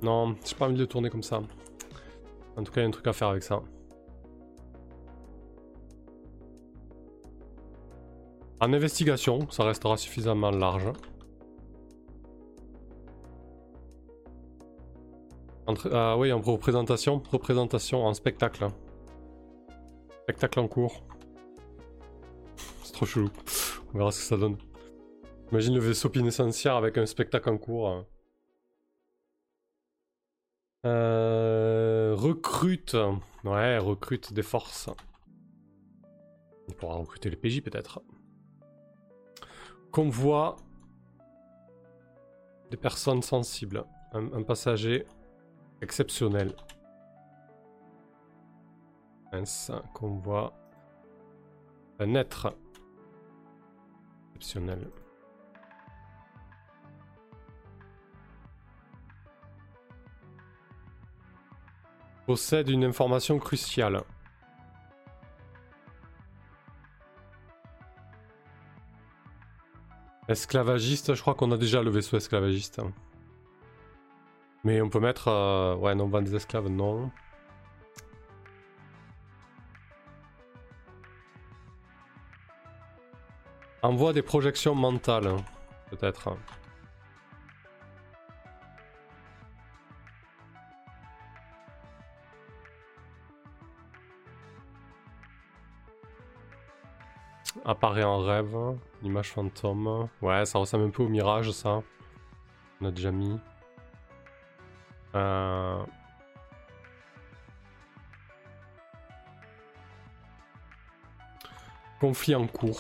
Non, 0.02 0.36
j'ai 0.44 0.56
pas 0.56 0.66
envie 0.66 0.76
de 0.76 0.84
tourner 0.84 1.10
comme 1.10 1.24
ça. 1.24 1.42
En 2.58 2.64
tout 2.64 2.74
cas, 2.74 2.82
il 2.82 2.84
y 2.84 2.86
a 2.86 2.90
un 2.90 2.92
truc 2.92 3.08
à 3.08 3.14
faire 3.14 3.30
avec 3.30 3.44
ça. 3.44 3.62
En 8.60 8.74
investigation, 8.74 9.48
ça 9.52 9.64
restera 9.64 9.98
suffisamment 9.98 10.50
large. 10.50 10.92
ah 15.92 16.18
oui, 16.18 16.32
en 16.32 16.42
représentation, 16.42 17.22
représentation 17.30 18.06
en 18.06 18.14
spectacle. 18.14 18.68
Spectacle 20.24 20.60
en 20.60 20.68
cours. 20.68 21.04
C'est 22.84 22.94
trop 22.94 23.06
chelou. 23.06 23.30
On 23.94 23.98
verra 24.00 24.12
ce 24.12 24.22
que 24.22 24.26
ça 24.26 24.38
donne. 24.38 24.58
Imagine 25.52 25.76
le 25.76 25.82
vaisseau 25.82 26.10
pinescentiaire 26.10 26.76
avec 26.76 26.98
un 26.98 27.06
spectacle 27.06 27.50
en 27.50 27.58
cours. 27.58 28.06
Euh, 30.86 32.16
recrute. 32.18 32.98
Ouais, 33.44 33.78
recrute 33.78 34.34
des 34.34 34.44
forces. 34.44 34.90
Il 36.70 36.76
pourra 36.76 36.96
recruter 36.96 37.30
les 37.30 37.36
PJ 37.36 37.62
peut-être 37.62 38.02
convoi 39.92 40.58
des 42.70 42.78
personnes 42.78 43.22
sensibles. 43.22 43.86
Un, 44.14 44.44
passager 44.44 45.06
exceptionnel. 45.82 46.56
Un 49.32 49.44
convoi. 49.94 50.54
Un 52.00 52.16
être 52.16 52.56
exceptionnel. 54.30 54.90
Possède 62.26 62.70
une 62.70 62.84
information 62.84 63.40
cruciale. 63.40 64.04
Esclavagiste, 70.28 71.16
je 71.16 71.22
crois 71.22 71.36
qu'on 71.36 71.52
a 71.52 71.58
déjà 71.58 71.82
le 71.82 71.90
vaisseau 71.90 72.18
esclavagiste. 72.18 72.82
Mais 74.64 74.82
on 74.82 74.90
peut 74.90 75.00
mettre... 75.00 75.30
Euh, 75.30 75.76
ouais, 75.76 75.96
non, 75.96 76.08
vend 76.08 76.22
des 76.22 76.36
esclaves, 76.36 76.68
non. 76.68 77.10
Envoie 83.82 84.12
des 84.12 84.22
projections 84.22 84.76
mentales, 84.76 85.34
peut-être. 85.92 86.36
Apparaît 97.68 98.06
en 98.06 98.20
rêve, 98.20 98.56
image 99.04 99.34
fantôme. 99.34 100.08
Ouais, 100.22 100.46
ça 100.46 100.58
ressemble 100.58 100.86
un 100.86 100.90
peu 100.90 101.04
au 101.04 101.10
mirage, 101.10 101.52
ça. 101.52 101.84
On 102.80 102.86
a 102.86 102.92
déjà 102.92 103.12
mis. 103.12 103.38
Euh... 105.16 105.84
Conflit 112.00 112.36
en 112.36 112.48
cours. 112.48 112.80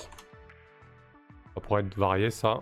Ça 1.53 1.61
pourrait 1.61 1.81
être 1.81 1.97
varié, 1.97 2.31
ça. 2.31 2.61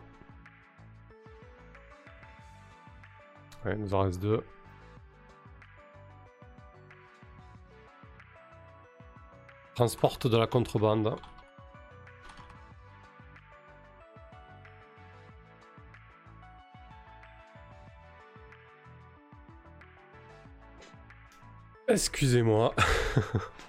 Ouais, 3.64 3.74
il 3.74 3.82
nous 3.82 3.94
en 3.94 4.00
reste 4.00 4.20
deux. 4.20 4.44
Transporte 9.76 10.26
de 10.26 10.38
la 10.38 10.48
contrebande. 10.48 11.16
Excusez-moi. 21.88 22.74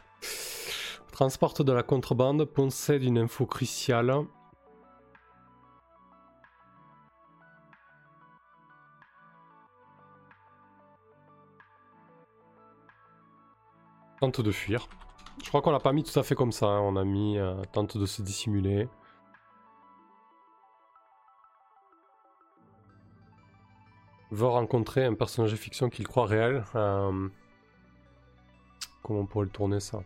Transporte 1.12 1.60
de 1.60 1.72
la 1.72 1.82
contrebande, 1.82 2.46
possède 2.46 3.02
une 3.02 3.18
info 3.18 3.44
cruciale. 3.44 4.24
Tente 14.20 14.40
de 14.40 14.50
fuir. 14.50 14.88
Je 15.44 15.48
crois 15.48 15.60
qu'on 15.60 15.70
l'a 15.70 15.78
pas 15.78 15.92
mis 15.92 16.02
tout 16.02 16.18
à 16.18 16.22
fait 16.22 16.34
comme 16.34 16.52
ça. 16.52 16.66
Hein. 16.66 16.80
On 16.80 16.96
a 16.96 17.04
mis 17.04 17.38
euh, 17.38 17.62
tente 17.72 17.98
de 17.98 18.06
se 18.06 18.22
dissimuler. 18.22 18.88
Va 24.30 24.48
rencontrer 24.48 25.04
un 25.04 25.14
personnage 25.14 25.52
de 25.52 25.56
fiction 25.56 25.90
qu'il 25.90 26.08
croit 26.08 26.26
réel. 26.26 26.64
Euh, 26.74 27.28
Comment 29.06 29.20
on 29.20 29.26
pourrait 29.26 29.44
le 29.44 29.52
tourner 29.52 29.78
ça 29.78 30.00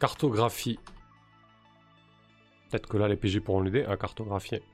Cartographie. 0.00 0.80
Peut-être 2.68 2.88
que 2.88 2.96
là 2.96 3.06
les 3.06 3.14
PG 3.14 3.38
pourront 3.38 3.60
l'aider 3.60 3.84
à 3.84 3.96
cartographier. 3.96 4.64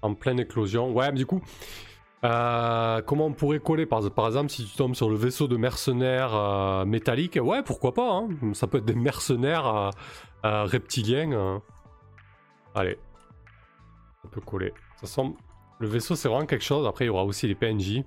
En 0.00 0.14
pleine 0.14 0.40
éclosion. 0.40 0.92
Ouais, 0.92 1.12
mais 1.12 1.18
du 1.18 1.26
coup, 1.26 1.42
euh, 2.24 3.02
comment 3.02 3.26
on 3.26 3.34
pourrait 3.34 3.60
coller 3.60 3.84
par, 3.84 4.00
exemple 4.26 4.48
si 4.48 4.64
tu 4.64 4.74
tombes 4.78 4.94
sur 4.94 5.10
le 5.10 5.16
vaisseau 5.16 5.46
de 5.46 5.58
mercenaires 5.58 6.34
euh, 6.34 6.86
métalliques? 6.86 7.38
Ouais, 7.38 7.62
pourquoi 7.62 7.92
pas. 7.92 8.12
Hein. 8.12 8.28
ça 8.54 8.66
peut 8.66 8.78
être 8.78 8.86
des 8.86 8.94
mercenaires 8.94 9.90
euh, 10.46 10.64
reptiliens. 10.64 11.60
Allez, 12.74 12.98
on 14.24 14.28
peut 14.28 14.40
coller. 14.40 14.72
Ça 15.02 15.06
semble 15.06 15.36
le 15.78 15.88
vaisseau, 15.88 16.14
c'est 16.16 16.28
vraiment 16.28 16.46
quelque 16.46 16.64
chose. 16.64 16.86
Après, 16.86 17.04
il 17.04 17.08
y 17.08 17.10
aura 17.10 17.24
aussi 17.24 17.46
les 17.46 17.54
PNJ. 17.54 18.02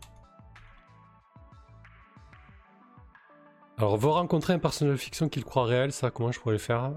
Alors, 3.77 3.95
va 3.97 4.09
rencontrer 4.11 4.53
un 4.53 4.59
personnage 4.59 4.95
de 4.95 4.99
fiction 4.99 5.29
qu'il 5.29 5.45
croit 5.45 5.65
réel, 5.65 5.91
ça, 5.91 6.11
comment 6.11 6.31
je 6.31 6.39
pourrais 6.39 6.53
le 6.53 6.59
faire? 6.59 6.91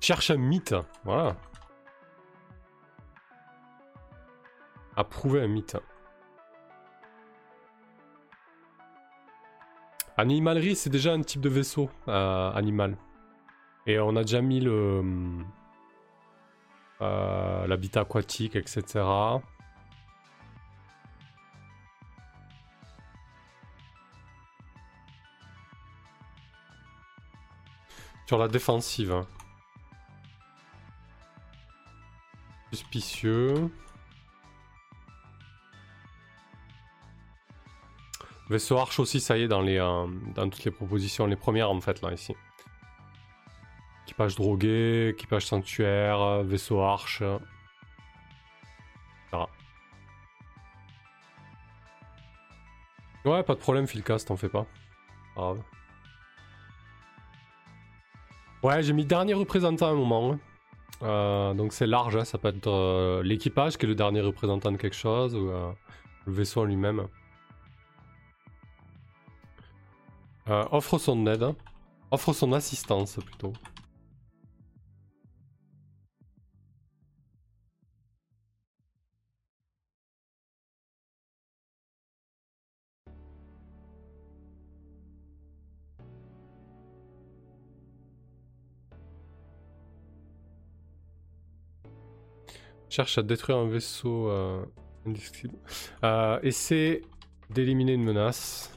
Cherche 0.00 0.30
un 0.30 0.36
mythe, 0.36 0.74
voilà. 1.04 1.36
Approuver 4.96 5.42
un 5.42 5.48
mythe. 5.48 5.76
Animalerie, 10.18 10.76
c'est 10.76 10.88
déjà 10.88 11.12
un 11.12 11.20
type 11.20 11.42
de 11.42 11.50
vaisseau 11.50 11.90
euh, 12.08 12.50
animal. 12.52 12.96
Et 13.86 13.98
on 13.98 14.16
a 14.16 14.22
déjà 14.22 14.40
mis 14.40 14.60
le 14.60 15.02
euh, 17.02 17.66
l'habitat 17.66 18.00
aquatique, 18.00 18.56
etc. 18.56 19.04
Sur 28.26 28.38
la 28.38 28.48
défensive. 28.48 29.12
Hein. 29.12 29.26
Suspicieux. 32.72 33.70
Vaisseau 38.48 38.78
arche 38.78 39.00
aussi, 39.00 39.20
ça 39.20 39.36
y 39.38 39.42
est, 39.42 39.48
dans, 39.48 39.60
les, 39.60 39.78
euh, 39.78 40.06
dans 40.34 40.48
toutes 40.48 40.64
les 40.64 40.70
propositions, 40.70 41.26
les 41.26 41.36
premières 41.36 41.70
en 41.70 41.80
fait, 41.80 42.00
là, 42.02 42.12
ici. 42.12 42.34
Équipage 44.04 44.36
drogué, 44.36 45.08
équipage 45.08 45.46
sanctuaire, 45.46 46.42
vaisseau 46.44 46.80
arche. 46.80 47.22
Ouais, 53.26 53.42
pas 53.42 53.54
de 53.56 53.58
problème, 53.58 53.88
Philcast, 53.88 54.28
t'en 54.28 54.36
fais 54.36 54.48
pas. 54.48 54.66
Grave. 55.34 55.60
Ouais, 58.62 58.82
j'ai 58.82 58.92
mis 58.92 59.04
dernier 59.04 59.34
représentant 59.34 59.86
à 59.86 59.90
un 59.90 59.94
moment. 59.94 60.38
Euh, 61.02 61.52
donc 61.54 61.72
c'est 61.72 61.86
large, 61.86 62.16
hein, 62.16 62.24
ça 62.24 62.38
peut 62.38 62.48
être 62.48 62.70
euh, 62.70 63.22
l'équipage 63.22 63.76
qui 63.76 63.84
est 63.84 63.88
le 63.88 63.94
dernier 63.94 64.22
représentant 64.22 64.72
de 64.72 64.78
quelque 64.78 64.96
chose 64.96 65.34
ou 65.34 65.50
euh, 65.50 65.70
le 66.26 66.32
vaisseau 66.32 66.64
lui-même. 66.64 67.06
offre 70.48 70.98
son 70.98 71.26
aide, 71.26 71.42
hein. 71.42 71.56
offre 72.10 72.32
son 72.32 72.52
assistance 72.52 73.16
plutôt. 73.16 73.52
Cherche 92.96 93.18
à 93.18 93.22
détruire 93.22 93.58
un 93.58 93.68
vaisseau 93.68 94.30
euh, 94.30 94.64
euh, 96.02 96.40
essaie 96.42 97.02
d'éliminer 97.50 97.92
une 97.92 98.04
menace. 98.04 98.72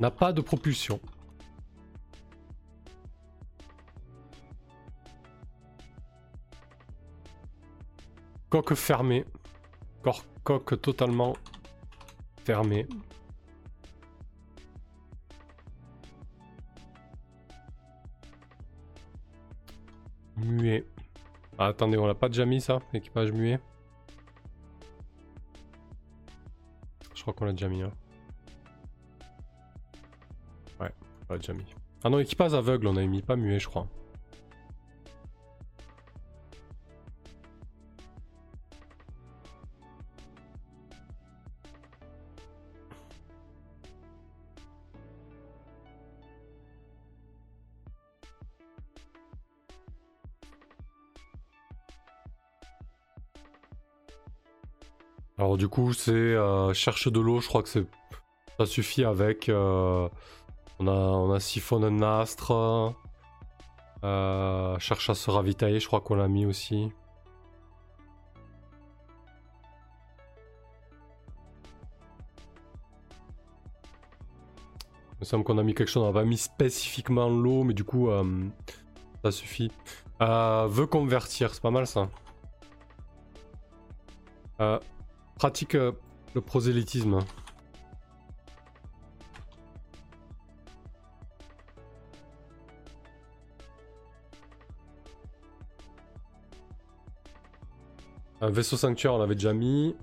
N'a 0.00 0.10
pas 0.10 0.32
de 0.32 0.40
propulsion. 0.40 0.98
Coque 8.48 8.72
fermée. 8.72 9.26
Coque 10.42 10.80
totalement 10.80 11.36
fermée. 12.46 12.88
Muet. 20.44 20.84
Ah, 21.58 21.68
attendez, 21.68 21.96
on 21.98 22.06
l'a 22.06 22.14
pas 22.14 22.28
déjà 22.28 22.44
mis 22.44 22.60
ça 22.60 22.80
Équipage 22.94 23.32
muet? 23.32 23.60
Je 27.14 27.22
crois 27.22 27.34
qu'on 27.34 27.44
l'a 27.44 27.52
déjà 27.52 27.68
mis. 27.68 27.82
Hein. 27.82 27.92
Ouais, 30.80 30.90
on 31.28 31.34
l'a 31.34 31.38
déjà 31.38 31.52
mis. 31.52 31.64
Ah 32.02 32.10
non, 32.10 32.18
équipage 32.18 32.54
aveugle, 32.54 32.88
on 32.88 32.96
a 32.96 33.04
mis, 33.04 33.22
pas 33.22 33.36
muet, 33.36 33.60
je 33.60 33.68
crois. 33.68 33.86
Alors 55.52 55.58
du 55.58 55.68
coup, 55.68 55.92
c'est 55.92 56.12
euh, 56.12 56.72
chercher 56.72 57.10
de 57.10 57.20
l'eau, 57.20 57.42
je 57.42 57.48
crois 57.48 57.62
que 57.62 57.68
c'est 57.68 57.84
ça 58.58 58.64
suffit 58.64 59.04
avec 59.04 59.50
euh, 59.50 60.08
on 60.78 60.88
a 60.88 60.92
on 60.92 61.30
a 61.30 61.40
siphonne 61.40 61.84
un 61.84 62.00
astre. 62.20 62.94
Euh, 64.02 64.78
cherche 64.78 65.10
à 65.10 65.14
se 65.14 65.30
ravitailler, 65.30 65.78
je 65.78 65.86
crois 65.86 66.00
qu'on 66.00 66.14
l'a 66.14 66.26
mis 66.26 66.46
aussi. 66.46 66.90
Il 75.12 75.20
me 75.20 75.24
semble 75.26 75.44
qu'on 75.44 75.58
a 75.58 75.62
mis 75.62 75.74
quelque 75.74 75.90
chose, 75.90 76.02
on 76.02 76.06
n'a 76.06 76.14
pas 76.14 76.24
mis 76.24 76.38
spécifiquement 76.38 77.28
l'eau, 77.28 77.62
mais 77.62 77.74
du 77.74 77.84
coup, 77.84 78.08
euh, 78.08 78.24
ça 79.22 79.30
suffit. 79.30 79.70
veut 80.18 80.86
convertir, 80.86 81.52
c'est 81.52 81.62
pas 81.62 81.70
mal 81.70 81.86
ça 81.86 82.08
pratique 85.42 85.74
euh, 85.74 85.90
le 86.34 86.40
prosélytisme. 86.40 87.18
Un 98.40 98.50
vaisseau 98.50 98.76
sanctuaire, 98.76 99.14
on 99.14 99.18
l'avait 99.18 99.34
déjà 99.34 99.52
mis. 99.52 99.96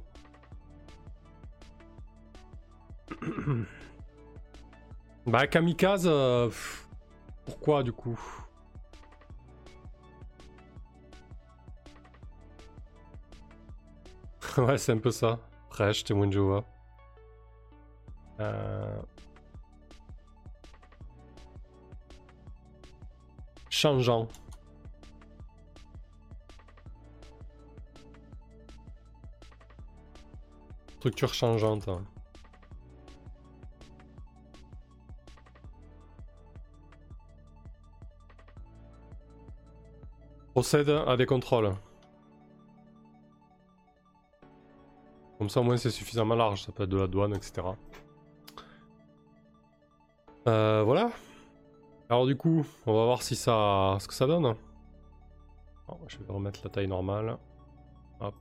bah, 5.26 5.48
kamikaze, 5.48 6.04
euh, 6.06 6.50
pourquoi 7.46 7.84
du 7.84 7.94
coup? 7.94 8.20
Ouais, 14.68 14.78
c'est 14.78 14.92
un 14.92 14.98
peu 14.98 15.12
ça. 15.12 15.40
Prêche, 15.70 16.04
témoin 16.04 16.28
de. 16.28 16.62
Euh... 18.42 19.02
Changeant. 23.70 24.28
Structure 30.98 31.34
changeante. 31.34 31.90
Procède 40.54 40.90
à 40.90 41.16
des 41.16 41.26
contrôles. 41.26 41.74
Ça, 45.50 45.62
au 45.62 45.64
moins, 45.64 45.78
c'est 45.78 45.90
suffisamment 45.90 46.36
large. 46.36 46.64
Ça 46.64 46.72
peut 46.72 46.84
être 46.84 46.90
de 46.90 46.98
la 46.98 47.08
douane, 47.08 47.36
etc. 47.36 47.68
Euh, 50.48 50.84
voilà. 50.84 51.10
Alors, 52.10 52.26
du 52.26 52.36
coup, 52.36 52.66
on 52.86 52.94
va 52.94 53.06
voir 53.06 53.22
si 53.22 53.36
ça, 53.36 53.98
ce 54.00 54.08
que 54.08 54.14
ça 54.14 54.28
donne. 54.28 54.56
Bon, 55.88 55.98
je 56.08 56.18
vais 56.20 56.32
remettre 56.32 56.62
la 56.64 56.70
taille 56.70 56.88
normale. 56.88 57.38
Hop. 58.20 58.36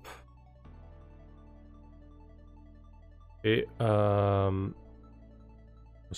Et 3.45 3.67
euh... 3.81 4.69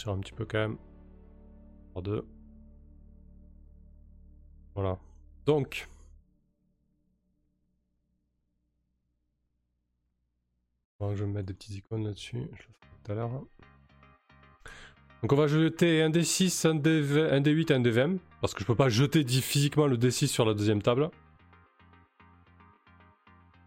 on 0.06 0.10
un 0.10 0.18
petit 0.18 0.32
peu 0.32 0.44
quand 0.44 0.58
même. 0.58 0.78
Par 1.94 2.02
deux. 2.02 2.26
Voilà. 4.74 4.98
Donc. 5.46 5.88
Je 11.00 11.24
vais 11.24 11.26
mettre 11.26 11.46
des 11.46 11.54
petites 11.54 11.76
icônes 11.76 12.04
là-dessus. 12.04 12.36
Je 12.36 12.62
le 12.62 12.72
ferai 12.72 12.88
tout 13.04 13.12
à 13.12 13.14
l'heure. 13.14 13.30
Donc 15.22 15.32
on 15.32 15.36
va 15.36 15.46
jeter 15.46 16.02
un 16.02 16.10
D6, 16.10 16.66
un, 16.66 16.74
D, 16.74 16.90
un 17.30 17.40
D8 17.40 17.72
et 17.72 17.74
un 17.74 17.80
D20. 17.80 18.18
Parce 18.40 18.54
que 18.54 18.60
je 18.60 18.66
peux 18.66 18.74
pas 18.74 18.88
jeter 18.88 19.24
physiquement 19.24 19.86
le 19.86 19.96
D6 19.96 20.26
sur 20.26 20.44
la 20.44 20.54
deuxième 20.54 20.82
table. 20.82 21.10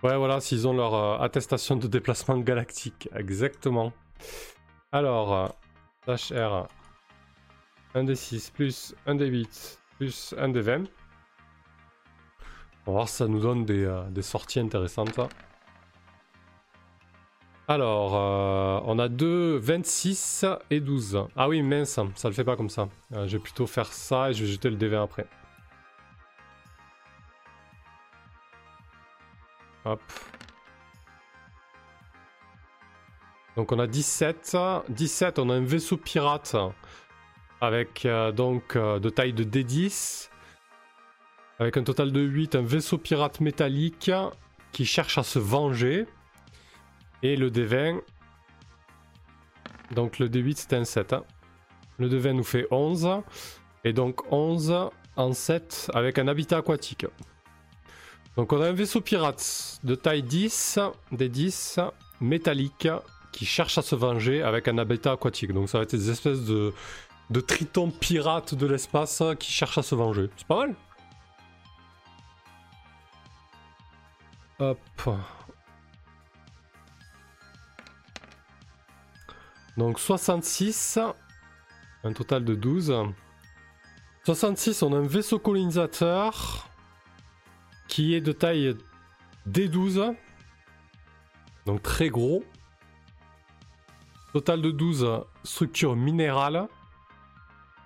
Ouais, 0.03 0.17
voilà, 0.17 0.41
s'ils 0.41 0.67
ont 0.67 0.73
leur 0.73 0.93
euh, 0.93 1.17
attestation 1.19 1.75
de 1.75 1.88
déplacement 1.88 2.38
galactique. 2.38 3.07
Exactement. 3.15 3.93
Alors, 4.91 5.34
euh, 5.34 5.47
slash 6.03 6.34
R. 6.34 6.67
Un 7.95 8.03
D6 8.03 8.51
plus 8.51 8.95
un 9.05 9.15
D8 9.15 9.77
plus 9.97 10.36
un 10.38 10.49
D20. 10.49 10.88
On 12.86 12.91
va 12.91 12.97
voir 12.97 13.07
si 13.07 13.15
ça 13.15 13.27
nous 13.27 13.39
donne 13.39 13.63
des, 13.65 13.86
euh, 13.86 14.03
des 14.09 14.23
sorties 14.23 14.59
intéressantes. 14.59 15.19
Alors, 17.68 18.16
euh, 18.16 18.82
on 18.86 18.99
a 18.99 19.07
2, 19.07 19.57
26 19.57 20.45
et 20.70 20.82
12. 20.82 21.28
Ah 21.38 21.47
oui, 21.47 21.61
mince, 21.61 21.97
ça 22.16 22.28
le 22.28 22.34
fait 22.34 22.43
pas 22.43 22.57
comme 22.57 22.70
ça. 22.70 22.89
Euh, 23.14 23.26
je 23.26 23.38
vais 23.38 23.43
plutôt 23.43 23.68
faire 23.68 23.88
ça 23.88 24.30
et 24.30 24.34
je 24.34 24.43
vais 24.43 24.51
jeter 24.51 24.70
le 24.70 24.76
D20 24.76 25.03
après. 25.03 25.28
Hop. 29.86 30.01
Donc 33.55 33.72
on 33.72 33.80
a 33.80 33.88
17. 33.88 34.57
17, 34.89 35.39
on 35.39 35.49
a 35.49 35.53
un 35.53 35.64
vaisseau 35.64 35.95
pirate 35.95 36.55
avec 37.61 38.05
euh, 38.05 38.34
donc 38.34 38.78
de 38.78 39.09
taille 39.09 39.34
de 39.34 39.45
D10. 39.45 40.30
Avec 41.59 41.78
un 41.78 41.84
total 41.84 42.11
de 42.11 42.20
8, 42.20 42.55
un 42.55 42.61
vaisseau 42.61 42.97
pirate 42.97 43.39
métallique 43.39 44.11
qui 44.74 44.86
cherche 44.86 45.18
à 45.18 45.24
se 45.24 45.39
venger. 45.39 46.07
Et 47.24 47.36
le 47.36 47.49
D20. 47.49 48.01
Donc 49.91 50.19
le 50.19 50.30
D8 50.30 50.55
c'est 50.57 50.74
un 50.74 50.84
7. 50.86 51.13
hein. 51.13 51.24
Le 51.97 52.07
D20 52.09 52.34
nous 52.34 52.43
fait 52.43 52.67
11. 52.69 53.21
Et 53.86 53.93
donc 53.93 54.32
11 54.32 54.89
en 55.15 55.34
7 55.34 55.91
avec 55.93 56.19
un 56.19 56.28
habitat 56.28 56.57
aquatique. 56.57 57.05
Donc 58.36 58.51
on 58.53 58.61
a 58.61 58.67
un 58.69 58.74
vaisseau 58.74 59.01
pirate 59.01 59.80
de 59.84 59.95
taille 59.95 60.24
10, 60.24 60.80
des 61.11 61.30
10, 61.30 61.80
métallique, 62.19 62.88
qui 63.32 63.45
cherche 63.45 63.78
à 63.78 63.82
se 63.82 63.95
venger 63.95 64.41
avec 64.41 64.67
un 64.67 64.78
habitat 64.78 65.11
aquatique. 65.13 65.53
Donc 65.53 65.69
ça 65.69 65.78
va 65.80 65.84
être 65.84 65.95
des 65.95 66.09
espèces 66.09 66.41
de, 66.45 66.74
de 67.30 67.39
tritons 67.41 67.91
pirates 67.91 68.55
de 68.55 68.65
l'espace 68.67 69.22
qui 69.39 69.52
cherchent 69.52 69.77
à 69.77 69.84
se 69.84 69.95
venger. 69.95 70.30
C'est 70.38 70.48
pas 70.48 70.57
mal 70.68 70.76
Hop. 74.60 74.80
Donc 79.78 80.00
66, 80.00 81.00
un 82.04 82.14
total 82.14 82.45
de 82.45 82.54
12. 82.54 82.94
66, 84.26 84.84
on 84.84 84.94
a 84.94 84.98
un 84.98 85.08
vaisseau 85.08 85.40
colonisateur 85.40 86.70
qui 87.88 88.14
est 88.14 88.22
de 88.22 88.32
taille 88.32 88.78
D12. 89.50 90.16
Donc 91.66 91.82
très 91.82 92.10
gros. 92.10 92.44
Total 94.32 94.62
de 94.62 94.72
12, 94.72 95.26
structure 95.44 95.95
minérale. 95.95 96.68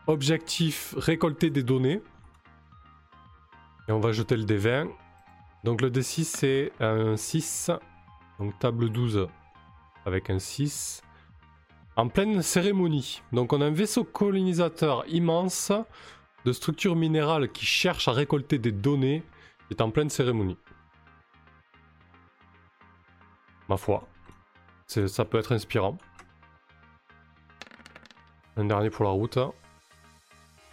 Objectif, 0.07 0.93
récolter 0.97 1.49
des 1.49 1.63
données. 1.63 2.01
Et 3.87 3.91
on 3.91 3.99
va 3.99 4.11
jeter 4.11 4.35
le 4.35 4.43
D20. 4.43 4.89
Donc 5.63 5.81
le 5.81 5.89
D6 5.89 6.23
c'est 6.23 6.71
un 6.79 7.15
6. 7.15 7.71
Donc 8.39 8.57
table 8.59 8.89
12 8.89 9.27
avec 10.05 10.29
un 10.29 10.39
6. 10.39 11.01
En 11.97 12.09
pleine 12.09 12.43
cérémonie. 12.43 13.23
Donc 13.33 13.53
on 13.53 13.61
a 13.61 13.65
un 13.65 13.71
vaisseau 13.71 14.03
colonisateur 14.03 15.03
immense 15.07 15.71
de 16.45 16.53
structure 16.53 16.95
minérale 16.95 17.51
qui 17.51 17.65
cherche 17.65 18.07
à 18.07 18.11
récolter 18.11 18.59
des 18.59 18.71
données 18.71 19.23
est 19.71 19.81
en 19.81 19.89
pleine 19.89 20.11
cérémonie. 20.11 20.57
Ma 23.67 23.77
foi. 23.77 24.07
Ça 24.85 25.25
peut 25.25 25.39
être 25.39 25.51
inspirant. 25.51 25.97
Un 28.55 28.65
dernier 28.65 28.91
pour 28.91 29.03
la 29.03 29.11
route. 29.11 29.39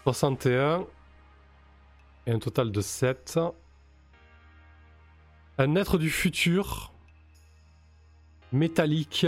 61. 0.04 0.86
Et 2.26 2.32
un 2.32 2.38
total 2.38 2.70
de 2.70 2.80
7. 2.82 3.40
Un 5.56 5.74
être 5.74 5.96
du 5.96 6.10
futur. 6.10 6.92
Métallique. 8.52 9.26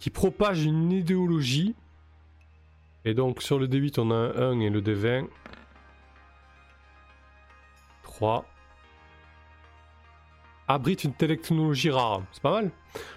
Qui 0.00 0.10
propage 0.10 0.64
une 0.64 0.90
idéologie. 0.90 1.74
Et 3.04 3.14
donc 3.14 3.40
sur 3.42 3.58
le 3.58 3.68
D8 3.68 4.00
on 4.00 4.10
a 4.10 4.14
un 4.14 4.52
1 4.58 4.60
et 4.60 4.70
le 4.70 4.80
D20. 4.82 5.28
3. 8.02 8.44
Abrite 10.68 11.04
une 11.04 11.14
technologie 11.14 11.90
rare. 11.90 12.22
C'est 12.32 12.42
pas 12.42 12.52
mal. 12.52 12.70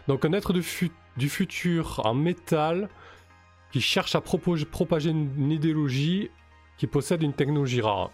Donc 0.08 0.26
un 0.26 0.34
être 0.34 0.54
de 0.54 0.62
fu- 0.62 0.92
du 1.18 1.30
futur 1.30 2.02
en 2.06 2.14
métal 2.14 2.90
qui 3.72 3.82
cherche 3.82 4.16
à 4.16 4.22
propager 4.22 5.10
une 5.10 5.52
idéologie 5.52 6.30
qui 6.78 6.88
possède 6.88 7.22
une 7.24 7.34
technologie 7.34 7.82
rare. 7.82 8.12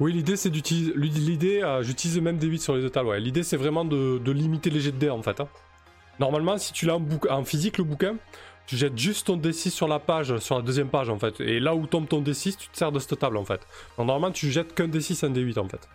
Oui, 0.00 0.14
l'idée 0.14 0.36
c'est 0.36 0.50
d'utiliser. 0.50 0.94
L'idée, 0.96 1.62
euh, 1.62 1.82
j'utilise 1.82 2.18
même 2.20 2.38
des 2.38 2.46
8 2.46 2.58
sur 2.60 2.74
les 2.74 2.80
deux 2.80 2.90
tables. 2.90 3.08
Ouais. 3.10 3.20
L'idée 3.20 3.42
c'est 3.42 3.58
vraiment 3.58 3.84
de, 3.84 4.30
limiter 4.30 4.70
les 4.70 4.80
jets 4.80 4.92
de 4.92 4.96
dés 4.96 5.10
en 5.10 5.22
fait. 5.22 5.40
hein. 5.40 5.48
Normalement, 6.18 6.58
si 6.58 6.72
tu 6.72 6.86
l'as 6.86 6.96
en, 6.96 7.04
en 7.28 7.44
physique 7.44 7.78
le 7.78 7.84
bouquin, 7.84 8.16
tu 8.66 8.76
jettes 8.76 8.96
juste 8.96 9.26
ton 9.26 9.36
D6 9.36 9.70
sur 9.70 9.88
la 9.88 9.98
page, 9.98 10.38
sur 10.38 10.56
la 10.56 10.62
deuxième 10.62 10.88
page 10.88 11.10
en 11.10 11.18
fait. 11.18 11.40
Et 11.40 11.60
là 11.60 11.74
où 11.74 11.86
tombe 11.86 12.08
ton 12.08 12.22
D6, 12.22 12.56
tu 12.56 12.68
te 12.68 12.76
sers 12.76 12.92
de 12.92 12.98
cette 12.98 13.18
table 13.18 13.36
en 13.36 13.44
fait. 13.44 13.60
Donc, 13.98 14.06
normalement, 14.06 14.30
tu 14.30 14.50
jettes 14.50 14.74
qu'un 14.74 14.86
D6, 14.88 15.24
un 15.26 15.30
D8 15.30 15.58
en 15.58 15.68
fait. 15.68 15.88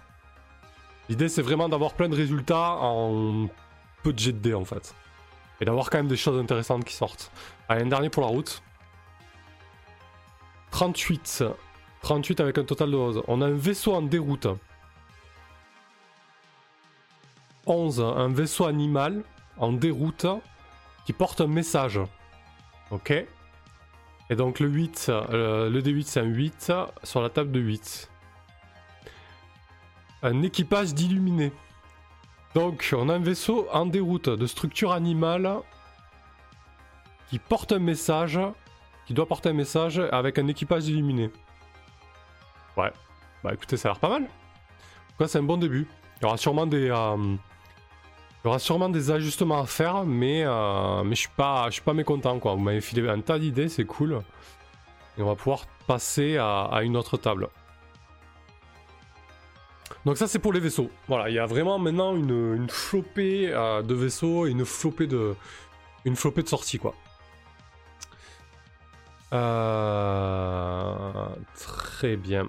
L'idée 1.10 1.30
c'est 1.30 1.42
vraiment 1.42 1.70
d'avoir 1.70 1.94
plein 1.94 2.10
de 2.10 2.16
résultats 2.16 2.78
en 2.82 3.48
peu 4.04 4.14
de 4.14 4.20
jets 4.20 4.34
de 4.34 4.40
dés 4.40 4.54
en 4.54 4.66
fait. 4.66 4.94
Et 5.62 5.66
d'avoir 5.66 5.90
quand 5.90 5.98
même 5.98 6.08
des 6.08 6.18
choses 6.18 6.40
intéressantes 6.40 6.84
qui 6.84 6.94
sortent. 6.94 7.32
Allez, 7.70 7.84
un 7.84 7.88
dernier 7.88 8.10
pour 8.10 8.22
la 8.22 8.30
route. 8.30 8.62
38. 10.72 11.44
38 12.06 12.40
avec 12.40 12.60
un 12.60 12.64
total 12.64 12.92
de 12.92 12.98
11. 12.98 13.24
On 13.28 13.42
a 13.42 13.48
un 13.48 13.56
vaisseau 13.56 13.96
en 13.96 14.04
déroute. 14.04 14.48
11. 17.66 18.00
Un 18.00 18.28
vaisseau 18.28 18.66
animal 18.66 19.24
en 19.58 19.74
déroute 19.74 20.28
qui 21.08 21.14
porte 21.14 21.42
un 21.42 21.48
message. 21.48 22.00
Ok. 22.92 23.12
Et 24.30 24.36
donc 24.36 24.60
le 24.60 24.68
8, 24.68 25.08
euh, 25.10 25.70
le 25.72 25.82
D8 25.82 26.04
c'est 26.04 26.20
un 26.20 26.26
8 26.26 26.72
sur 27.02 27.24
la 27.24 27.30
table 27.32 27.52
de 27.52 27.60
8. 27.60 28.12
Un 30.22 30.44
équipage 30.44 30.94
d'illuminés. 30.94 31.54
Donc 32.54 32.94
on 32.96 33.10
a 33.10 33.16
un 33.16 33.20
vaisseau 33.20 33.68
en 33.74 33.88
déroute 33.88 34.30
de 34.30 34.46
structure 34.46 34.92
animale 34.92 35.50
qui 37.32 37.40
porte 37.40 37.72
un 37.72 37.80
message, 37.80 38.40
qui 39.08 39.16
doit 39.16 39.28
porter 39.28 39.50
un 39.50 39.54
message 39.54 40.00
avec 40.12 40.38
un 40.38 40.48
équipage 40.48 40.84
d'illuminés. 40.84 41.32
Ouais. 42.78 42.92
Bah 43.44 43.54
écoutez, 43.54 43.78
ça 43.78 43.90
a 43.90 43.92
l'air 43.92 44.00
pas 44.00 44.10
mal. 44.10 44.24
En 44.24 44.26
tout 44.26 45.18
cas, 45.20 45.28
c'est 45.28 45.40
un 45.40 45.44
bon 45.44 45.58
début. 45.58 45.88
Il 46.18 46.24
y 46.24 46.26
aura 46.26 46.38
sûrement 46.38 46.66
des... 46.66 46.90
Euh, 46.90 47.36
il 48.46 48.48
y 48.48 48.50
aura 48.50 48.60
sûrement 48.60 48.90
des 48.90 49.10
ajustements 49.10 49.60
à 49.60 49.66
faire, 49.66 50.04
mais, 50.06 50.44
euh, 50.46 51.04
mais 51.04 51.16
je 51.16 51.22
suis 51.22 51.30
pas, 51.36 51.68
suis 51.72 51.82
pas 51.82 51.96
mécontent 51.96 52.38
quoi. 52.38 52.54
Vous 52.54 52.62
m'avez 52.62 52.80
filé 52.80 53.10
un 53.10 53.20
tas 53.20 53.40
d'idées, 53.40 53.70
c'est 53.70 53.86
cool. 53.86 54.22
Et 55.18 55.24
on 55.24 55.26
va 55.26 55.34
pouvoir 55.34 55.66
passer 55.88 56.38
à, 56.38 56.82
une 56.84 56.96
autre 56.96 57.18
table. 57.18 57.50
Donc 60.06 60.18
ça 60.18 60.28
c'est 60.28 60.38
pour 60.38 60.54
les 60.54 60.60
vaisseaux. 60.60 60.92
Voilà, 61.08 61.30
il 61.32 61.34
y 61.34 61.40
a 61.40 61.48
vraiment 61.48 61.80
maintenant 61.80 62.16
une, 62.16 62.70
flopée 62.70 63.50
euh, 63.52 63.82
de 63.82 63.96
vaisseaux 63.96 64.46
et 64.46 64.52
une 64.52 64.64
flopée 64.64 65.08
de, 65.08 65.36
une 66.06 66.16
flopée 66.16 66.44
de 66.44 66.48
sorties 66.48 66.78
quoi. 66.78 66.94
Très 71.56 72.16
bien. 72.16 72.48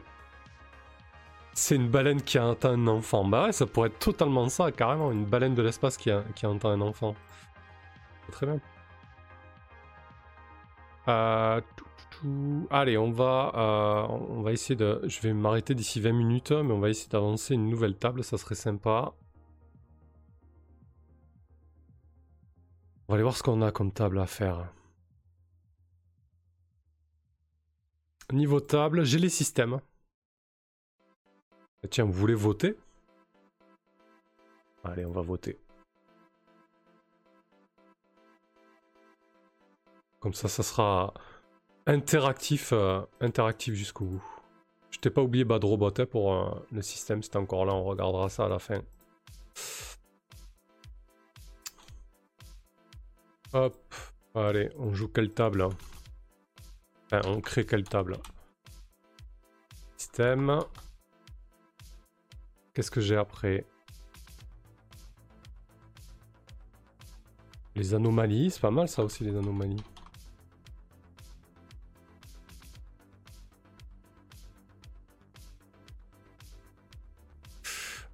C'est 1.57 1.77
une 1.77 1.89
baleine 1.89 2.23
qui 2.23 2.39
a 2.39 2.47
entend 2.47 2.71
un 2.71 2.87
enfant. 2.87 3.25
Bah 3.25 3.47
ouais, 3.47 3.53
ça 3.53 3.67
pourrait 3.67 3.89
être 3.89 3.99
totalement 3.99 4.49
ça, 4.49 4.71
carrément. 4.73 5.11
Une 5.11 5.25
baleine 5.25 5.55
de 5.55 5.63
l'espace 5.63 5.97
qui, 5.97 6.11
a, 6.11 6.23
qui 6.35 6.47
entend 6.47 6.71
un 6.71 6.81
enfant. 6.83 7.17
Très 8.31 8.47
bien. 8.47 8.61
Euh, 11.09 11.61
Allez, 12.71 12.99
on 12.99 13.11
va, 13.11 13.53
euh, 13.55 14.15
on 14.39 14.43
va 14.43 14.53
essayer 14.53 14.77
de... 14.77 15.01
Je 15.07 15.21
vais 15.21 15.33
m'arrêter 15.33 15.75
d'ici 15.75 16.01
20 16.01 16.13
minutes, 16.13 16.53
mais 16.53 16.73
on 16.73 16.81
va 16.81 16.91
essayer 16.91 17.09
d'avancer 17.09 17.55
une 17.55 17.69
nouvelle 17.69 17.97
table, 17.97 18.25
ça 18.25 18.39
serait 18.39 18.55
sympa. 18.55 19.15
On 23.09 23.13
va 23.13 23.15
aller 23.15 23.23
voir 23.23 23.37
ce 23.37 23.43
qu'on 23.43 23.63
a 23.63 23.71
comme 23.71 23.93
table 23.93 24.19
à 24.19 24.27
faire. 24.27 24.73
Niveau 28.33 28.61
table, 28.61 29.05
j'ai 29.05 29.19
les 29.19 29.29
systèmes. 29.29 29.81
Tiens, 31.91 32.05
vous 32.05 32.13
voulez 32.13 32.35
voter? 32.35 32.77
Allez, 34.85 35.05
on 35.05 35.13
va 35.13 35.23
voter. 35.23 35.59
Comme 40.21 40.35
ça, 40.35 40.49
ça 40.49 40.63
sera 40.63 41.15
interactif, 41.87 42.73
euh, 42.73 43.03
interactif 43.21 43.75
jusqu'au 43.75 44.05
bout. 44.05 44.25
Je 44.91 44.99
t'ai 44.99 45.11
pas 45.11 45.23
oublié 45.23 45.45
Bad 45.45 45.63
Robot 45.63 45.93
hein, 45.99 46.07
pour 46.07 46.33
euh, 46.33 46.67
le 46.73 46.83
système, 46.83 47.23
c'est 47.23 47.37
encore 47.37 47.65
là, 47.65 47.75
on 47.75 47.85
regardera 47.85 48.29
ça 48.29 48.47
à 48.47 48.49
la 48.49 48.59
fin. 48.59 48.83
Hop, 53.53 53.95
allez, 54.35 54.71
on 54.79 54.95
joue 54.95 55.09
quelle 55.09 55.33
table? 55.33 55.69
Enfin, 57.07 57.21
on 57.27 57.41
crée 57.41 57.65
quelle 57.65 57.85
table? 57.85 58.19
Système. 59.97 60.61
Qu'est-ce 62.77 62.91
que 62.91 63.01
j'ai 63.01 63.17
après? 63.17 63.65
Les 67.75 67.95
anomalies, 67.95 68.51
c'est 68.51 68.61
pas 68.61 68.71
mal 68.71 68.87
ça 68.87 69.03
aussi 69.03 69.25
les 69.25 69.35
anomalies. 69.35 69.83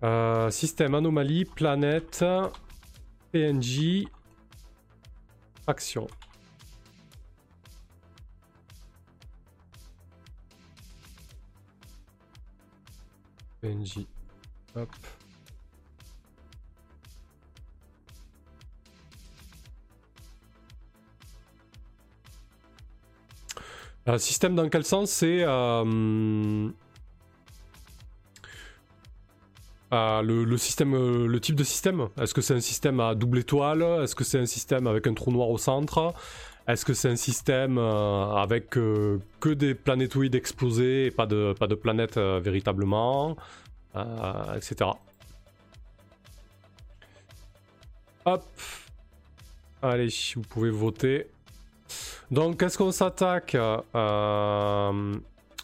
Euh, 0.05 0.49
système 0.53 0.95
anomalie, 0.95 1.45
planète, 1.45 2.25
PNJ, 3.33 4.05
action. 5.67 6.07
PNJ. 13.61 14.07
Hop. 14.75 14.89
Euh, 24.09 24.19
système 24.19 24.55
dans 24.57 24.69
quel 24.69 24.85
sens? 24.85 25.11
C'est 25.11 25.43
euh, 25.45 26.69
euh, 29.93 30.23
le, 30.23 30.57
système, 30.57 31.27
le 31.27 31.41
type 31.41 31.55
de 31.55 31.65
système? 31.65 32.09
Est-ce 32.21 32.35
que 32.35 32.41
c'est 32.41 32.55
un 32.55 32.61
système 32.61 32.99
à 33.01 33.15
double 33.15 33.39
étoile? 33.39 33.83
Est-ce 34.03 34.15
que 34.15 34.25
c'est 34.25 34.39
un 34.39 34.47
système 34.47 34.87
avec 34.87 35.07
un 35.07 35.15
trou 35.15 35.31
noir 35.31 35.51
au 35.51 35.59
centre? 35.59 36.15
Est-ce 36.67 36.85
que 36.85 36.95
c'est 36.95 37.11
un 37.11 37.17
système 37.17 37.79
avec 37.79 38.71
que 38.71 39.21
des 39.45 39.75
planétoïdes 39.75 40.35
explosés 40.35 41.07
et 41.07 41.11
pas 41.11 41.27
de, 41.27 41.55
pas 41.59 41.67
de 41.67 41.75
planètes 41.75 42.19
véritablement? 42.19 43.37
Euh, 43.97 44.55
etc. 44.57 44.91
Hop. 48.25 48.45
Allez, 49.83 50.09
vous 50.37 50.43
pouvez 50.43 50.71
voter. 50.71 51.29
Donc, 52.31 52.63
est-ce 52.63 52.79
qu'on 52.79 52.93
s'attaque 52.93 53.55
euh, 53.57 55.15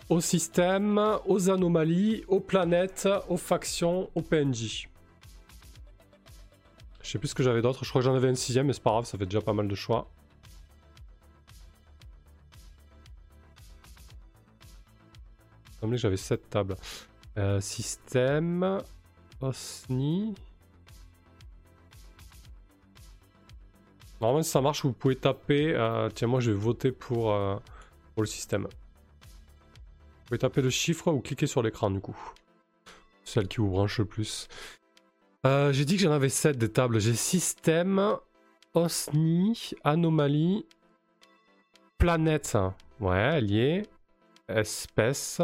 au 0.08 0.20
système, 0.20 1.00
aux 1.26 1.50
anomalies, 1.50 2.24
aux 2.28 2.40
planètes, 2.40 3.08
aux 3.28 3.36
factions, 3.36 4.10
aux 4.14 4.22
PNJ 4.22 4.88
Je 7.02 7.10
sais 7.10 7.18
plus 7.18 7.28
ce 7.28 7.34
que 7.34 7.42
j'avais 7.42 7.62
d'autre. 7.62 7.84
Je 7.84 7.88
crois 7.88 8.00
que 8.00 8.06
j'en 8.06 8.14
avais 8.14 8.28
un 8.28 8.34
sixième, 8.34 8.66
mais 8.66 8.72
c'est 8.72 8.82
pas 8.82 8.90
grave, 8.90 9.04
ça 9.04 9.16
fait 9.16 9.24
déjà 9.24 9.40
pas 9.40 9.52
mal 9.52 9.68
de 9.68 9.74
choix. 9.74 10.08
Il 15.70 15.80
semblait 15.80 15.96
que 15.96 16.02
j'avais 16.02 16.16
7 16.16 16.50
tables. 16.50 16.76
Euh, 17.38 17.60
système. 17.60 18.82
Osni. 19.40 20.34
Normalement, 24.20 24.42
si 24.42 24.50
ça 24.50 24.60
marche, 24.60 24.84
vous 24.84 24.92
pouvez 24.92 25.14
taper. 25.14 25.72
Euh, 25.74 26.08
tiens, 26.12 26.26
moi, 26.26 26.40
je 26.40 26.50
vais 26.50 26.56
voter 26.56 26.90
pour, 26.90 27.32
euh, 27.32 27.56
pour 28.14 28.22
le 28.22 28.26
système. 28.26 28.64
Vous 28.64 30.24
pouvez 30.26 30.38
taper 30.38 30.62
le 30.62 30.70
chiffre 30.70 31.12
ou 31.12 31.20
cliquer 31.20 31.46
sur 31.46 31.62
l'écran, 31.62 31.90
du 31.90 32.00
coup. 32.00 32.18
Celle 33.22 33.46
qui 33.46 33.58
vous 33.58 33.68
branche 33.68 33.98
le 33.98 34.04
plus. 34.04 34.48
J'ai 35.44 35.86
dit 35.86 35.96
que 35.96 36.02
j'en 36.02 36.12
avais 36.12 36.28
7 36.28 36.58
des 36.58 36.70
tables. 36.70 37.00
J'ai 37.00 37.14
système, 37.14 38.16
Osni, 38.74 39.70
anomalie, 39.82 40.66
planète. 41.96 42.58
Ouais, 43.00 43.16
allié, 43.16 43.84
espèce, 44.48 45.40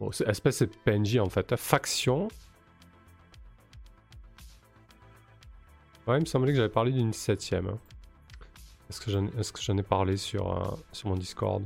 Bon, 0.00 0.10
espèce 0.10 0.62
de 0.62 0.66
PNJ 0.84 1.18
en 1.18 1.28
fait. 1.28 1.54
Faction. 1.56 2.28
Ouais, 6.06 6.18
il 6.18 6.20
me 6.20 6.26
semblait 6.26 6.52
que 6.52 6.56
j'avais 6.56 6.68
parlé 6.68 6.92
d'une 6.92 7.12
septième. 7.12 7.68
Hein. 7.68 7.78
Est-ce 8.90 9.52
que 9.52 9.60
j'en 9.62 9.78
ai 9.78 9.82
parlé 9.82 10.16
sur, 10.16 10.52
euh, 10.52 10.76
sur 10.92 11.08
mon 11.08 11.16
Discord? 11.16 11.64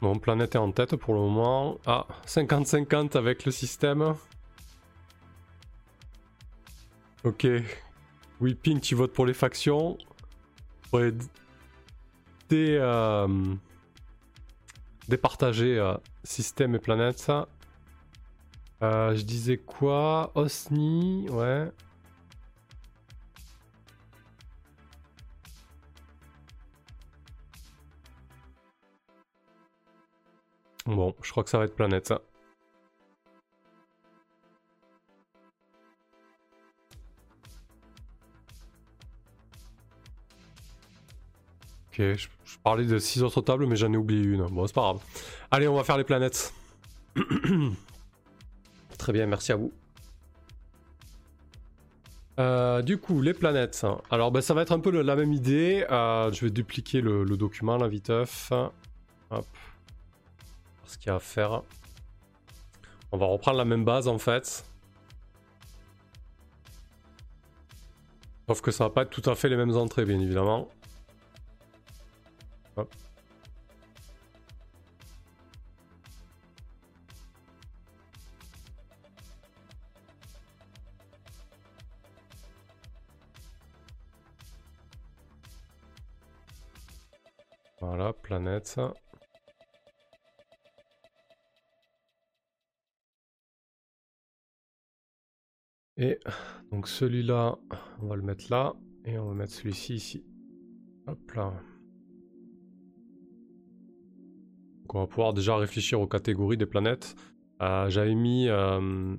Mon 0.00 0.18
planète 0.20 0.54
est 0.54 0.58
en 0.58 0.70
tête 0.70 0.94
pour 0.94 1.14
le 1.14 1.20
moment. 1.20 1.78
Ah, 1.84 2.06
50-50 2.26 3.16
avec 3.16 3.44
le 3.44 3.50
système. 3.50 4.14
Ok. 7.28 7.46
Oui, 8.40 8.54
Pink, 8.54 8.80
tu 8.80 8.94
votes 8.94 9.12
pour 9.12 9.26
les 9.26 9.34
factions. 9.34 9.98
Ouais. 10.94 11.12
Dé, 12.48 12.78
euh, 12.80 13.54
départager 15.08 15.78
euh, 15.78 15.94
système 16.24 16.74
et 16.74 16.78
planète. 16.78 17.30
Euh, 18.82 19.14
je 19.14 19.22
disais 19.24 19.58
quoi? 19.58 20.32
Osni, 20.34 21.28
ouais. 21.28 21.70
Bon, 30.86 31.14
je 31.22 31.30
crois 31.30 31.44
que 31.44 31.50
ça 31.50 31.58
va 31.58 31.64
être 31.64 31.76
planète 31.76 32.06
ça. 32.06 32.22
Je, 41.98 42.28
parlais 42.62 42.84
de 42.84 42.98
6 42.98 43.22
autres 43.22 43.40
tables, 43.40 43.66
mais 43.66 43.76
j'en 43.76 43.92
ai 43.92 43.96
oublié 43.96 44.22
une. 44.22 44.46
Bon, 44.46 44.66
c'est 44.66 44.74
pas 44.74 44.82
grave. 44.82 45.00
Allez, 45.50 45.66
on 45.66 45.74
va 45.74 45.82
faire 45.82 45.98
les 45.98 46.04
planètes. 46.04 46.54
Très 48.98 49.12
bien, 49.12 49.26
merci 49.26 49.52
à 49.52 49.56
vous. 49.56 49.72
Euh, 52.38 52.82
du 52.82 52.98
coup, 52.98 53.20
les 53.20 53.34
planètes. 53.34 53.84
Alors, 54.10 54.30
ben, 54.30 54.40
ça 54.40 54.54
va 54.54 54.62
être 54.62 54.70
un 54.70 54.78
peu 54.78 54.90
la 54.90 55.16
même 55.16 55.32
idée. 55.32 55.84
Euh, 55.90 56.30
je 56.32 56.44
vais 56.44 56.50
dupliquer 56.52 57.00
le, 57.00 57.24
document, 57.36 57.76
la 57.76 57.88
viteuf. 57.88 58.52
Hop. 59.30 59.46
Ce 60.86 60.98
qu'il 60.98 61.08
y 61.08 61.10
a 61.10 61.16
à 61.16 61.20
faire. 61.20 61.62
On 63.10 63.18
va 63.18 63.26
reprendre 63.26 63.58
la 63.58 63.64
même 63.64 63.84
base, 63.84 64.06
en 64.06 64.18
fait. 64.18 64.64
Sauf 68.46 68.60
que 68.60 68.70
ça 68.70 68.84
va 68.84 68.90
pas 68.90 69.02
être 69.02 69.10
tout 69.10 69.28
à 69.28 69.34
fait 69.34 69.48
les 69.48 69.56
mêmes 69.56 69.76
entrées, 69.76 70.04
bien 70.04 70.20
évidemment. 70.20 70.68
Voilà, 87.88 88.12
planète. 88.12 88.78
Et 95.96 96.18
donc 96.70 96.86
celui-là, 96.86 97.58
on 98.02 98.08
va 98.08 98.16
le 98.16 98.22
mettre 98.22 98.44
là. 98.50 98.74
Et 99.06 99.18
on 99.18 99.28
va 99.28 99.34
mettre 99.34 99.54
celui-ci 99.54 99.94
ici. 99.94 100.22
Hop 101.06 101.32
là. 101.32 101.54
on 104.90 105.00
va 105.00 105.06
pouvoir 105.06 105.32
déjà 105.32 105.56
réfléchir 105.56 105.98
aux 105.98 106.06
catégories 106.06 106.58
des 106.58 106.66
planètes. 106.66 107.16
Euh, 107.62 107.88
j'avais 107.88 108.14
mis 108.14 108.48
euh, 108.48 109.16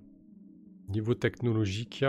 niveau 0.89 1.15
technologique. 1.15 2.05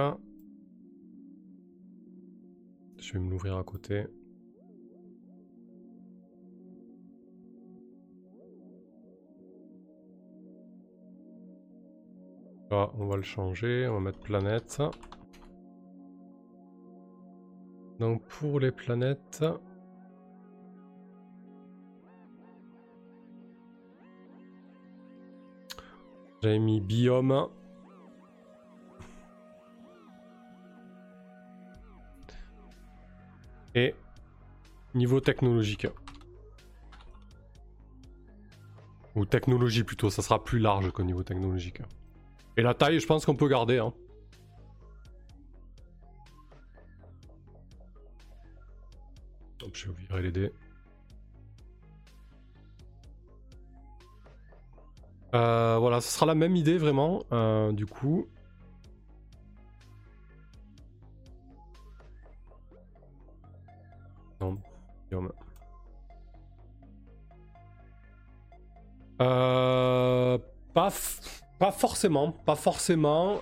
Je 2.99 3.13
vais 3.15 3.19
me 3.19 3.31
l'ouvrir 3.31 3.57
à 3.57 3.65
côté. 3.65 4.05
On 12.71 13.07
va 13.07 13.17
le 13.17 13.23
changer, 13.23 13.87
on 13.89 13.95
va 13.95 14.01
mettre 14.01 14.21
planète. 14.21 14.83
Donc 17.99 18.23
pour 18.27 18.61
les 18.61 18.73
planètes, 18.73 19.45
J'avais 26.43 26.59
mis 26.59 26.81
biome. 26.81 27.49
Et 33.75 33.95
niveau 34.95 35.21
technologique. 35.21 35.87
Ou 39.15 39.27
technologie 39.27 39.85
plutôt, 39.85 40.09
ça 40.09 40.23
sera 40.23 40.43
plus 40.43 40.59
large 40.59 40.91
qu'au 40.93 41.03
niveau 41.03 41.23
technologique. 41.23 41.83
Et 42.57 42.63
la 42.63 42.75
taille, 42.75 43.01
je 43.01 43.07
pense 43.07 43.25
qu'on 43.25 43.37
peut 43.37 43.49
garder. 43.49 43.79
Hein. 43.79 43.93
je 49.73 49.89
vais 49.89 49.95
virer 50.01 50.23
les 50.23 50.33
dés. 50.33 50.53
Euh, 55.35 55.77
voilà, 55.79 56.01
ce 56.01 56.11
sera 56.11 56.27
la 56.27 56.35
même 56.35 56.57
idée 56.57 56.77
vraiment, 56.77 57.23
euh, 57.33 57.73
du 57.73 57.87
coup. 57.87 58.27
Non, 64.41 64.59
euh, 69.21 70.39
pas, 70.73 70.91
pas 71.61 71.71
forcément, 71.73 72.33
pas 72.33 72.57
forcément. 72.57 73.37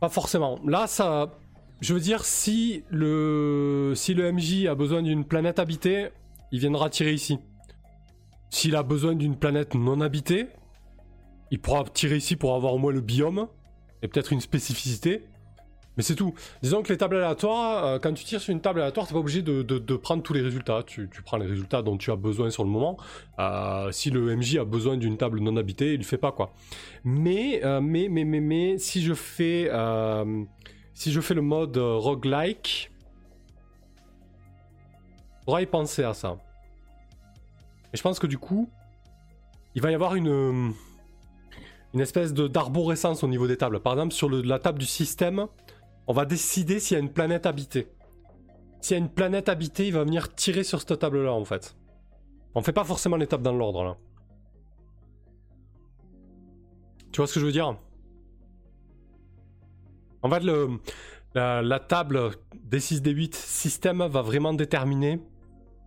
Pas 0.00 0.08
forcément. 0.08 0.58
Là, 0.64 0.86
ça. 0.86 1.38
Je 1.80 1.92
veux 1.92 2.00
dire, 2.00 2.24
si 2.24 2.82
le, 2.88 3.92
si 3.94 4.14
le 4.14 4.32
MJ 4.32 4.66
a 4.66 4.74
besoin 4.74 5.02
d'une 5.02 5.24
planète 5.24 5.58
habitée, 5.58 6.08
il 6.50 6.60
viendra 6.60 6.88
tirer 6.88 7.12
ici. 7.12 7.38
S'il 8.48 8.74
a 8.74 8.82
besoin 8.82 9.14
d'une 9.14 9.36
planète 9.36 9.74
non 9.74 10.00
habitée, 10.00 10.46
il 11.50 11.60
pourra 11.60 11.84
tirer 11.84 12.16
ici 12.16 12.36
pour 12.36 12.54
avoir 12.54 12.72
au 12.72 12.78
moins 12.78 12.92
le 12.92 13.02
biome 13.02 13.48
et 14.00 14.08
peut-être 14.08 14.32
une 14.32 14.40
spécificité. 14.40 15.24
Mais 15.96 16.02
c'est 16.02 16.14
tout. 16.14 16.34
Disons 16.62 16.82
que 16.82 16.92
les 16.92 16.98
tables 16.98 17.16
aléatoires, 17.16 17.84
euh, 17.84 17.98
quand 17.98 18.12
tu 18.12 18.24
tires 18.24 18.40
sur 18.40 18.52
une 18.52 18.60
table 18.60 18.80
aléatoire, 18.80 19.06
t'es 19.06 19.12
pas 19.12 19.20
obligé 19.20 19.42
de, 19.42 19.96
prendre 19.96 20.22
tous 20.22 20.32
les 20.32 20.40
résultats. 20.40 20.82
Tu, 20.84 21.08
prends 21.24 21.36
les 21.36 21.46
résultats 21.46 21.82
dont 21.82 21.96
tu 21.96 22.10
as 22.10 22.16
besoin 22.16 22.50
sur 22.50 22.64
le 22.64 22.70
moment. 22.70 22.96
Euh, 23.38 23.92
si 23.92 24.10
le 24.10 24.34
MJ 24.36 24.56
a 24.56 24.64
besoin 24.64 24.96
d'une 24.96 25.16
table 25.16 25.40
non 25.40 25.56
habitée, 25.56 25.94
il 25.94 25.98
le 25.98 26.04
fait 26.04 26.18
pas 26.18 26.32
quoi. 26.32 26.52
Mais, 27.04 27.64
euh, 27.64 27.80
mais, 27.80 28.08
mais, 28.10 28.24
mais, 28.24 28.40
mais, 28.40 28.78
si 28.78 29.02
je 29.02 29.14
fais, 29.14 29.70
si 30.94 31.12
je 31.12 31.20
fais 31.20 31.34
le 31.34 31.42
mode 31.42 31.76
roguelike, 31.76 32.90
faudra 35.44 35.62
y 35.62 35.66
penser 35.66 36.02
à 36.02 36.14
ça. 36.14 36.36
Et 37.92 37.96
je 37.96 38.02
pense 38.02 38.18
que 38.18 38.26
du 38.26 38.38
coup, 38.38 38.68
il 39.76 39.82
va 39.82 39.92
y 39.92 39.94
avoir 39.94 40.16
une, 40.16 40.72
une 41.94 42.00
espèce 42.00 42.34
d'arborescence 42.34 43.22
au 43.22 43.28
niveau 43.28 43.46
des 43.46 43.56
tables. 43.56 43.78
Par 43.80 43.92
exemple, 43.92 44.12
sur 44.12 44.28
la 44.28 44.58
table 44.58 44.80
du 44.80 44.86
système, 44.86 45.46
on 46.06 46.12
va 46.12 46.24
décider 46.24 46.80
s'il 46.80 46.96
y 46.96 47.00
a 47.00 47.02
une 47.02 47.12
planète 47.12 47.46
habitée. 47.46 47.88
S'il 48.80 48.96
y 48.96 49.00
a 49.00 49.02
une 49.02 49.10
planète 49.10 49.48
habitée, 49.48 49.86
il 49.88 49.94
va 49.94 50.04
venir 50.04 50.34
tirer 50.34 50.62
sur 50.62 50.80
cette 50.80 50.98
table-là, 50.98 51.32
en 51.32 51.44
fait. 51.44 51.76
On 52.54 52.62
fait 52.62 52.72
pas 52.72 52.84
forcément 52.84 53.16
les 53.16 53.26
tables 53.26 53.42
dans 53.42 53.54
l'ordre, 53.54 53.84
là. 53.84 53.96
Tu 57.12 57.18
vois 57.18 57.26
ce 57.26 57.34
que 57.34 57.40
je 57.40 57.46
veux 57.46 57.52
dire? 57.52 57.76
En 60.22 60.30
fait, 60.30 60.40
le, 60.40 60.80
la, 61.34 61.78
table 61.80 62.30
D6, 62.68 63.00
D8 63.00 63.34
système 63.34 64.04
va 64.06 64.22
vraiment 64.22 64.52
déterminer 64.52 65.20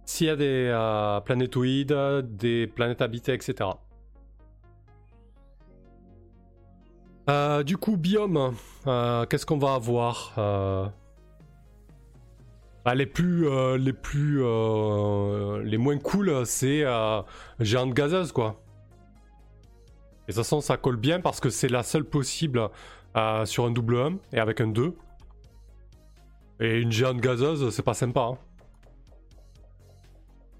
s'il 0.06 0.28
y 0.28 0.30
a 0.30 0.36
des 0.36 0.70
euh, 0.72 1.20
planétoïdes, 1.22 1.94
des 2.24 2.68
planètes 2.68 3.02
habitées, 3.02 3.34
etc. 3.34 3.70
Euh, 7.30 7.64
du 7.64 7.78
coup, 7.78 7.98
biome, 7.98 8.56
euh, 8.88 9.26
qu'est-ce 9.26 9.46
qu'on 9.46 9.58
va 9.58 9.74
avoir 9.74 10.34
bah, 12.86 12.96
Les 12.96 13.06
plus, 13.06 13.48
les 13.78 13.94
plus, 13.94 14.40
les 15.64 15.78
moins 15.78 15.98
cool, 15.98 16.46
c'est 16.46 16.86
géante 17.60 17.94
gazeuse, 17.94 18.32
quoi. 18.32 18.62
Et 20.30 20.32
de 20.32 20.36
toute 20.36 20.44
façon, 20.44 20.62
ça 20.62 20.78
colle 20.78 20.98
bien 20.98 21.22
parce 21.22 21.40
que 21.40 21.50
c'est 21.50 21.70
la 21.70 21.84
seule 21.84 22.04
possible 22.04 22.70
sur 23.46 23.66
un 23.66 23.72
double 23.72 23.98
1 23.98 24.18
et 24.34 24.40
avec 24.40 24.62
un 24.62 24.68
2. 24.68 24.94
Et 26.60 26.80
une 26.80 26.92
géante 26.92 27.18
gazeuse, 27.18 27.70
c'est 27.70 27.84
pas 27.84 27.94
sympa. 27.94 28.22
Hein. 28.22 28.38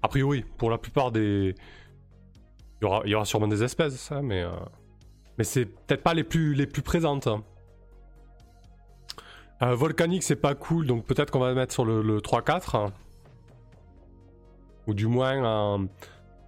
A 0.02 0.08
priori, 0.08 0.44
pour 0.56 0.70
la 0.70 0.78
plupart 0.78 1.10
des. 1.10 1.54
Il 2.80 2.84
y 2.84 2.86
aura, 2.86 3.02
il 3.04 3.10
y 3.10 3.14
aura 3.14 3.24
sûrement 3.24 3.48
des 3.48 3.64
espèces, 3.64 3.96
ça, 3.96 4.22
mais. 4.22 4.44
Euh, 5.38 5.42
mais 5.42 5.44
c'est 5.44 5.66
peut-être 5.66 6.02
pas 6.02 6.14
les 6.14 6.24
plus, 6.24 6.54
les 6.54 6.66
plus 6.66 6.82
présentes. 6.82 7.26
Hein. 7.26 7.42
Euh, 9.62 9.74
volcanique, 9.74 10.22
c'est 10.22 10.36
pas 10.36 10.54
cool, 10.54 10.86
donc 10.86 11.04
peut-être 11.04 11.30
qu'on 11.30 11.40
va 11.40 11.54
mettre 11.54 11.72
sur 11.72 11.84
le, 11.84 12.20
3-4. 12.20 12.90
Ou 14.86 14.94
du 14.94 15.06
moins 15.06 15.44
en, 15.44 15.86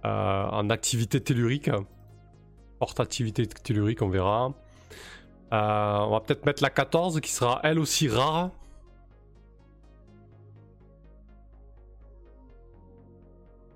euh, 0.05 0.69
activité 0.69 1.21
tellurique. 1.21 1.69
Porte 2.79 2.99
activité 2.99 3.45
tellurique, 3.45 4.01
on 4.01 4.09
verra. 4.09 4.53
on 5.51 6.09
va 6.09 6.21
peut-être 6.25 6.45
mettre 6.45 6.63
la 6.63 6.69
14 6.69 7.19
qui 7.21 7.31
sera 7.31 7.59
elle 7.63 7.79
aussi 7.79 8.07
rare. 8.09 8.51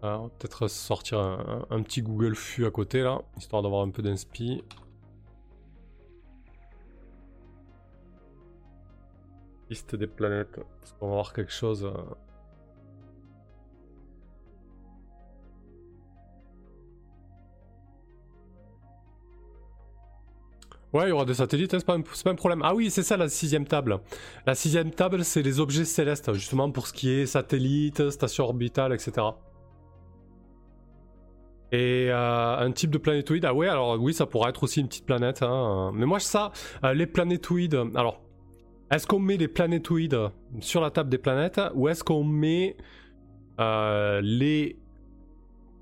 va 0.02 0.30
peut-être 0.38 0.68
sortir 0.68 1.20
un, 1.20 1.82
petit 1.82 2.04
Google 2.04 2.36
Fu 2.36 2.66
à 2.68 2.72
côté 2.72 3.02
là, 3.02 3.22
histoire 3.38 3.64
d'avoir 3.64 3.82
un 3.82 3.90
peu 3.90 4.04
d'inspi. 4.04 4.64
Liste 9.70 9.96
des 9.96 10.08
planètes. 10.08 10.60
Parce 10.80 10.94
qu'on 10.94 11.08
va 11.08 11.14
voir 11.16 11.34
quelque 11.34 11.52
chose. 11.52 11.86
Euh, 11.86 11.92
ouais, 20.94 21.08
il 21.08 21.10
y 21.10 21.12
aura 21.12 21.26
des 21.26 21.34
satellites, 21.34 21.74
hein, 21.74 21.80
c'est 21.80 21.86
pas, 21.86 22.30
un 22.30 22.36
problème. 22.36 22.62
Ah 22.64 22.76
oui, 22.76 22.90
c'est 22.90 23.04
ça 23.04 23.18
la 23.18 23.30
sixième 23.30 23.66
table. 23.66 24.00
La 24.46 24.56
sixième 24.56 24.92
table, 24.92 25.24
c'est 25.24 25.42
les 25.42 25.60
objets 25.60 25.86
célestes, 25.86 26.34
justement 26.34 26.72
pour 26.72 26.88
ce 26.88 26.94
qui 26.94 27.10
est 27.10 27.26
satellites, 27.26 28.10
station 28.12 28.46
orbitale, 28.46 28.94
etc. 28.94 29.28
Et 31.72 32.08
euh, 32.10 32.58
un 32.58 32.72
type 32.72 32.92
de 32.92 32.98
planétoïde, 32.98 33.44
ah 33.46 33.54
ouais, 33.54 33.68
alors 33.68 34.00
oui, 34.00 34.14
ça 34.14 34.26
pourra 34.26 34.50
être 34.50 34.64
aussi 34.64 34.80
une 34.80 34.88
petite 34.88 35.06
planète. 35.06 35.42
Hein. 35.42 35.92
Mais 35.94 36.06
moi, 36.06 36.20
ça, 36.20 36.52
euh, 36.84 36.94
les 36.94 37.08
planétoïdes, 37.08 37.80
alors 37.96 38.22
est-ce 38.92 39.08
qu'on 39.08 39.20
met 39.20 39.38
les 39.38 39.48
planétoïdes 39.48 40.30
sur 40.60 40.82
la 40.82 40.92
table 40.92 41.10
des 41.10 41.18
planètes 41.18 41.60
ou 41.74 41.88
est-ce 41.88 42.04
qu'on 42.04 42.24
met 42.24 42.78
euh, 43.60 44.22
les 44.22 44.78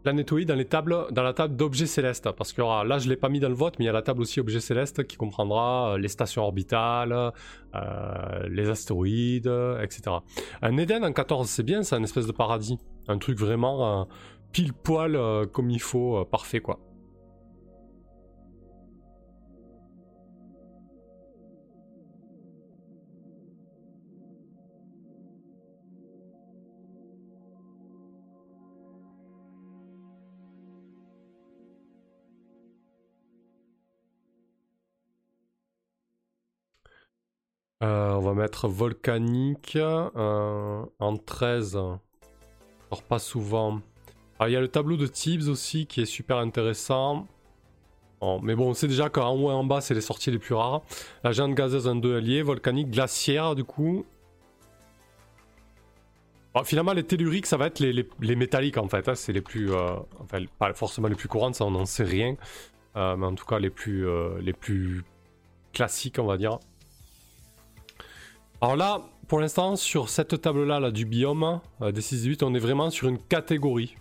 planétoïdes 0.03 0.47
dans, 0.47 0.55
les 0.55 0.65
tables, 0.65 1.07
dans 1.11 1.23
la 1.23 1.34
table 1.34 1.55
d'objets 1.55 1.85
célestes? 1.85 2.31
Parce 2.31 2.53
que 2.53 2.61
ah, 2.61 2.84
là, 2.85 2.99
je 2.99 3.05
ne 3.05 3.09
l'ai 3.09 3.17
pas 3.17 3.30
mis 3.30 3.41
dans 3.41 3.49
le 3.49 3.55
vote, 3.55 3.75
mais 3.77 3.85
il 3.85 3.88
y 3.88 3.89
a 3.89 3.93
la 3.93 4.01
table 4.01 4.21
aussi 4.21 4.39
objets 4.39 4.61
célestes 4.61 5.05
qui 5.05 5.17
comprendra 5.17 5.93
euh, 5.93 5.97
les 5.97 6.07
stations 6.07 6.43
orbitales, 6.43 7.34
euh, 7.75 8.47
les 8.49 8.69
astéroïdes, 8.69 9.51
etc. 9.81 10.17
Un 10.61 10.77
Eden 10.77 11.03
en 11.03 11.11
14, 11.11 11.49
c'est 11.49 11.63
bien, 11.63 11.84
c'est 11.84 11.95
un 11.95 12.03
espèce 12.03 12.27
de 12.27 12.31
paradis. 12.31 12.77
Un 13.09 13.17
truc 13.17 13.38
vraiment 13.38 14.07
pile 14.53 14.71
poil 14.71 15.19
comme 15.51 15.69
il 15.69 15.81
faut, 15.81 16.23
parfait 16.25 16.61
quoi. 16.61 16.80
On 37.85 38.19
va 38.19 38.34
mettre 38.34 38.68
volcanique 38.68 39.76
euh, 39.77 40.85
en 40.99 41.18
13. 41.18 41.76
Alors 41.76 43.03
pas 43.07 43.19
souvent. 43.19 43.81
Ah, 44.39 44.49
il 44.49 44.53
y 44.53 44.55
a 44.55 44.61
le 44.61 44.68
tableau 44.68 44.97
de 44.97 45.07
Tibbs 45.07 45.47
aussi 45.49 45.85
qui 45.85 46.01
est 46.01 46.05
super 46.05 46.38
intéressant. 46.38 47.27
Mais 48.41 48.55
bon, 48.55 48.69
on 48.69 48.73
sait 48.73 48.88
déjà 48.88 49.10
qu'en 49.10 49.35
haut 49.35 49.51
et 49.51 49.53
en 49.53 49.65
bas, 49.65 49.81
c'est 49.81 49.93
les 49.93 50.01
sorties 50.01 50.31
les 50.31 50.39
plus 50.39 50.55
rares. 50.55 50.81
La 51.26 51.34
géante 51.34 51.55
gazeuse 51.55 51.88
en 51.88 51.95
deux 51.95 52.15
alliés, 52.15 52.41
volcanique, 52.41 52.89
glaciaire 52.89 53.53
du 53.55 53.65
coup. 53.65 54.05
Finalement, 56.65 56.93
les 56.93 57.03
telluriques, 57.03 57.47
ça 57.47 57.57
va 57.57 57.65
être 57.68 57.80
les, 57.80 58.35
métalliques 58.35 58.77
en 58.77 58.88
fait. 58.88 59.10
hein, 59.10 59.15
c'est 59.15 59.34
les 59.34 59.41
plus. 59.41 59.72
euh, 59.73 59.95
enfin, 60.19 60.45
pas 60.60 60.73
forcément 60.73 61.07
les 61.07 61.15
plus 61.15 61.27
courantes, 61.27 61.55
ça 61.55 61.65
on 61.65 61.72
n'en 61.72 61.85
sait 61.85 62.03
rien. 62.03 62.35
Euh, 62.95 63.18
mais 63.18 63.26
en 63.26 63.34
tout 63.34 63.45
cas, 63.45 63.57
les 63.57 63.72
plus, 63.72 64.07
euh, 64.07 64.39
les 64.39 64.53
plus 64.53 65.03
classiques, 65.73 66.19
on 66.19 66.26
va 66.26 66.38
dire. 66.38 66.60
Alors 68.64 68.77
là, 68.77 69.02
pour 69.27 69.41
l'instant, 69.41 69.76
sur 69.76 70.07
cette 70.07 70.40
table-là 70.40 70.80
là, 70.80 70.90
du 70.90 71.06
biome 71.06 71.60
euh, 71.81 71.91
des 71.91 71.99
6-8, 71.99 72.45
on 72.45 72.53
est 72.56 72.60
vraiment 72.60 72.90
sur 72.90 73.10
une 73.10 73.18
catégorie. 73.18 73.98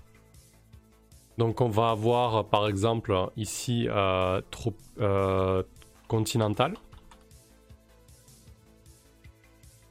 Donc 1.36 1.60
on 1.60 1.68
va 1.68 1.90
avoir 1.90 2.44
par 2.44 2.68
exemple 2.68 3.12
ici 3.36 3.88
euh, 3.88 4.40
trop, 4.52 4.72
euh, 5.00 5.64
continental. 6.06 6.74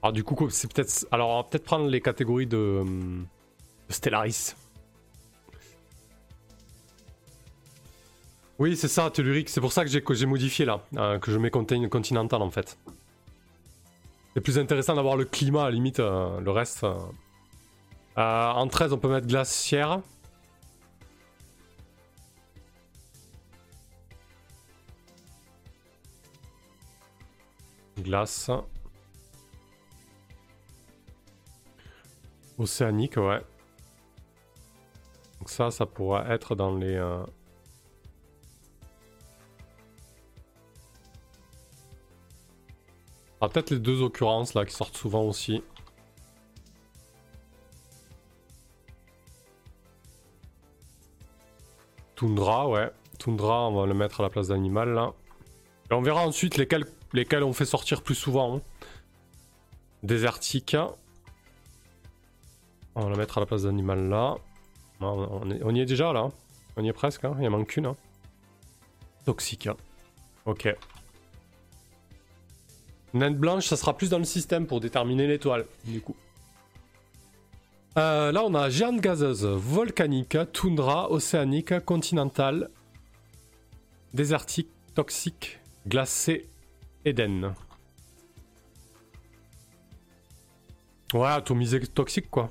Alors 0.01 0.13
du 0.13 0.23
coup, 0.23 0.49
c'est 0.49 0.71
peut-être. 0.73 1.05
Alors 1.11 1.31
on 1.31 1.37
va 1.39 1.43
peut-être 1.43 1.65
prendre 1.65 1.89
les 1.89 1.99
catégories 1.99 2.47
de, 2.47 2.85
de 2.85 3.93
Stellaris. 3.93 4.55
Oui, 8.57 8.77
c'est 8.77 8.87
ça, 8.87 9.09
tellurique. 9.09 9.49
C'est 9.49 9.59
pour 9.59 9.73
ça 9.73 9.83
que 9.83 10.13
j'ai 10.13 10.25
modifié 10.25 10.63
là, 10.63 10.79
euh, 10.95 11.19
que 11.19 11.29
je 11.29 11.37
mets 11.37 11.49
conti- 11.49 11.89
continental 11.89 12.41
en 12.41 12.51
fait. 12.51 12.77
C'est 14.33 14.41
plus 14.41 14.57
intéressant 14.57 14.95
d'avoir 14.95 15.17
le 15.17 15.25
climat 15.25 15.63
à 15.63 15.65
la 15.65 15.71
limite, 15.71 15.99
euh, 15.99 16.39
le 16.39 16.51
reste. 16.51 16.83
euh. 16.83 16.95
Euh, 18.17 18.51
en 18.51 18.67
13, 18.67 18.93
on 18.93 18.97
peut 18.97 19.09
mettre 19.09 19.27
glaciaire. 19.27 20.01
Glace. 27.97 28.49
Océanique, 32.57 33.17
ouais. 33.17 33.41
Donc 35.39 35.49
ça, 35.49 35.71
ça 35.71 35.85
pourra 35.85 36.27
être 36.33 36.55
dans 36.55 36.75
les... 36.75 36.97
Ah, 43.41 43.49
peut-être 43.49 43.71
les 43.71 43.79
deux 43.79 44.01
occurrences 44.01 44.53
là 44.53 44.65
qui 44.65 44.73
sortent 44.73 44.95
souvent 44.97 45.23
aussi. 45.23 45.63
Toundra, 52.15 52.67
ouais. 52.69 52.91
Toundra, 53.19 53.67
on 53.69 53.79
va 53.79 53.85
le 53.85 53.93
mettre 53.93 54.19
à 54.19 54.23
la 54.23 54.29
place 54.29 54.47
d'animal 54.49 54.89
là. 54.93 55.13
Et 55.89 55.93
on 55.93 56.01
verra 56.01 56.25
ensuite 56.25 56.57
lesquels, 56.57 56.85
lesquels 57.13 57.43
on 57.43 57.53
fait 57.53 57.65
sortir 57.65 58.01
plus 58.01 58.15
souvent. 58.15 58.57
hein. 58.57 58.61
Désertique. 60.03 60.75
On 62.95 63.03
va 63.03 63.09
le 63.09 63.15
mettre 63.17 63.37
à 63.37 63.41
la 63.41 63.45
place 63.45 63.63
d'animal 63.63 64.09
là. 64.09 64.35
Ah, 65.01 65.05
on 65.05 65.75
y 65.75 65.81
est 65.81 65.85
déjà 65.85 66.13
là. 66.13 66.29
On 66.77 66.83
y 66.83 66.89
est 66.89 66.93
presque, 66.93 67.25
hein. 67.25 67.35
il 67.39 67.47
en 67.47 67.51
manque 67.51 67.75
une. 67.77 67.87
hein. 67.87 67.95
Toxique. 69.25 69.69
Ok. 70.45 70.67
Naine 73.13 73.35
blanche, 73.35 73.67
ça 73.67 73.75
sera 73.75 73.95
plus 73.95 74.09
dans 74.09 74.19
le 74.19 74.23
système 74.23 74.67
pour 74.67 74.79
déterminer 74.79 75.27
l'étoile, 75.27 75.65
du 75.85 76.01
coup. 76.01 76.15
Euh, 77.97 78.31
là, 78.31 78.43
on 78.45 78.53
a 78.55 78.69
géante 78.69 79.01
gazeuse, 79.01 79.45
volcanique, 79.45 80.37
toundra, 80.53 81.11
océanique, 81.11 81.77
continentale, 81.81 82.69
désertique, 84.13 84.69
toxique, 84.95 85.59
glacé, 85.87 86.47
Eden. 87.03 87.53
Ouais, 91.13 91.27
atomisé 91.27 91.81
toxique, 91.81 92.29
quoi. 92.29 92.49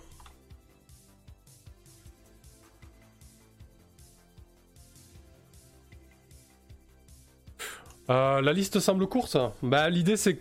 Euh, 8.11 8.41
la 8.41 8.53
liste 8.53 8.81
semble 8.81 9.07
courte. 9.07 9.37
Bah, 9.63 9.89
l'idée 9.89 10.17
c'est 10.17 10.39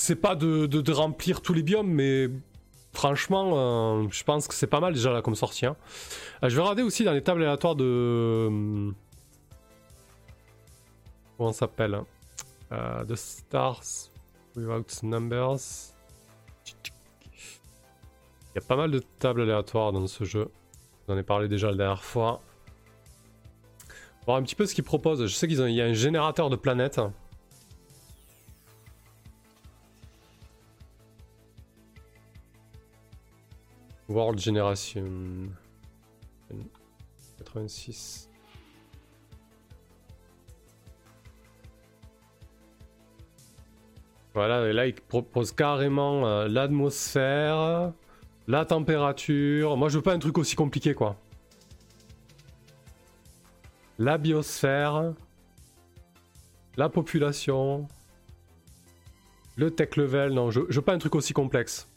c'est 0.00 0.16
pas 0.16 0.34
de, 0.36 0.92
remplir 0.92 1.42
tous 1.42 1.52
les 1.52 1.62
biomes, 1.62 1.88
mais 1.88 2.30
franchement, 2.92 3.52
euh, 3.54 4.08
je 4.10 4.24
pense 4.24 4.48
que 4.48 4.54
c'est 4.54 4.66
pas 4.66 4.80
mal 4.80 4.94
déjà 4.94 5.12
là 5.12 5.22
comme 5.22 5.34
sortie. 5.34 5.66
hein. 5.66 5.76
Euh, 6.42 6.48
je 6.48 6.56
vais 6.56 6.62
regarder 6.62 6.82
aussi 6.82 7.04
dans 7.04 7.12
les 7.12 7.22
tables 7.22 7.42
aléatoires 7.42 7.74
de 7.74 8.92
comment 11.36 11.52
ça 11.52 11.60
s'appelle 11.60 11.94
hein. 11.94 12.06
Euh, 12.72 13.04
The 13.04 13.16
Stars 13.16 14.10
Without 14.56 14.86
Numbers. 15.02 15.56
Il 18.54 18.56
y 18.56 18.58
a 18.58 18.66
pas 18.66 18.76
mal 18.76 18.90
de 18.90 19.00
tables 19.18 19.42
aléatoires 19.42 19.92
dans 19.92 20.06
ce 20.06 20.24
jeu. 20.24 20.48
J'en 21.08 21.16
ai 21.16 21.22
parlé 21.22 21.48
déjà 21.48 21.70
la 21.70 21.76
dernière 21.76 22.04
fois. 22.04 22.40
Voir 24.26 24.36
un 24.36 24.42
petit 24.42 24.54
peu 24.54 24.66
ce 24.66 24.74
qu'ils 24.74 24.84
proposent. 24.84 25.26
Je 25.26 25.34
sais 25.34 25.48
qu'il 25.48 25.58
y 25.70 25.80
a 25.80 25.84
un 25.84 25.92
générateur 25.92 26.50
de 26.50 26.56
planètes. 26.56 27.00
World 34.08 34.38
Generation 34.40 35.04
86. 37.38 38.28
Voilà, 44.34 44.68
et 44.68 44.72
là 44.72 44.86
il 44.86 44.94
propose 44.94 45.52
carrément 45.52 46.26
euh, 46.26 46.48
l'atmosphère, 46.48 47.92
la 48.46 48.64
température. 48.64 49.76
Moi 49.76 49.88
je 49.88 49.96
veux 49.98 50.02
pas 50.02 50.14
un 50.14 50.18
truc 50.18 50.38
aussi 50.38 50.56
compliqué 50.56 50.94
quoi 50.94 51.16
la 53.98 54.16
biosphère, 54.16 55.12
la 56.76 56.88
population, 56.88 57.88
le 59.56 59.70
tech 59.70 59.96
level. 59.96 60.32
Non, 60.32 60.50
je, 60.50 60.60
je 60.68 60.76
veux 60.76 60.84
pas 60.84 60.94
un 60.94 60.98
truc 60.98 61.14
aussi 61.14 61.32
complexe. 61.32 61.88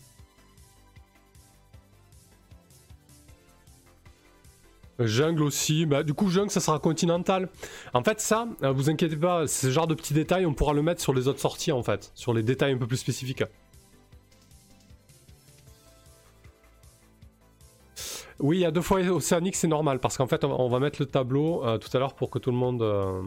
Jungle 5.06 5.44
aussi, 5.44 5.86
bah, 5.86 6.04
du 6.04 6.14
coup 6.14 6.30
jungle 6.30 6.50
ça 6.50 6.60
sera 6.60 6.80
continental. 6.80 7.50
En 7.94 8.04
fait 8.04 8.20
ça, 8.20 8.48
euh, 8.64 8.72
vous 8.72 8.90
inquiétez 8.90 9.16
pas, 9.18 9.48
ce 9.48 9.70
genre 9.70 9.88
de 9.88 9.96
petits 9.96 10.14
détails 10.14 10.46
on 10.46 10.54
pourra 10.54 10.74
le 10.74 10.82
mettre 10.82 11.02
sur 11.02 11.14
les 11.14 11.28
autres 11.28 11.40
sorties 11.40 11.72
en 11.72 11.84
fait, 11.84 12.12
sur 12.16 12.34
les 12.34 12.44
détails 12.44 12.74
un 12.74 12.78
peu 12.78 12.88
plus 12.88 12.98
spécifiques. 12.98 13.44
Oui, 18.40 18.58
il 18.58 18.62
y 18.62 18.66
a 18.66 18.72
deux 18.72 18.82
fois 18.82 19.00
océanique, 19.02 19.56
c'est 19.56 19.68
normal, 19.68 20.00
parce 20.00 20.18
qu'en 20.18 20.26
fait, 20.26 20.44
on 20.44 20.68
va- 20.68 20.80
mettre 20.80 21.00
le 21.00 21.06
tableau 21.06 21.64
euh, 21.64 21.78
tout 21.78 21.96
à 21.96 22.00
l'heure 22.00 22.16
pour 22.16 22.32
que 22.32 22.40
tout 22.40 22.50
le 22.50 22.58
monde... 22.58 22.82
euh, 22.82 23.22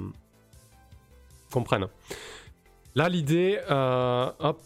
comprennent. 1.52 1.86
Là, 2.96 3.08
l'idée, 3.08 3.60
hop, 3.68 4.60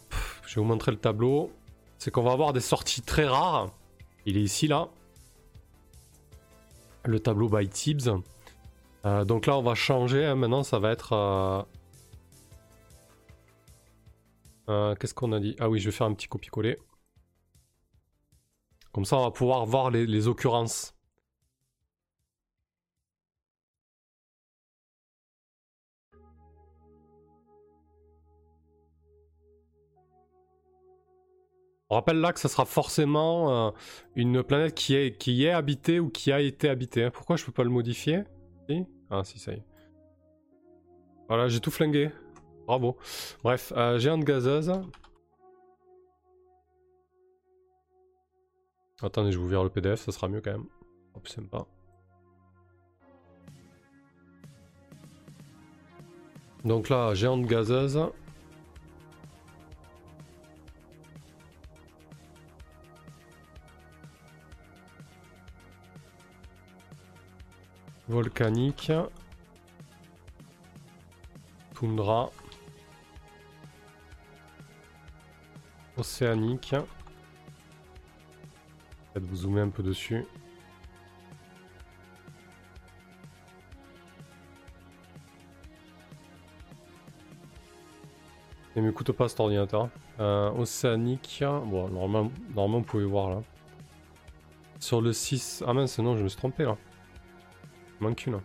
je 0.47 0.55
vais 0.55 0.61
vous 0.63 0.67
montrer 0.67 0.91
le 0.91 0.97
tableau, 0.97 1.53
c'est 1.99 2.11
qu'on 2.11 2.23
va 2.23 2.33
avoir 2.33 2.55
des 2.55 2.61
sorties 2.61 3.03
très 3.03 3.27
rares. 3.27 3.69
Il 4.25 4.39
est 4.39 4.43
ici, 4.43 4.69
là. 4.69 4.89
Le 7.05 7.21
tableau 7.21 7.49
by 7.49 7.69
Tibbs. 7.69 8.11
Euh, 9.05 9.25
donc 9.25 9.47
là, 9.47 9.57
on 9.57 9.63
va 9.63 9.75
changer. 9.75 10.25
Hein. 10.25 10.35
Maintenant, 10.35 10.63
ça 10.63 10.79
va 10.79 10.91
être... 10.91 11.13
Euh, 11.13 11.63
euh, 14.69 14.95
qu'est-ce 14.97 15.15
qu'on 15.15 15.33
a 15.33 15.41
dit? 15.41 15.57
Ah 15.59 15.69
oui, 15.69 15.79
je 15.79 15.87
vais 15.89 15.97
faire 15.97 16.07
un 16.07 16.15
petit 16.15 16.29
copier-coller. 16.29 16.79
Comme 18.93 19.05
ça, 19.05 19.17
on 19.17 19.23
va 19.23 19.31
pouvoir 19.31 19.65
voir 19.65 19.91
les, 19.91 20.29
occurrences. 20.29 20.95
On 31.91 31.95
rappelle 31.95 32.21
là 32.21 32.33
que 32.35 32.41
ça 32.41 32.49
sera 32.49 32.67
forcément 32.67 33.73
une 34.15 34.43
planète 34.43 34.75
qui 34.75 34.95
est, 34.95 35.17
qui 35.17 35.47
est 35.47 35.51
habitée 35.51 36.01
ou 36.01 36.11
qui 36.11 36.33
a 36.33 36.41
été 36.41 36.69
habitée. 36.69 37.05
Hein. 37.05 37.11
Pourquoi 37.11 37.37
je 37.37 37.45
peux 37.45 37.53
pas 37.53 37.65
le 37.65 37.71
modifier? 37.71 38.25
Ah 39.11 39.25
si, 39.25 39.39
ça 39.39 39.53
y 39.53 39.57
est. 39.57 39.65
Voilà, 41.29 41.49
j'ai 41.49 41.61
tout 41.61 41.71
flingué. 41.71 42.11
Bravo. 42.67 42.99
Bref, 43.43 43.73
euh, 43.77 43.99
géante 43.99 44.25
gazeuse. 44.25 44.73
Attendez, 49.01 49.33
je 49.33 49.39
vous 49.39 49.45
ouvrir 49.45 49.65
le 49.65 49.71
PDF, 49.71 50.01
ça 50.01 50.13
sera 50.13 50.29
mieux 50.29 50.43
quand 50.43 50.53
même. 50.53 50.67
Plus 51.23 51.33
sympa. 51.33 51.67
Donc 56.65 56.91
là, 56.91 57.15
géante 57.15 57.47
gazeuse. 57.47 57.99
Volcanique. 68.09 68.93
Toundra. 71.75 72.31
océanique. 75.99 76.75
Peut-être 79.13 79.27
vous 79.27 79.37
zoomer 79.37 79.61
un 79.61 79.69
peu 79.69 79.83
dessus. 79.83 80.25
Ne 88.77 88.83
m'écoute 88.83 89.11
pas 89.13 89.29
cet 89.29 89.41
ordinateur. 89.41 89.89
Euh, 90.21 90.51
océanique. 90.53 91.43
Bon, 91.43 91.89
normalement, 91.89 92.31
normalement, 92.55 92.79
vous 92.79 92.85
pouvez 92.85 93.05
voir 93.05 93.31
là. 93.31 93.43
Sur 94.79 95.01
le 95.01 95.13
6. 95.13 95.65
Ah 95.67 95.73
mince, 95.73 95.99
non, 95.99 96.17
je 96.17 96.23
me 96.23 96.29
suis 96.29 96.39
trompé 96.39 96.65
là. 96.65 96.77
Manque 98.01 98.27
une. 98.27 98.41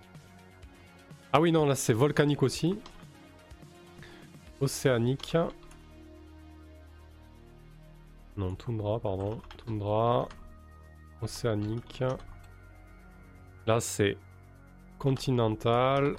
Ah 1.31 1.41
oui, 1.41 1.51
non, 1.51 1.65
là 1.65 1.75
c'est 1.75 1.93
volcanique 1.93 2.43
aussi. 2.43 2.79
Océanique. 4.61 5.37
Non, 8.37 8.55
toundra, 8.55 8.99
pardon. 8.99 9.41
Toundra. 9.57 10.27
Océanique. 11.21 12.03
Là, 13.67 13.79
c'est 13.79 14.17
continental. 14.97 16.15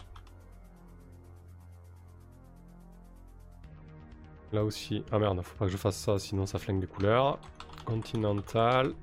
Là 4.52 4.64
aussi. 4.64 5.04
Ah 5.10 5.18
merde, 5.18 5.42
faut 5.42 5.56
pas 5.56 5.66
que 5.66 5.72
je 5.72 5.76
fasse 5.76 5.96
ça, 5.96 6.18
sinon 6.18 6.46
ça 6.46 6.58
flingue 6.58 6.80
les 6.80 6.86
couleurs. 6.86 7.38
Continental. 7.84 8.94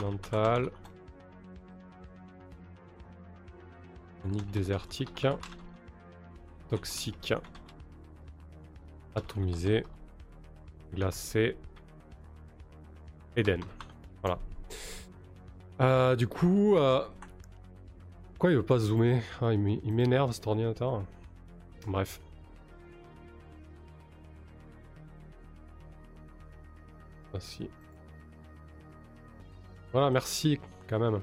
Continental. 0.00 0.70
Unique 4.24 4.50
désertique. 4.50 5.26
Toxique 6.68 7.34
atomisé, 9.16 9.84
glacé, 10.94 11.56
Eden. 13.36 13.60
Voilà. 14.22 14.38
Euh, 15.80 16.14
du 16.14 16.28
coup, 16.28 16.76
euh... 16.76 17.04
pourquoi 18.30 18.52
il 18.52 18.56
veut 18.56 18.62
pas 18.62 18.78
zoomer? 18.78 19.20
Ah, 19.42 19.52
Il 19.52 19.92
m'énerve 19.92 20.30
cet 20.32 20.46
ordinateur. 20.46 21.02
Bref. 21.88 22.20
Merci. 27.32 27.68
Voilà, 29.92 30.10
merci 30.10 30.58
quand 30.88 30.98
même. 30.98 31.20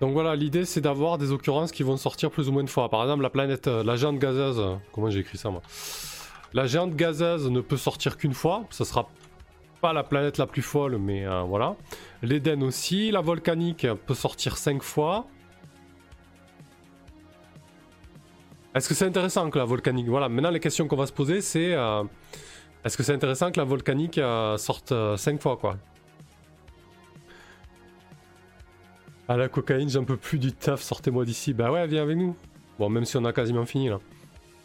Donc 0.00 0.12
voilà, 0.12 0.36
l'idée 0.36 0.64
c'est 0.64 0.82
d'avoir 0.82 1.16
des 1.16 1.32
occurrences 1.32 1.72
qui 1.72 1.82
vont 1.82 1.96
sortir 1.96 2.30
plus 2.30 2.48
ou 2.48 2.52
moins 2.52 2.64
de 2.64 2.70
fois. 2.70 2.88
Par 2.90 3.02
exemple, 3.02 3.22
la 3.22 3.30
planète, 3.30 3.66
euh, 3.66 3.82
la 3.82 3.96
géante 3.96 4.18
gazeuse. 4.18 4.62
Comment 4.92 5.08
j'ai 5.08 5.20
écrit 5.20 5.38
ça 5.38 5.50
moi 5.50 5.62
La 6.52 6.66
géante 6.66 6.94
gazeuse 6.94 7.48
ne 7.50 7.60
peut 7.60 7.78
sortir 7.78 8.18
qu'une 8.18 8.34
fois. 8.34 8.64
Ça 8.70 8.84
sera 8.84 9.08
pas 9.80 9.92
la 9.94 10.02
planète 10.02 10.36
la 10.36 10.46
plus 10.46 10.62
folle, 10.62 10.98
mais 10.98 11.26
euh, 11.26 11.42
voilà. 11.42 11.76
L'Eden 12.22 12.62
aussi. 12.62 13.10
La 13.10 13.22
volcanique 13.22 13.86
peut 14.06 14.14
sortir 14.14 14.58
5 14.58 14.82
fois. 14.82 15.26
Est-ce 18.74 18.90
que 18.90 18.94
c'est 18.94 19.06
intéressant 19.06 19.48
que 19.48 19.58
la 19.58 19.64
volcanique. 19.64 20.08
Voilà, 20.08 20.28
maintenant 20.28 20.50
les 20.50 20.60
questions 20.60 20.86
qu'on 20.86 20.96
va 20.96 21.06
se 21.06 21.12
poser 21.12 21.40
c'est. 21.40 21.72
Euh, 21.72 22.04
est-ce 22.84 22.98
que 22.98 23.02
c'est 23.02 23.14
intéressant 23.14 23.50
que 23.50 23.58
la 23.58 23.64
volcanique 23.64 24.20
sorte 24.58 24.92
5 25.16 25.40
fois 25.40 25.56
quoi? 25.56 25.78
Ah 29.28 29.36
la 29.36 29.48
cocaïne, 29.48 29.88
j'en 29.88 30.04
peux 30.04 30.16
plus 30.16 30.38
du 30.38 30.52
taf, 30.52 30.82
sortez-moi 30.82 31.24
d'ici. 31.24 31.52
Bah 31.52 31.70
ouais, 31.72 31.86
viens 31.86 32.02
avec 32.02 32.16
nous. 32.16 32.36
Bon, 32.78 32.88
même 32.88 33.04
si 33.04 33.16
on 33.16 33.24
a 33.24 33.32
quasiment 33.32 33.66
fini 33.66 33.88
là. 33.88 33.98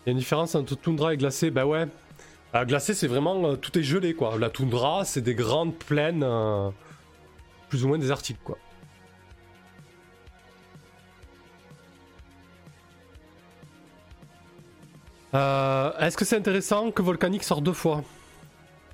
Il 0.05 0.09
y 0.09 0.09
a 0.09 0.11
une 0.11 0.17
différence 0.19 0.55
entre 0.55 0.75
toundra 0.75 1.13
et 1.13 1.17
glacé, 1.17 1.49
bah 1.51 1.65
ouais. 1.65 1.87
Ah, 2.53 2.65
glacé, 2.65 2.93
c'est 2.93 3.07
vraiment. 3.07 3.43
Euh, 3.45 3.55
tout 3.55 3.77
est 3.79 3.83
gelé 3.83 4.13
quoi. 4.13 4.37
La 4.37 4.49
toundra, 4.49 5.05
c'est 5.05 5.21
des 5.21 5.35
grandes 5.35 5.75
plaines. 5.75 6.23
Euh, 6.23 6.69
plus 7.69 7.85
ou 7.85 7.87
moins 7.87 7.97
désertiques 7.97 8.43
quoi. 8.43 8.57
Euh, 15.33 15.97
Est-ce 15.99 16.17
que 16.17 16.25
c'est 16.25 16.35
intéressant 16.35 16.91
que 16.91 17.01
Volcanique 17.01 17.43
sorte 17.43 17.63
deux 17.63 17.73
fois? 17.73 18.03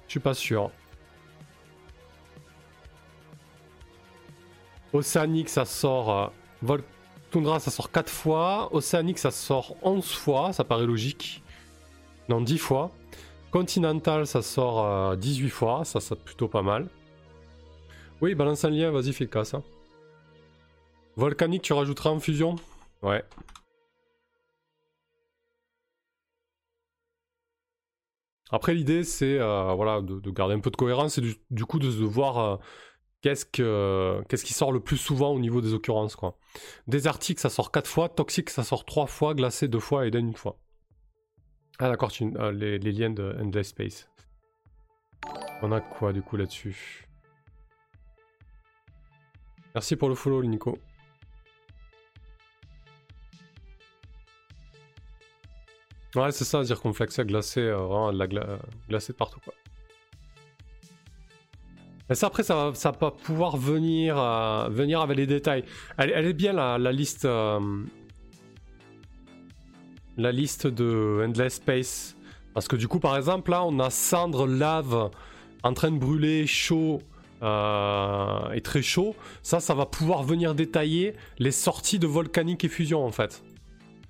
Je 0.08 0.12
suis 0.12 0.20
pas 0.20 0.36
sûr. 0.36 0.72
Océanique, 4.94 5.50
ça 5.50 5.66
sort. 5.66 6.10
Euh, 6.12 6.28
Vol 6.62 6.84
Tundra, 7.32 7.60
ça 7.60 7.72
sort 7.72 7.92
4 7.92 8.10
fois. 8.10 8.74
Océanique, 8.74 9.20
ça 9.20 9.32
sort 9.32 9.76
11 9.84 10.06
fois. 10.12 10.54
Ça 10.54 10.64
paraît 10.64 10.86
logique. 10.86 11.44
Non, 12.30 12.42
10 12.42 12.58
fois. 12.58 12.92
Continental, 13.52 14.28
ça 14.28 14.42
sort 14.42 15.16
18 15.18 15.46
euh, 15.46 15.50
fois. 15.50 15.86
Ça, 15.86 16.00
c'est 16.00 16.20
plutôt 16.20 16.48
pas 16.48 16.62
mal. 16.62 16.88
Oui, 18.22 18.34
balance 18.34 18.66
un 18.66 18.70
lien, 18.70 18.92
vas-y, 18.92 19.14
fais 19.14 19.28
casse. 19.28 19.54
Hein. 19.54 19.64
Volcanique, 21.16 21.62
tu 21.62 21.74
rajouteras 21.74 22.10
en 22.10 22.20
fusion? 22.20 22.56
Ouais. 23.02 23.24
Après, 28.50 28.74
l'idée, 28.74 29.04
c'est 29.04 29.38
euh, 29.40 29.74
voilà, 29.74 30.02
de, 30.02 30.32
garder 30.32 30.56
un 30.56 30.60
peu 30.60 30.72
de 30.72 30.78
cohérence 30.78 31.18
et 31.18 31.22
du, 31.50 31.66
coup 31.66 31.80
de, 31.80 31.92
se 31.92 32.04
voir 32.04 32.60
qu'est-ce, 33.22 33.46
que, 33.46 34.24
qu'est-ce 34.30 34.46
qui 34.46 34.54
sort 34.54 34.72
le 34.72 34.80
plus 34.80 34.98
souvent 34.98 35.32
au 35.32 35.40
niveau 35.40 35.62
des 35.62 35.74
occurrences 35.74 36.16
quoi. 36.16 36.38
Ça 36.92 37.50
sort 37.50 37.72
4 37.72 37.88
fois, 37.88 38.10
toxique 38.10 38.50
ça 38.50 38.64
sort 38.64 38.86
3 38.86 39.08
fois, 39.08 39.34
glacé 39.34 39.68
2 39.68 39.80
fois 39.80 40.06
et 40.06 40.10
Eden 40.10 40.28
une 40.28 40.36
fois. 40.36 40.58
Ah 41.80 41.90
d'accord, 41.90 42.12
euh, 42.22 42.52
les, 42.52 42.80
liens 42.80 43.12
de 43.12 43.36
Endless 43.40 43.68
Space. 43.70 44.10
On 45.62 45.72
a 45.72 45.82
quoi 45.82 46.12
du 46.14 46.22
coup 46.22 46.38
là-dessus? 46.38 47.08
Merci 49.76 49.96
pour 49.96 50.10
le 50.10 50.16
follow 50.16 50.44
Nico. 50.44 50.78
Ouais 56.16 56.32
c'est 56.32 56.46
ça, 56.46 56.64
dire 56.64 56.82
qu'on 56.82 56.94
flexait 56.94 57.26
glacé, 57.26 57.60
euh, 57.62 57.78
vraiment 57.78 58.12
de 58.12 58.18
la 58.18 58.28
gla 58.28 58.60
glacé 58.90 59.14
partout 59.14 59.40
quoi. 59.42 59.54
Mais 62.10 62.16
ça, 62.16 62.28
après, 62.28 62.44
ça 62.44 62.56
va, 62.56 62.76
ça 62.76 62.92
va 62.92 63.12
pouvoir 63.12 63.58
venir, 63.58 64.18
euh, 64.18 64.70
venir 64.70 65.02
avec 65.02 65.18
les 65.18 65.28
détails. 65.28 65.64
Elle, 65.98 66.12
est 66.26 66.34
bien 66.34 66.54
la, 66.54 66.92
liste. 66.92 67.26
Euh, 67.26 67.60
la 70.18 70.32
liste 70.32 70.68
de 70.68 71.24
Endless 71.26 71.56
Space. 71.56 72.16
Parce 72.54 72.68
que 72.68 72.76
du 72.76 72.88
coup, 72.88 73.00
par 73.00 73.18
exemple, 73.18 73.52
là, 73.52 73.64
on 73.64 73.80
a 73.80 73.90
cendre, 73.90 74.48
lave, 74.48 75.12
en 75.64 75.74
train 75.74 75.92
de 75.92 75.98
brûler, 75.98 76.48
chaud, 76.48 77.02
euh, 77.44 78.52
et 78.52 78.62
très 78.62 78.82
chaud, 78.82 79.16
ça, 79.44 79.60
ça 79.60 79.76
va 79.76 79.86
pouvoir 79.86 80.24
venir 80.24 80.56
détailler 80.56 81.14
les 81.38 81.52
sorties 81.52 82.00
de 82.00 82.08
volcanique 82.08 82.64
et 82.64 82.68
fusion 82.68 83.06
en 83.06 83.12
fait. 83.12 83.44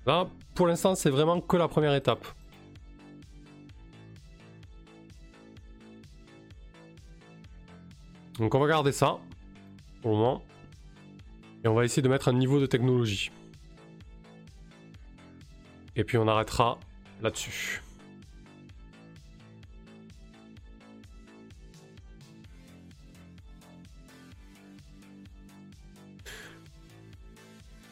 Là, 0.06 0.28
pour 0.54 0.66
l'instant, 0.66 0.94
c'est 0.94 1.10
vraiment 1.10 1.40
que 1.40 1.56
la 1.56 1.68
première 1.68 1.94
étape. 1.94 2.26
Donc 8.38 8.54
on 8.54 8.60
va 8.60 8.68
garder 8.68 8.92
ça 8.92 9.18
pour 10.02 10.12
le 10.12 10.16
moment. 10.16 10.42
Et 11.64 11.68
on 11.68 11.74
va 11.74 11.84
essayer 11.84 12.02
de 12.02 12.08
mettre 12.08 12.28
un 12.28 12.32
niveau 12.32 12.60
de 12.60 12.66
technologie. 12.66 13.30
Et 15.96 16.04
puis 16.04 16.16
on 16.16 16.28
arrêtera 16.28 16.78
là-dessus. 17.20 17.82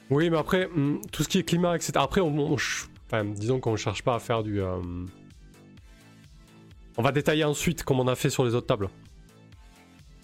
Oui, 0.08 0.30
mais 0.30 0.36
après, 0.38 0.68
hmm, 0.68 1.00
tout 1.10 1.24
ce 1.24 1.28
qui 1.28 1.38
est 1.38 1.42
climat, 1.42 1.74
etc. 1.74 1.92
Après, 1.96 2.20
on, 2.20 2.56
disons 3.34 3.58
qu'on 3.58 3.72
ne 3.72 3.76
cherche 3.76 4.02
pas 4.02 4.14
à 4.14 4.18
faire 4.20 4.44
du. 4.44 4.60
Euh, 4.60 4.80
on 6.96 7.02
va 7.02 7.10
détailler 7.10 7.42
ensuite 7.42 7.82
comme 7.82 7.98
on 7.98 8.06
a 8.06 8.14
fait 8.14 8.30
sur 8.30 8.44
les 8.44 8.54
autres 8.54 8.68
tables. 8.68 8.88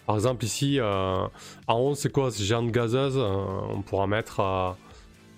Par 0.06 0.16
exemple, 0.16 0.44
ici, 0.44 0.80
euh, 0.80 1.26
en 1.66 1.78
haut, 1.78 1.94
c'est 1.94 2.10
quoi 2.10 2.30
C'est 2.30 2.42
géante 2.42 2.70
gazeuse. 2.70 3.16
Euh, 3.16 3.44
on 3.70 3.82
pourra 3.82 4.06
mettre 4.06 4.74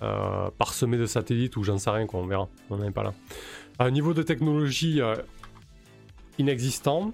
euh, 0.02 0.50
parsemé 0.58 0.96
de 0.96 1.06
satellites 1.06 1.56
ou 1.56 1.64
j'en 1.64 1.78
sais 1.78 1.90
rien, 1.90 2.06
quoi, 2.06 2.20
on 2.20 2.26
verra. 2.26 2.48
On 2.70 2.76
n'en 2.76 2.84
est 2.84 2.90
pas 2.90 3.02
là. 3.02 3.12
Un 3.78 3.90
niveau 3.90 4.14
de 4.14 4.22
technologie 4.22 5.00
inexistant. 6.38 7.12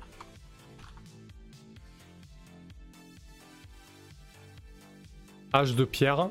Âge 5.53 5.75
de 5.75 5.85
pierre. 5.85 6.29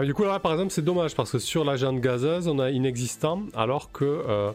du 0.00 0.14
coup, 0.14 0.24
là, 0.24 0.38
par 0.38 0.52
exemple, 0.52 0.72
c'est 0.72 0.84
dommage 0.84 1.14
parce 1.14 1.30
que 1.30 1.38
sur 1.38 1.64
la 1.64 1.76
géante 1.76 2.00
gazeuse, 2.00 2.48
on 2.48 2.58
a 2.58 2.70
inexistant, 2.70 3.44
alors 3.54 3.92
que. 3.92 4.04
Euh, 4.04 4.52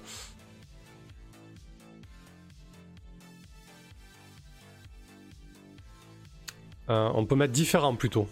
euh, 6.90 7.12
on 7.14 7.26
peut 7.26 7.36
mettre 7.36 7.54
différent 7.54 7.96
plutôt. 7.96 8.28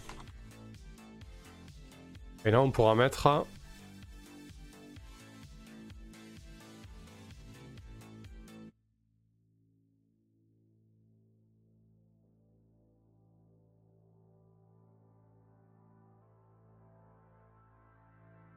Et 2.46 2.52
là, 2.52 2.62
on 2.62 2.72
pourra 2.72 2.96
mettre 2.96 3.46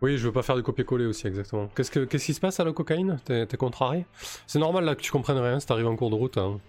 Oui, 0.00 0.16
je 0.16 0.26
veux 0.26 0.32
pas 0.32 0.42
faire 0.42 0.54
de 0.54 0.60
copier-coller 0.60 1.06
aussi, 1.06 1.26
exactement. 1.26 1.68
Qu'est-ce, 1.74 1.90
que, 1.90 2.04
qu'est-ce 2.04 2.26
qui 2.26 2.34
se 2.34 2.40
passe 2.40 2.60
à 2.60 2.64
la 2.64 2.72
cocaïne? 2.72 3.18
T'es, 3.24 3.46
contrarié? 3.56 4.06
C'est 4.46 4.60
normal 4.60 4.84
là 4.84 4.94
que 4.94 5.02
tu 5.02 5.10
comprennes 5.10 5.38
rien, 5.38 5.58
c'est 5.58 5.70
arrivé 5.72 5.88
en 5.88 5.96
cours 5.96 6.10
de 6.10 6.14
route. 6.14 6.38
Hein. 6.38 6.60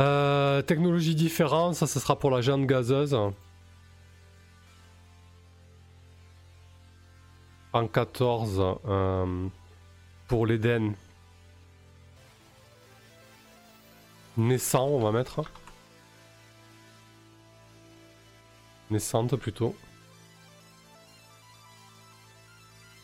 Euh, 0.00 0.62
technologie 0.62 1.14
différente, 1.14 1.74
ça, 1.74 1.86
ce 1.86 2.00
sera 2.00 2.18
pour 2.18 2.30
la 2.30 2.40
géante 2.40 2.66
gazeuse. 2.66 3.16
En 7.72 7.86
14, 7.86 8.78
euh, 8.88 9.48
pour 10.26 10.46
l'Eden. 10.46 10.94
Naissant, 14.36 14.86
on 14.86 15.00
va 15.00 15.12
mettre. 15.12 15.42
Naissante 18.90 19.36
plutôt. 19.36 19.76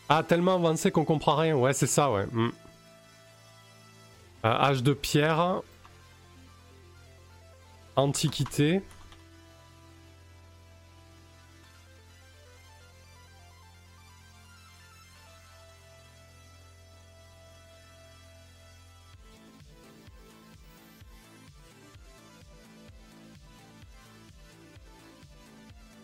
Ah, 0.09 0.23
tellement 0.23 0.55
avancé 0.55 0.89
qu'on 0.89 1.05
comprend 1.05 1.35
rien. 1.35 1.55
Ouais, 1.55 1.73
c'est 1.73 1.87
ça, 1.87 2.11
ouais. 2.11 2.25
Hmm. 2.31 2.49
Euh, 4.45 4.49
âge 4.49 4.83
de 4.83 4.93
pierre. 4.93 5.61
Antiquité. 7.97 8.81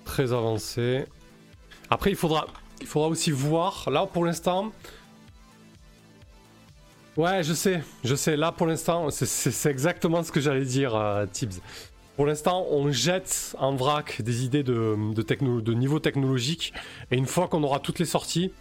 Très 0.03 0.33
avancé. 0.33 1.05
Après, 1.91 2.09
il 2.09 2.15
faudra 2.15 2.47
il 2.81 2.87
faudra 2.87 3.07
aussi 3.07 3.31
voir. 3.31 3.89
Là, 3.91 4.07
pour 4.07 4.25
l'instant. 4.25 4.71
Ouais, 7.15 7.43
je 7.43 7.53
sais, 7.53 7.83
je 8.03 8.15
sais. 8.15 8.35
Là, 8.35 8.51
pour 8.51 8.65
l'instant, 8.65 9.09
c'est 9.11 9.69
exactement 9.69 10.23
ce 10.23 10.31
que 10.31 10.39
j'allais 10.39 10.65
dire, 10.65 10.95
euh, 10.95 11.27
Tibbs. 11.31 11.61
Pour 12.15 12.25
l'instant, 12.25 12.65
on 12.71 12.91
jette 12.91 13.55
en 13.59 13.75
vrac 13.75 14.21
des 14.21 14.45
idées 14.45 14.63
de, 14.63 14.95
niveau 15.73 15.99
technologique. 15.99 16.73
Et 17.11 17.17
une 17.17 17.27
fois 17.27 17.47
qu'on 17.47 17.61
aura 17.63 17.79
toutes 17.79 17.99
les 17.99 18.05
sorties, 18.05 18.51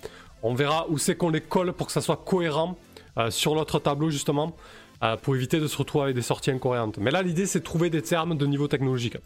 on 0.43 0.55
verra 0.55 0.87
où 0.91 0.99
c'est 0.99 1.16
qu'on 1.16 1.31
les 1.31 1.41
colle 1.41 1.73
pour 1.73 1.87
que 1.87 1.93
ça 1.93 2.03
soit 2.03 2.19
cohérent 2.19 2.77
euh, 3.16 3.31
sur 3.31 3.55
l'autre 3.55 3.79
tableau, 3.79 4.11
justement, 4.11 4.55
euh, 5.03 5.16
pour 5.16 5.35
éviter 5.35 5.59
de 5.59 5.66
se 5.66 5.77
retrouver 5.79 6.05
avec 6.05 6.16
des 6.16 6.23
sorties 6.23 6.51
incohérentes. 6.51 6.99
Mais 6.99 7.11
là, 7.11 7.23
l'idée, 7.23 7.47
c'est 7.47 7.61
de 7.61 7.65
trouver 7.65 7.89
des 7.89 8.03
termes 8.03 8.37
de 8.37 8.47
niveau 8.47 8.69
technologique. 8.69 9.16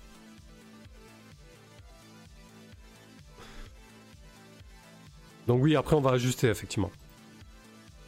Donc 5.49 5.63
oui, 5.63 5.75
après 5.77 5.97
on 5.97 6.01
va 6.01 6.11
ajuster 6.11 6.49
effectivement. 6.49 6.91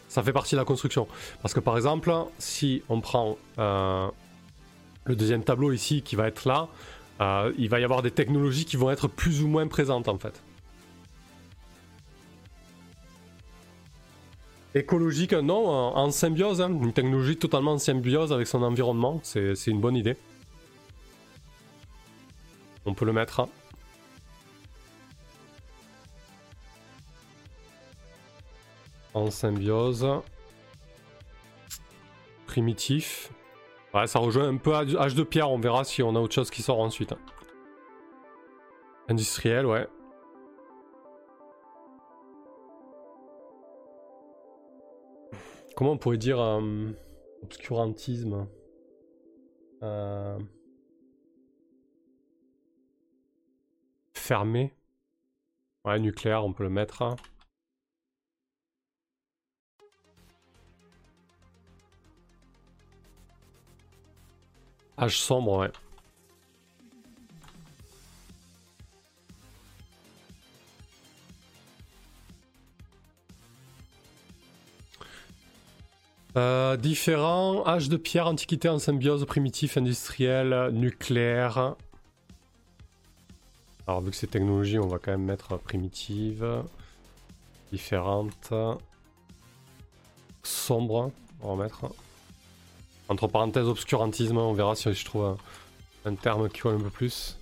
Ça 0.09 0.23
fait 0.23 0.33
partie 0.33 0.55
de 0.55 0.61
la 0.61 0.65
construction. 0.65 1.07
Parce 1.43 1.55
que 1.55 1.61
par 1.61 1.77
exemple, 1.77 2.13
si 2.39 2.83
on 2.89 3.01
prend 3.01 3.37
euh, 3.59 4.09
le 5.05 5.17
deuxième 5.17 5.45
tableau 5.45 5.73
ici 5.73 6.03
qui 6.03 6.17
va 6.17 6.27
être 6.27 6.47
là, 6.47 6.69
euh, 7.21 7.53
il 7.59 7.69
va 7.69 7.81
y 7.81 7.85
avoir 7.85 8.03
des 8.03 8.11
technologies 8.11 8.65
qui 8.65 8.77
vont 8.77 8.91
être 8.91 9.09
plus 9.09 9.43
ou 9.43 9.49
moins 9.49 9.67
présentes 9.67 10.09
en 10.09 10.19
fait. 10.19 10.43
Écologique, 14.75 15.33
non, 15.33 15.67
en, 15.67 16.11
symbiose, 16.11 16.61
hein. 16.61 16.69
une 16.69 16.93
technologie 16.93 17.37
totalement 17.37 17.73
en 17.73 17.79
symbiose 17.79 18.33
avec 18.33 18.47
son 18.47 18.63
environnement, 18.63 19.19
c'est 19.23 19.55
une 19.67 19.81
bonne 19.81 19.97
idée. 19.97 20.17
On 22.85 22.95
peut 22.95 23.07
le 23.07 23.13
mettre. 23.13 23.41
Hein. 23.41 23.49
Symbiose. 29.31 30.07
Primitif. 32.47 33.33
Ouais, 33.95 34.07
ça 34.07 34.19
rejoint 34.19 34.49
un 34.49 34.57
peu 34.57 34.73
H 34.73 35.15
de 35.15 35.23
pierre, 35.23 35.51
on 35.51 35.59
verra 35.59 35.85
si 35.85 36.03
on 36.03 36.15
a 36.15 36.21
autre 36.21 36.35
chose 36.35 36.51
qui 36.51 36.63
sort 36.63 36.81
ensuite. 36.81 37.15
Industriel, 39.09 39.67
ouais. 39.67 39.87
Comment 45.75 45.93
on 45.93 45.99
pourrait 45.99 46.19
dire 46.19 46.41
euh, 46.41 46.91
obscurantisme 47.43 48.49
euh, 49.83 50.39
Fermé? 54.13 54.75
Ouais, 55.85 55.99
nucléaire, 56.01 56.45
on 56.45 56.53
peut 56.53 56.65
le 56.65 56.71
mettre. 56.71 57.17
Âge 65.01 65.21
sombre, 65.21 65.59
ouais. 65.59 65.71
Euh, 76.37 76.77
différents 76.77 77.67
âge 77.67 77.89
de 77.89 77.97
pierre, 77.97 78.27
antiquité 78.27 78.69
en 78.69 78.79
symbiose, 78.79 79.25
primitif, 79.25 79.77
industriel, 79.77 80.71
nucléaire. 80.73 81.75
Alors 83.87 84.03
vu 84.03 84.11
que 84.11 84.17
c'est 84.17 84.27
technologie, 84.27 84.79
on 84.79 84.87
va 84.87 84.99
quand 84.99 85.13
même 85.13 85.25
mettre 85.25 85.57
primitive, 85.59 86.47
différente, 87.73 88.53
sombre, 90.43 91.11
on 91.41 91.57
va 91.57 91.65
mettre. 91.65 91.87
Entre 93.09 93.27
parenthèses, 93.27 93.67
obscurantisme, 93.67 94.37
on 94.37 94.53
verra 94.53 94.77
si 94.77 94.93
je 94.93 95.05
trouve 95.05 95.39
un, 96.05 96.15
terme 96.15 96.49
qui 96.51 96.61
colle 96.61 96.77
un 96.77 96.81
peu 96.81 96.91
plus. 96.91 97.39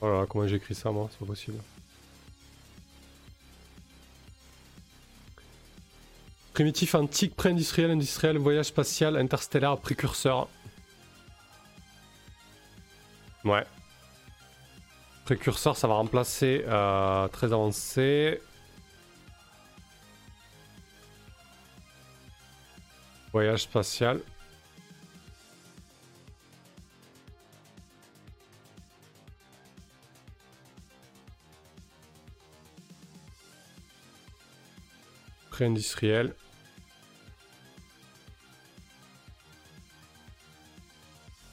Voilà, 0.00 0.22
oh 0.22 0.26
comment 0.26 0.46
j'écris 0.46 0.74
ça 0.74 0.90
moi, 0.90 1.08
c'est 1.10 1.18
pas 1.18 1.26
possible. 1.26 1.58
Primitif 6.54 6.94
antique, 6.94 7.36
pré-industriel, 7.36 7.90
industriel, 7.90 8.38
voyage 8.38 8.66
spatial, 8.66 9.16
interstellaire, 9.16 9.76
précurseur. 9.76 10.48
Ouais. 13.44 13.64
Précurseur, 15.26 15.76
ça 15.76 15.86
va 15.86 15.94
remplacer 15.94 16.64
euh, 16.66 17.28
très 17.28 17.52
avancé. 17.52 18.40
Voyage 23.32 23.64
spatial. 23.64 24.22
Pré-industriel. 35.56 36.34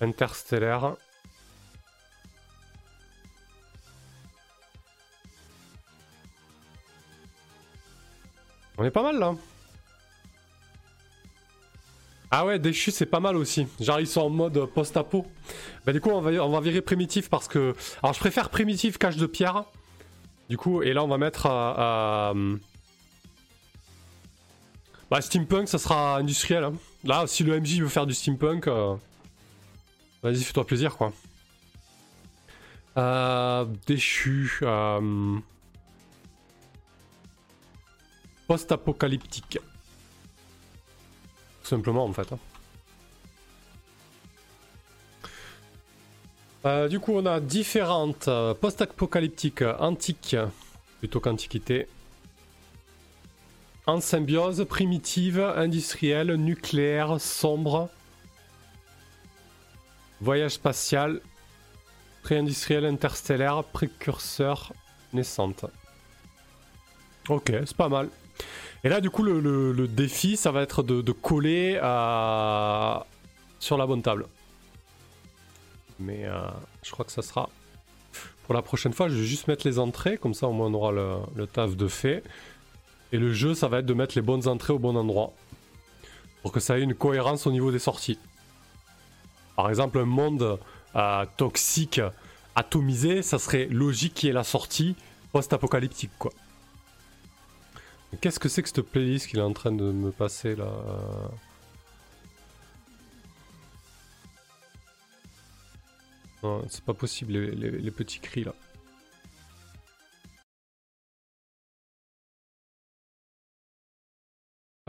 Interstellaire. 0.01 0.97
On 8.77 8.83
est 8.83 8.91
pas 8.91 9.03
mal 9.03 9.17
là. 9.19 9.35
Ah 12.29 12.45
ouais, 12.45 12.59
déchu 12.59 12.91
c'est 12.91 13.05
pas 13.05 13.21
mal 13.21 13.37
aussi. 13.37 13.69
Genre 13.79 14.01
ils 14.01 14.07
sont 14.07 14.19
en 14.19 14.29
mode 14.29 14.65
post-apo. 14.65 15.25
Bah 15.85 15.93
du 15.93 16.01
coup 16.01 16.09
on 16.09 16.19
va, 16.19 16.29
on 16.43 16.49
va 16.49 16.59
virer 16.59 16.81
primitif 16.81 17.29
parce 17.29 17.47
que... 17.47 17.73
Alors 18.01 18.13
je 18.13 18.19
préfère 18.19 18.49
primitif 18.49 18.97
cache 18.97 19.15
de 19.15 19.27
pierre. 19.27 19.63
Du 20.49 20.57
coup, 20.57 20.81
et 20.83 20.91
là 20.91 21.05
on 21.05 21.07
va 21.07 21.17
mettre... 21.17 21.45
à 21.45 22.33
Bah 25.13 25.21
steampunk 25.21 25.69
ça 25.69 25.77
sera 25.77 26.17
industriel. 26.17 26.63
Hein. 26.63 26.73
Là 27.03 27.27
si 27.27 27.43
le 27.43 27.59
MJ 27.59 27.81
veut 27.81 27.87
faire 27.87 28.07
du 28.07 28.15
steampunk... 28.15 28.67
Euh, 28.67 28.95
vas-y 30.23 30.41
fais-toi 30.41 30.65
plaisir 30.65 30.97
quoi. 30.97 31.13
Euh, 32.97 33.63
déchu... 33.85 34.57
Euh... 34.63 35.37
Post-apocalyptique. 38.47 39.59
Tout 41.61 41.69
simplement 41.69 42.05
en 42.05 42.13
fait. 42.13 42.33
Hein. 46.63 46.87
Du 46.87 46.99
coup, 46.99 47.13
on 47.13 47.25
a 47.27 47.39
différentes 47.39 48.29
post-apocalyptiques 48.61 49.61
antiques, 49.61 50.35
plutôt 51.01 51.19
qu'antiquité. 51.19 51.87
En 53.85 53.99
symbiose, 53.99 54.65
primitive, 54.65 55.39
industrielle, 55.39 56.33
nucléaire, 56.35 57.19
sombre. 57.19 57.89
Voyage 60.21 60.51
spatial, 60.51 61.19
pré-industriel, 62.23 62.85
interstellaire, 62.85 63.63
précurseur, 63.65 64.71
naissante. 65.11 65.65
Ok, 67.27 67.51
c'est 67.65 67.75
pas 67.75 67.89
mal. 67.89 68.09
Et 68.85 68.89
là, 68.89 69.01
du 69.01 69.09
coup, 69.09 69.23
le, 69.23 69.87
défi, 69.87 70.37
ça 70.37 70.51
va 70.51 70.61
être 70.61 70.83
de, 70.83 71.11
coller 71.11 71.79
à... 71.81 73.05
sur 73.59 73.77
la 73.77 73.85
bonne 73.85 74.01
table. 74.01 74.27
Mais 75.99 76.25
euh, 76.25 76.39
je 76.83 76.91
crois 76.91 77.05
que 77.05 77.11
ça 77.11 77.21
sera 77.21 77.49
pour 78.45 78.53
la 78.53 78.61
prochaine 78.61 78.93
fois. 78.93 79.07
Je 79.07 79.15
vais 79.15 79.23
juste 79.23 79.47
mettre 79.47 79.65
les 79.67 79.79
entrées, 79.79 80.17
comme 80.17 80.33
ça 80.33 80.47
au 80.47 80.51
moins 80.51 80.67
on 80.67 80.73
aura 80.73 80.91
le, 80.91 81.47
taf 81.47 81.75
de 81.75 81.87
fait. 81.87 82.23
Et 83.13 83.17
le 83.17 83.31
jeu, 83.31 83.53
ça 83.53 83.67
va 83.67 83.79
être 83.79 83.85
de 83.85 83.93
mettre 83.93 84.15
les 84.15 84.23
bonnes 84.23 84.47
entrées 84.47 84.73
au 84.73 84.79
bon 84.79 84.97
endroit. 84.97 85.31
Pour 86.41 86.51
que 86.51 86.59
ça 86.59 86.77
ait 86.77 86.81
une 86.81 86.95
cohérence 86.95 87.47
au 87.47 87.51
niveau 87.51 87.71
des 87.71 87.79
sorties. 87.79 88.19
Par 89.55 89.69
exemple, 89.69 89.99
un 89.99 90.05
monde 90.05 90.59
euh, 90.95 91.25
toxique, 91.37 92.01
atomisé, 92.55 93.21
ça 93.21 93.37
serait 93.37 93.67
logique 93.67 94.15
qu'il 94.15 94.27
y 94.27 94.29
ait 94.31 94.33
la 94.33 94.43
sortie 94.43 94.95
post-apocalyptique, 95.31 96.11
quoi. 96.17 96.31
Qu'est-ce 98.19 98.39
que 98.39 98.49
c'est 98.49 98.61
que 98.61 98.69
cette 98.69 98.81
playlist 98.81 99.27
qu'il 99.27 99.39
est 99.39 99.43
en 99.43 99.53
train 99.53 99.71
de 99.71 99.91
me 99.91 100.11
passer 100.11 100.55
là 100.55 100.69
Non, 106.43 106.61
c'est 106.69 106.83
pas 106.83 106.93
possible 106.93 107.33
les, 107.33 107.91
petits 107.91 108.19
cris 108.19 108.43
là. 108.43 108.53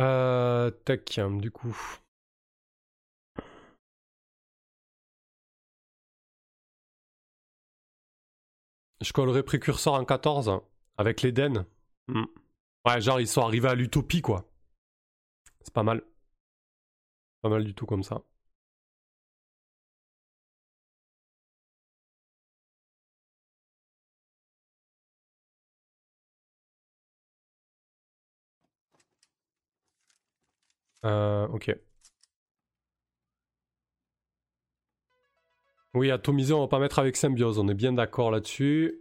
Euh, 0.01 0.71
tac, 0.71 1.21
du 1.41 1.51
coup. 1.51 1.77
Je 9.01 9.12
collerai 9.12 9.43
précurseur 9.43 9.95
en 9.95 10.05
14 10.05 10.61
avec 10.97 11.23
l'Eden. 11.23 11.66
Hmm. 12.09 12.25
Ouais, 12.87 13.01
genre 13.01 13.21
ils 13.21 13.29
sont 13.29 13.43
arrivés 13.43 13.69
à 13.69 13.75
l'utopie 13.75 14.23
quoi. 14.23 14.45
C'est 15.61 15.73
pas 15.75 15.83
mal. 15.83 16.03
Pas 17.43 17.49
mal 17.49 17.65
du 17.65 17.75
tout 17.75 17.87
comme 17.87 18.03
ça. 18.03 18.23
Euh, 31.05 31.47
ok. 31.49 31.75
Oui, 35.95 36.11
atomiser, 36.11 36.53
on 36.53 36.61
va 36.61 36.69
pas 36.69 36.79
mettre 36.81 36.99
avec 36.99 37.17
symbiose, 37.17 37.59
on 37.59 37.69
est 37.69 37.75
bien 37.75 37.93
d'accord 37.93 38.31
là-dessus. 38.31 39.01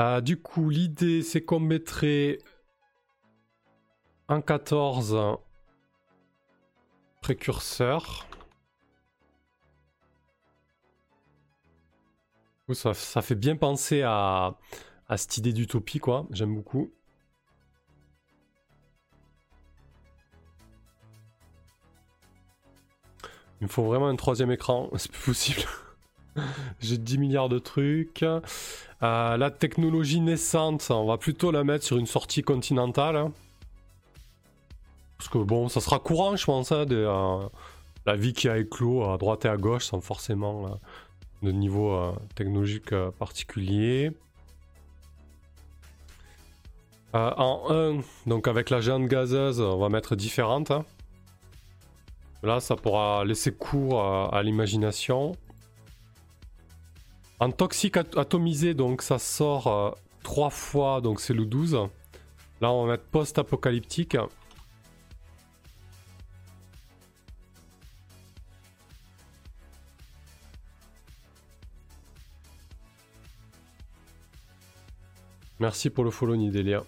Euh, 0.00 0.20
du 0.20 0.40
coup, 0.40 0.68
l'idée, 0.70 1.22
c'est 1.22 1.42
qu'on 1.42 1.60
mettrait 1.60 2.38
un 4.28 4.40
14 4.40 5.16
précurseur. 7.20 8.26
Ça, 12.72 12.92
ça, 12.92 13.22
fait 13.22 13.34
bien 13.34 13.56
penser 13.56 14.02
à, 14.02 14.58
à 15.08 15.16
cette 15.16 15.38
idée 15.38 15.52
d'utopie, 15.52 16.00
quoi. 16.00 16.26
J'aime 16.30 16.54
beaucoup. 16.54 16.92
Il 23.60 23.64
me 23.64 23.68
faut 23.68 23.84
vraiment 23.84 24.08
un 24.08 24.16
troisième 24.16 24.50
écran, 24.50 24.88
c'est 24.96 25.10
plus 25.10 25.24
possible. 25.24 25.62
J'ai 26.80 26.98
10 26.98 27.18
milliards 27.18 27.48
de 27.48 27.58
trucs. 27.58 28.22
Euh, 28.22 29.36
la 29.36 29.50
technologie 29.50 30.20
naissante, 30.20 30.86
on 30.90 31.06
va 31.06 31.18
plutôt 31.18 31.50
la 31.50 31.64
mettre 31.64 31.84
sur 31.84 31.98
une 31.98 32.06
sortie 32.06 32.42
continentale. 32.42 33.30
Parce 35.18 35.28
que 35.28 35.38
bon, 35.38 35.68
ça 35.68 35.80
sera 35.80 35.98
courant, 35.98 36.36
je 36.36 36.44
pense, 36.44 36.70
hein, 36.70 36.86
euh, 36.90 37.48
la 38.06 38.16
vie 38.16 38.32
qui 38.32 38.48
a 38.48 38.58
éclos 38.58 39.04
à 39.04 39.18
droite 39.18 39.44
et 39.44 39.48
à 39.48 39.56
gauche 39.56 39.86
sans 39.86 40.00
forcément 40.00 40.66
euh, 40.66 40.70
de 41.42 41.52
niveau 41.52 42.14
technologique 42.34 42.94
particulier. 43.18 44.12
en 47.12 47.62
1, 47.68 48.00
donc 48.26 48.46
avec 48.48 48.70
la 48.70 48.80
géante 48.80 49.06
gazeuse, 49.06 49.60
on 49.60 49.78
va 49.78 49.88
mettre 49.88 50.14
différente. 50.14 50.70
Hein. 50.70 50.84
Là, 52.42 52.60
ça 52.60 52.76
pourra 52.76 53.24
laisser 53.24 53.52
cours 53.52 54.02
à 54.02 54.42
l'imagination. 54.42 55.32
En 57.40 57.52
toxique 57.52 57.96
atomisé, 57.96 58.74
donc 58.74 59.00
ça 59.00 59.18
sort 59.20 59.96
3 60.24 60.46
euh, 60.46 60.50
fois, 60.50 61.00
donc 61.00 61.20
c'est 61.20 61.34
le 61.34 61.44
12. 61.46 61.74
Là, 62.60 62.72
on 62.72 62.84
va 62.86 62.92
mettre 62.92 63.04
post-apocalyptique. 63.04 64.16
Merci 75.60 75.90
pour 75.90 76.02
le 76.04 76.10
follow 76.10 76.34
Nidelia. 76.36 76.82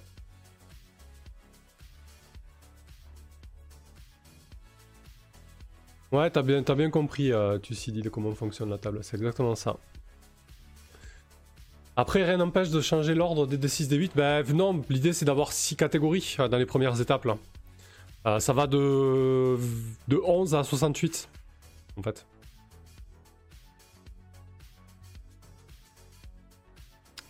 Ouais, 6.13 6.29
t'as 6.31 6.43
bien, 6.43 6.91
compris, 6.91 7.33
euh, 7.33 7.59
tu 7.59 7.75
sais, 7.75 7.93
comment 8.11 8.35
fonctionne 8.35 8.71
la 8.71 8.79
table. 8.79 8.99
C'est 9.03 9.17
exactement 9.17 9.55
ça. 9.55 9.77
Après, 11.97 12.25
rien 12.25 12.39
n'empêche 12.39 12.71
de 12.71 12.81
changer 12.81 13.15
l'ordre 13.15 13.47
des 13.47 13.59
D6, 13.59 13.89
D8. 13.89 14.11
Ben 14.15 14.45
non, 14.55 14.83
l'idée 14.89 15.13
c'est 15.13 15.25
d'avoir 15.25 15.53
6 15.53 15.77
catégories 15.77 16.37
euh, 16.41 16.49
dans 16.49 16.57
les 16.57 16.67
premières 16.67 17.01
étapes 17.01 17.27
là. 17.27 17.37
Euh, 18.27 18.39
ça 18.39 18.53
va 18.53 18.67
de... 18.67 19.57
de 20.09 20.21
11 20.25 20.55
à 20.55 20.65
68, 20.65 21.29
en 21.97 22.03
fait. 22.03 22.27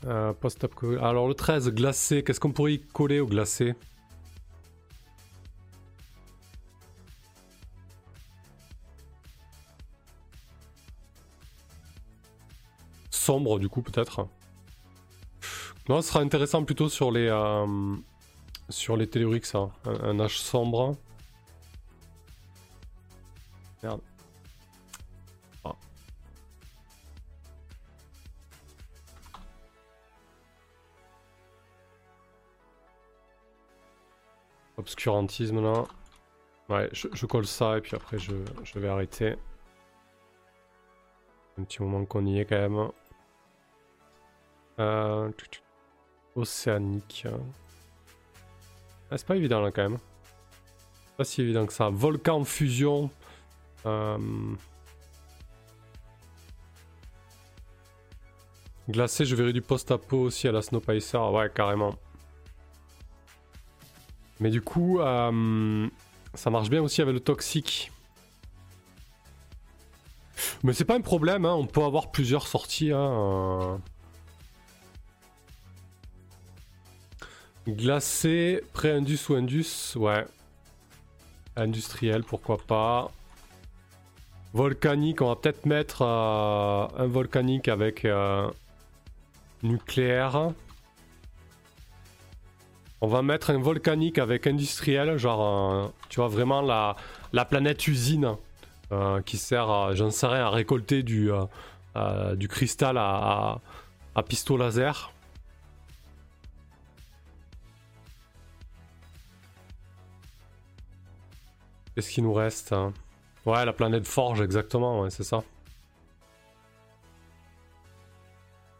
Euh, 0.07 0.33
post 0.33 0.67
Alors 1.03 1.29
le 1.29 1.35
13, 1.35 1.71
glacé, 1.71 2.25
qu'est-ce 2.25 2.41
qu'on 2.41 2.53
pourrait 2.53 2.75
y 2.75 2.81
coller 2.81 3.21
au 3.21 3.27
glacé? 3.27 3.75
Du 13.39 13.69
coup 13.69 13.83
peut-être. 13.83 14.27
Non, 15.89 16.03
ce 16.03 16.09
sera 16.09 16.21
intéressant 16.21 16.65
plutôt 16.65 16.89
sur 16.89 17.11
les 17.11 17.29
euh, 17.29 17.97
sur 18.69 18.97
les 18.97 19.09
telluriques 19.09 19.47
ça. 19.47 19.71
Un, 19.85 20.19
âge 20.21 20.39
sombre. 20.41 20.97
Merde. 23.83 24.01
Ah. 25.65 25.75
Obscurantisme 34.77 35.63
là. 35.63 35.85
Ouais, 36.69 36.89
je, 36.93 37.27
colle 37.27 37.47
ça 37.47 37.79
et 37.79 37.81
puis 37.81 37.97
après 37.97 38.19
je, 38.19 38.33
je 38.63 38.79
vais 38.79 38.89
arrêter. 38.89 39.35
Un 41.59 41.65
petit 41.65 41.83
moment 41.83 42.05
qu'on 42.05 42.25
y 42.27 42.39
est 42.39 42.45
quand 42.45 42.57
même. 42.57 42.91
Euh, 44.81 45.31
océanique. 46.37 47.27
Ah, 49.11 49.19
c'est 49.19 49.27
pas 49.27 49.37
évident 49.37 49.61
là 49.61 49.71
quand 49.71 49.83
même. 49.83 49.99
Pas 51.19 51.25
si 51.25 51.43
évident 51.43 51.67
que 51.67 51.73
ça. 51.73 51.91
Volcan 51.91 52.45
fusion. 52.45 53.11
Euh, 53.85 54.17
glacé, 58.89 59.27
je 59.27 59.37
verrai 59.37 59.53
du 59.53 59.61
post-apo 59.61 60.17
aussi 60.17 60.49
à 60.49 60.53
la 60.53 60.63
Snowpacer. 60.63 61.19
Ouais, 61.19 61.51
carrément. 61.55 61.95
Mais 64.39 64.49
du 64.49 64.63
coup, 64.63 65.01
euh, 65.01 65.89
ça 66.33 66.49
marche 66.49 66.71
bien 66.71 66.83
aussi 66.83 67.03
avec 67.03 67.13
le 67.13 67.21
toxique. 67.21 67.93
Mais 70.63 70.73
c'est 70.73 70.87
pas 70.87 70.97
un 70.97 71.03
problème, 71.03 71.45
hein. 71.45 71.53
on 71.53 71.67
peut 71.67 71.83
avoir 71.83 72.11
plusieurs 72.11 72.47
sorties. 72.47 72.93
Hein. 72.93 73.81
Glacé, 77.71 78.63
pré-indus 78.73 79.29
ou 79.29 79.35
indus, 79.35 79.95
ouais. 79.97 80.25
Industriel, 81.57 82.23
pourquoi 82.25 82.59
pas. 82.59 83.11
Volcanique, 84.53 85.23
on 85.23 85.29
va 85.29 85.37
peut-être 85.37 85.65
mettre 85.67 86.03
euh, 86.03 86.87
un 86.99 87.07
volcanique 87.07 87.69
avec 87.69 88.05
euh, 88.05 88.49
nucléaire. 89.63 90.53
On 93.01 93.07
va 93.07 93.23
mettre 93.23 93.51
un 93.51 93.59
volcanique 93.59 94.19
avec 94.19 94.47
industriel, 94.47 95.17
genre, 95.17 95.73
euh, 95.73 95.89
tu 96.09 96.17
vois, 96.17 96.29
vraiment 96.29 96.63
la, 96.63 96.97
la 97.33 97.45
planète 97.45 97.87
usine 97.87 98.37
qui 99.25 99.37
sert, 99.39 99.95
j'en 99.95 100.11
sais 100.11 100.27
rien, 100.27 100.47
à 100.47 100.51
récolter 100.51 101.05
du, 101.05 101.31
cristal 102.49 102.99
à, 102.99 103.61
à, 104.17 104.21
à 104.21 104.57
laser. 104.59 105.13
Qu'est-ce 112.01 112.13
qui 112.13 112.23
nous 112.23 112.33
reste 112.33 112.73
hein? 112.73 112.95
Ouais, 113.45 113.63
la 113.63 113.75
planète 113.75 114.07
Forge, 114.07 114.41
exactement, 114.41 115.03
ouais, 115.03 115.11
c'est 115.11 115.23
ça. 115.23 115.45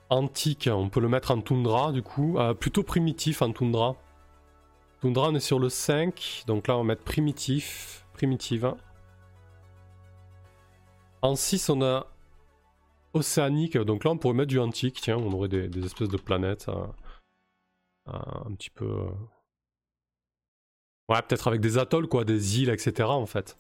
Antique, 0.09 0.71
on 0.73 0.89
peut 0.89 1.01
le 1.01 1.11
mettre 1.11 1.33
en 1.33 1.43
toundra 1.43 1.93
du 1.93 2.01
coup. 2.01 2.39
Euh, 2.39 2.55
plutôt 2.55 2.83
primitif 2.83 3.43
en 3.43 3.53
toundra. 3.53 3.95
Toundra, 5.03 5.29
on 5.29 5.35
est 5.35 5.41
sur 5.41 5.59
le 5.59 5.69
5, 5.69 6.45
donc 6.47 6.67
là 6.67 6.77
on 6.77 6.79
va 6.79 6.85
mettre 6.85 7.05
primitif. 7.05 8.07
Primitive. 8.15 8.73
En 11.21 11.37
6, 11.37 11.69
on 11.69 11.83
a 11.83 12.07
océanique, 13.13 13.77
donc 13.77 14.05
là 14.05 14.13
on 14.13 14.17
pourrait 14.17 14.33
mettre 14.33 14.49
du 14.49 14.59
antique, 14.59 14.99
tiens, 15.03 15.19
on 15.19 15.31
aurait 15.35 15.49
des, 15.49 15.85
espèces 15.85 16.09
de 16.09 16.17
planètes. 16.17 16.71
Euh, 16.71 16.87
euh, 18.09 18.47
un 18.47 18.55
petit 18.55 18.71
peu 18.71 19.09
Ouais, 21.11 21.21
peut-être 21.23 21.49
avec 21.49 21.61
des 21.61 21.77
atolls, 21.77 22.07
quoi, 22.07 22.25
des 22.25 22.61
îles, 22.61 22.71
etc. 22.71 23.09
en 23.09 23.27
fait. 23.27 23.59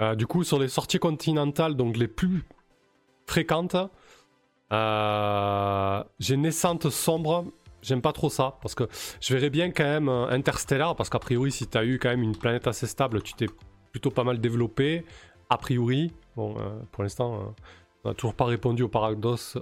Euh, 0.00 0.14
du 0.14 0.26
coup, 0.26 0.44
sur 0.44 0.60
les 0.60 0.68
sorties 0.68 0.98
continentales, 1.00 1.74
donc 1.74 1.96
les 1.96 2.06
plus 2.06 2.44
fréquentes, 3.26 3.76
euh, 4.72 6.04
j'ai 6.20 6.36
naissante 6.36 6.88
sombre. 6.88 7.46
J'aime 7.82 8.00
pas 8.00 8.12
trop 8.12 8.30
ça 8.30 8.58
parce 8.62 8.76
que 8.76 8.84
je 9.20 9.34
verrais 9.34 9.50
bien 9.50 9.72
quand 9.72 9.82
même 9.82 10.08
euh, 10.08 10.28
interstellaire 10.28 10.94
parce 10.94 11.10
qu'a 11.10 11.18
priori, 11.18 11.50
si 11.50 11.66
tu 11.66 11.76
as 11.76 11.84
eu 11.84 11.98
quand 11.98 12.10
même 12.10 12.22
une 12.22 12.36
planète 12.36 12.68
assez 12.68 12.86
stable, 12.86 13.22
tu 13.22 13.34
t'es 13.34 13.46
plutôt 13.90 14.10
pas 14.10 14.22
mal 14.22 14.40
développé. 14.40 15.04
A 15.50 15.58
priori, 15.58 16.12
bon, 16.36 16.54
pour 16.92 17.02
l'instant, 17.02 17.54
on 18.04 18.08
n'a 18.08 18.14
toujours 18.14 18.34
pas 18.34 18.44
répondu 18.46 18.82
au 18.82 18.88
paradoxe, 18.88 19.56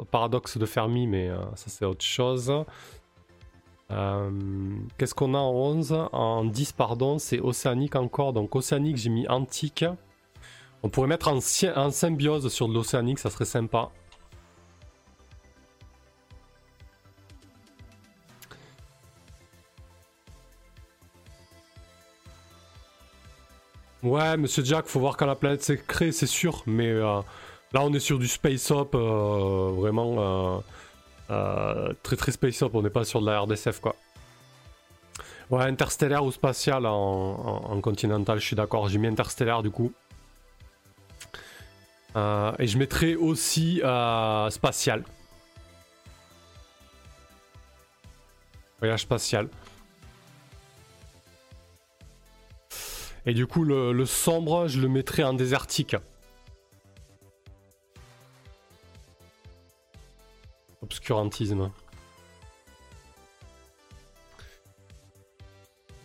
de 0.56 0.66
Fermi, 0.66 1.06
mais 1.06 1.28
euh, 1.28 1.38
ça 1.56 1.66
c'est 1.68 1.84
autre 1.84 2.04
chose. 2.04 2.52
Euh, 3.90 4.30
qu'est-ce 4.96 5.14
qu'on 5.14 5.34
a 5.34 5.38
en 5.38 5.52
11 5.52 6.08
En 6.12 6.44
10, 6.44 6.72
pardon, 6.72 7.18
c'est 7.18 7.40
océanique 7.40 7.96
encore. 7.96 8.32
Donc 8.32 8.54
océanique, 8.56 8.96
j'ai 8.96 9.10
mis 9.10 9.28
antique. 9.28 9.84
On 10.82 10.88
pourrait 10.88 11.08
mettre 11.08 11.28
en, 11.28 11.38
en 11.76 11.90
symbiose 11.90 12.48
sur 12.48 12.68
de 12.68 12.74
l'océanique, 12.74 13.18
ça 13.18 13.30
serait 13.30 13.44
sympa. 13.44 13.90
Ouais, 24.02 24.38
monsieur 24.38 24.64
Jack, 24.64 24.86
faut 24.86 24.98
voir 24.98 25.18
quand 25.18 25.26
la 25.26 25.34
planète 25.34 25.62
s'est 25.62 25.76
créée, 25.76 26.10
c'est 26.10 26.26
sûr, 26.26 26.62
mais 26.66 26.88
euh, 26.88 27.20
Là, 27.72 27.82
on 27.84 27.92
est 27.92 28.00
sur 28.00 28.18
du 28.18 28.26
space 28.26 28.72
up, 28.72 28.94
euh, 28.94 29.70
vraiment 29.76 30.16
euh, 30.18 30.60
euh, 31.30 31.92
très 32.02 32.16
très 32.16 32.32
space 32.32 32.62
up. 32.62 32.72
On 32.74 32.82
n'est 32.82 32.90
pas 32.90 33.04
sur 33.04 33.20
de 33.20 33.26
la 33.26 33.40
RDSF 33.40 33.80
quoi. 33.80 33.94
Ouais, 35.50 35.62
interstellaire 35.62 36.24
ou 36.24 36.32
spatial 36.32 36.86
en, 36.86 37.80
continental, 37.80 38.38
je 38.38 38.46
suis 38.46 38.56
d'accord. 38.56 38.88
J'ai 38.88 38.98
mis 38.98 39.08
interstellaire 39.08 39.62
du 39.62 39.70
coup. 39.70 39.92
et 42.16 42.66
je 42.66 42.78
mettrai 42.78 43.16
aussi 43.16 43.80
spatial. 44.50 45.04
Voyage 48.80 49.02
spatial. 49.02 49.48
Et 53.26 53.34
du 53.34 53.46
coup, 53.46 53.64
le, 53.64 53.92
le 53.92 54.06
sombre, 54.06 54.66
je 54.66 54.80
le 54.80 54.88
mettrai 54.88 55.22
en 55.22 55.34
désertique. 55.34 55.94
Obscurantisme. 60.90 61.70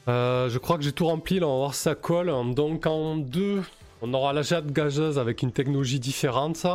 Euh, 0.08 0.48
je 0.48 0.60
crois 0.60 0.78
que 0.78 0.84
j'ai 0.84 0.92
tout 0.92 1.08
rempli, 1.08 1.40
là 1.40 1.48
on 1.48 1.54
va 1.54 1.58
voir 1.58 1.74
si 1.74 1.82
ça 1.82 1.96
colle. 1.96 2.32
Donc 2.54 2.86
en 2.86 3.18
2, 3.18 3.64
on 4.04 4.14
aura 4.14 4.32
la 4.32 4.44
jade 4.44 4.72
gageuse 4.72 5.18
avec 5.18 5.42
une 5.42 5.52
technologie 5.52 6.00
différente. 6.00 6.68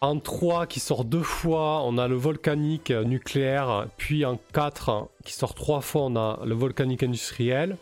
En 0.00 0.18
3 0.18 0.66
qui 0.66 0.80
sort 0.80 1.04
deux 1.04 1.22
fois, 1.22 1.84
on 1.84 1.96
a 1.96 2.08
le 2.08 2.16
volcanique 2.16 2.90
nucléaire. 2.90 3.86
Puis 3.96 4.24
en 4.24 4.40
4 4.52 5.10
qui 5.24 5.32
sort 5.32 5.54
trois 5.54 5.80
fois, 5.80 6.02
on 6.02 6.16
a 6.16 6.40
le 6.44 6.56
volcanique 6.56 7.04
industriel. 7.04 7.76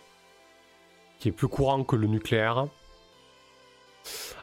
Qui 1.19 1.29
est 1.29 1.33
plus 1.33 1.49
courant 1.49 1.83
que 1.83 1.97
le 1.97 2.09
nucléaire. 2.09 2.67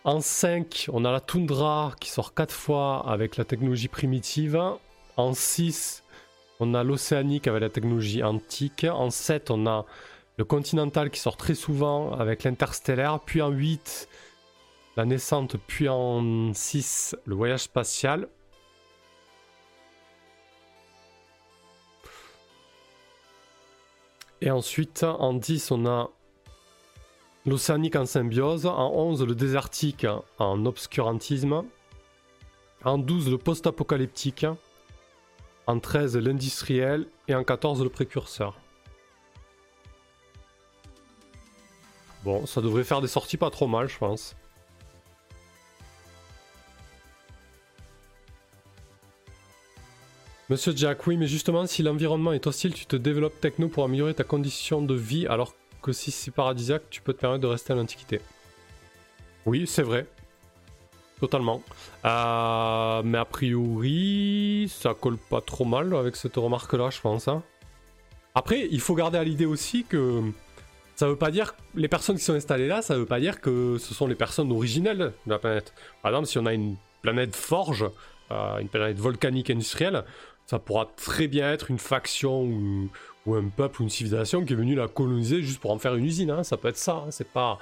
En 0.04 0.22
5, 0.22 0.90
on 0.94 1.04
a 1.04 1.12
la 1.12 1.20
toundra 1.20 1.94
qui 2.00 2.10
sort 2.10 2.34
4 2.34 2.54
fois 2.54 3.10
avec 3.10 3.36
la 3.36 3.44
technologie 3.44 3.90
primitive. 3.90 4.58
En 5.18 5.34
6, 5.34 6.04
on 6.60 6.74
a 6.74 6.84
l'océanique 6.84 7.48
avec 7.48 7.62
la 7.62 7.70
technologie 7.70 8.24
antique. 8.24 8.86
En 8.90 9.10
7, 9.10 9.52
on 9.52 9.68
a 9.68 9.86
le 10.38 10.46
continental 10.46 11.10
qui 11.10 11.20
sort 11.20 11.36
très 11.36 11.56
souvent 11.56 12.14
avec 12.14 12.44
l'interstellaire. 12.44 13.20
Puis 13.20 13.42
en 13.42 13.50
8, 13.50 14.08
la 14.96 15.06
naissante. 15.06 15.58
Puis 15.68 15.90
en 15.90 16.54
6, 16.54 17.16
le 17.26 17.36
voyage 17.36 17.62
spatial. 17.62 18.30
Et 24.40 24.52
ensuite, 24.52 25.04
en 25.04 25.34
10, 25.34 25.72
on 25.72 25.86
a 25.88 26.12
L'océanique 27.48 27.96
en 27.96 28.06
symbiose. 28.06 28.66
En 28.66 28.92
11, 28.94 29.24
le 29.24 29.34
désertique 29.34 30.06
en 30.38 30.66
obscurantisme. 30.66 31.64
En 32.84 32.98
12, 32.98 33.32
le 33.32 33.38
post-apocalyptique. 33.38 34.46
En 35.66 35.80
13, 35.80 36.18
l'industriel. 36.18 37.08
Et 37.30 37.36
en 37.36 37.46
14, 37.46 37.82
le 37.84 37.90
précurseur. 37.90 38.60
Bon, 42.26 42.46
ça 42.46 42.60
devrait 42.60 42.84
faire 42.84 43.00
des 43.00 43.08
sorties 43.08 43.38
pas 43.38 43.50
trop 43.50 43.68
mal, 43.68 43.88
je 43.88 43.98
pense. 43.98 44.36
Monsieur 50.50 50.74
Jack, 50.76 51.08
oui, 51.08 51.16
mais 51.16 51.28
justement, 51.28 51.66
si 51.66 51.82
l'environnement 51.82 52.34
est 52.34 52.46
hostile, 52.46 52.74
tu 52.74 52.86
te 52.86 52.98
développes 52.98 53.40
techno 53.40 53.70
pour 53.70 53.86
améliorer 53.86 54.14
ta 54.14 54.26
condition 54.26 54.82
de 54.82 54.94
vie, 54.94 55.28
alors 55.28 55.54
que 55.88 55.94
si 55.94 56.12
c'est 56.12 56.32
paradisiaque, 56.32 56.84
tu 56.90 57.02
peux 57.02 57.14
te 57.14 57.22
permettre 57.22 57.42
de 57.42 57.48
rester 57.48 57.72
à 57.72 57.76
l'Antiquité. 57.78 58.20
Oui, 59.46 59.66
c'est 59.66 59.84
vrai. 59.84 60.06
Totalement. 61.22 61.64
Euh, 62.04 63.02
mais 63.04 63.18
a 63.18 63.26
priori, 63.26 64.70
ça 64.70 64.94
colle 64.94 65.18
pas 65.18 65.40
trop 65.40 65.64
mal 65.64 65.96
avec 65.96 66.18
cette 66.18 66.36
remarque-là, 66.36 66.90
je 66.90 67.00
pense. 67.00 67.30
Hein. 67.30 67.42
Après, 68.36 68.68
il 68.70 68.82
faut 68.82 68.96
garder 68.96 69.18
à 69.18 69.24
l'idée 69.24 69.46
aussi 69.46 69.86
que 69.86 70.22
ça 70.96 71.08
veut 71.08 71.16
pas 71.16 71.32
dire 71.32 71.56
les 71.74 71.88
personnes 71.88 72.18
qui 72.18 72.24
sont 72.24 72.34
installées 72.34 72.68
là, 72.68 72.82
ça 72.82 72.98
veut 72.98 73.06
pas 73.06 73.22
dire 73.22 73.40
que 73.40 73.78
ce 73.80 73.94
sont 73.94 74.08
les 74.08 74.16
personnes 74.16 74.52
originelles 74.52 75.14
de 75.26 75.32
la 75.32 75.40
planète. 75.40 75.74
Par 76.02 76.12
exemple, 76.12 76.28
si 76.28 76.38
on 76.38 76.46
a 76.46 76.54
une 76.54 76.76
planète 77.02 77.36
forge, 77.36 77.86
euh, 78.32 78.58
une 78.58 78.68
planète 78.68 78.98
volcanique 78.98 79.50
industrielle, 79.50 80.04
ça 80.48 80.60
pourra 80.60 80.86
très 80.96 81.28
bien 81.28 81.52
être 81.52 81.70
une 81.70 81.78
faction 81.78 82.44
ou, 82.44 82.90
un 83.36 83.50
peuple 83.50 83.82
ou 83.82 83.84
une 83.84 83.90
civilisation 83.90 84.46
qui 84.46 84.54
est 84.54 84.56
venue 84.56 84.76
la 84.76 84.88
coloniser 84.88 85.42
juste 85.42 85.60
pour 85.60 85.72
en 85.72 85.78
faire 85.78 85.94
une 85.96 86.06
usine. 86.06 86.32
Hein. 86.32 86.44
Ça 86.44 86.56
peut 86.56 86.70
être 86.70 86.78
ça. 86.78 87.04
Hein. 87.06 87.12
C'est 87.12 87.28
pas, 87.28 87.60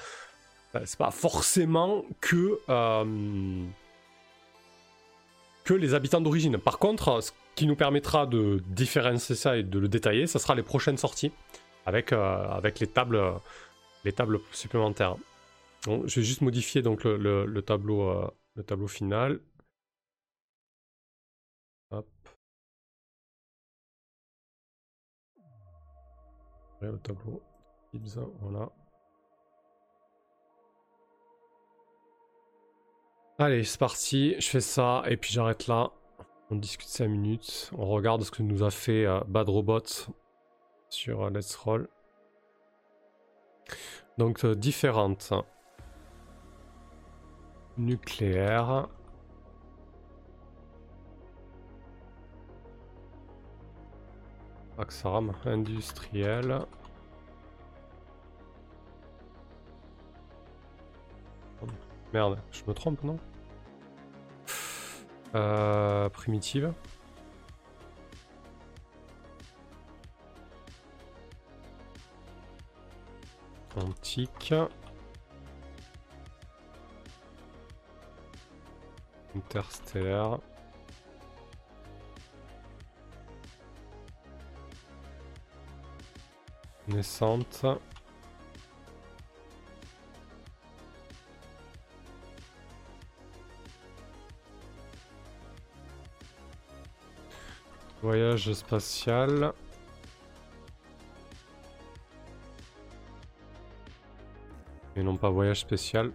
c'est 0.85 0.99
pas 0.99 1.09
forcément 1.09 2.05
que 2.21 2.59
euh, 2.69 3.65
que 5.63 5.73
les 5.73 5.95
habitants 5.95 6.21
d'origine. 6.21 6.59
Par 6.59 6.77
contre, 6.77 7.23
ce 7.23 7.31
qui 7.55 7.65
nous 7.65 7.75
permettra 7.75 8.27
de 8.27 8.61
différencier 8.67 9.33
ça 9.35 9.57
et 9.57 9.63
de 9.63 9.79
le 9.79 9.87
détailler, 9.87 10.27
ce 10.27 10.37
sera 10.37 10.53
les 10.53 10.61
prochaines 10.61 10.97
sorties 10.97 11.31
avec 11.87 12.13
euh, 12.13 12.47
avec 12.49 12.79
les 12.79 12.87
tables 12.87 13.19
les 14.03 14.13
tables 14.13 14.39
supplémentaires. 14.51 15.15
je 15.87 16.19
vais 16.19 16.23
juste 16.23 16.41
modifier 16.41 16.83
donc 16.83 17.03
le, 17.05 17.61
tableau 17.61 18.07
euh, 18.07 18.27
le 18.55 18.63
tableau 18.63 18.87
final. 18.87 19.39
Le 26.91 26.99
tableau 26.99 27.41
voilà. 28.41 28.69
Allez, 33.37 33.63
c'est 33.63 33.79
parti, 33.79 34.35
je 34.39 34.47
fais 34.47 34.61
ça 34.61 35.03
et 35.07 35.17
puis 35.17 35.31
j'arrête 35.33 35.67
là. 35.67 35.91
On 36.51 36.55
discute 36.55 36.87
5 36.87 37.07
minutes, 37.07 37.71
on 37.77 37.87
regarde 37.87 38.23
ce 38.23 38.31
que 38.31 38.43
nous 38.43 38.63
a 38.63 38.69
fait 38.69 39.05
euh, 39.05 39.19
Bad 39.27 39.49
Robot 39.49 39.81
sur 40.89 41.23
euh, 41.23 41.29
Let's 41.31 41.55
Roll. 41.55 41.89
Donc 44.17 44.45
euh, 44.45 44.55
différentes. 44.55 45.33
Nucléaire. 47.77 48.87
Axaram, 54.77 55.33
industriel. 55.45 56.65
Merde, 62.13 62.41
je 62.51 62.63
me 62.67 62.73
trompe, 62.73 63.03
non? 63.03 63.17
Euh, 65.35 66.09
Primitive. 66.09 66.73
Antique. 73.75 74.53
Interstellaire. 79.35 80.39
Naissante. 86.87 87.65
Voyage 98.03 98.53
spatial. 98.53 99.51
Et 104.95 105.01
non 105.01 105.17
pas 105.17 105.29
voyage 105.29 105.61
spécial. 105.61 106.11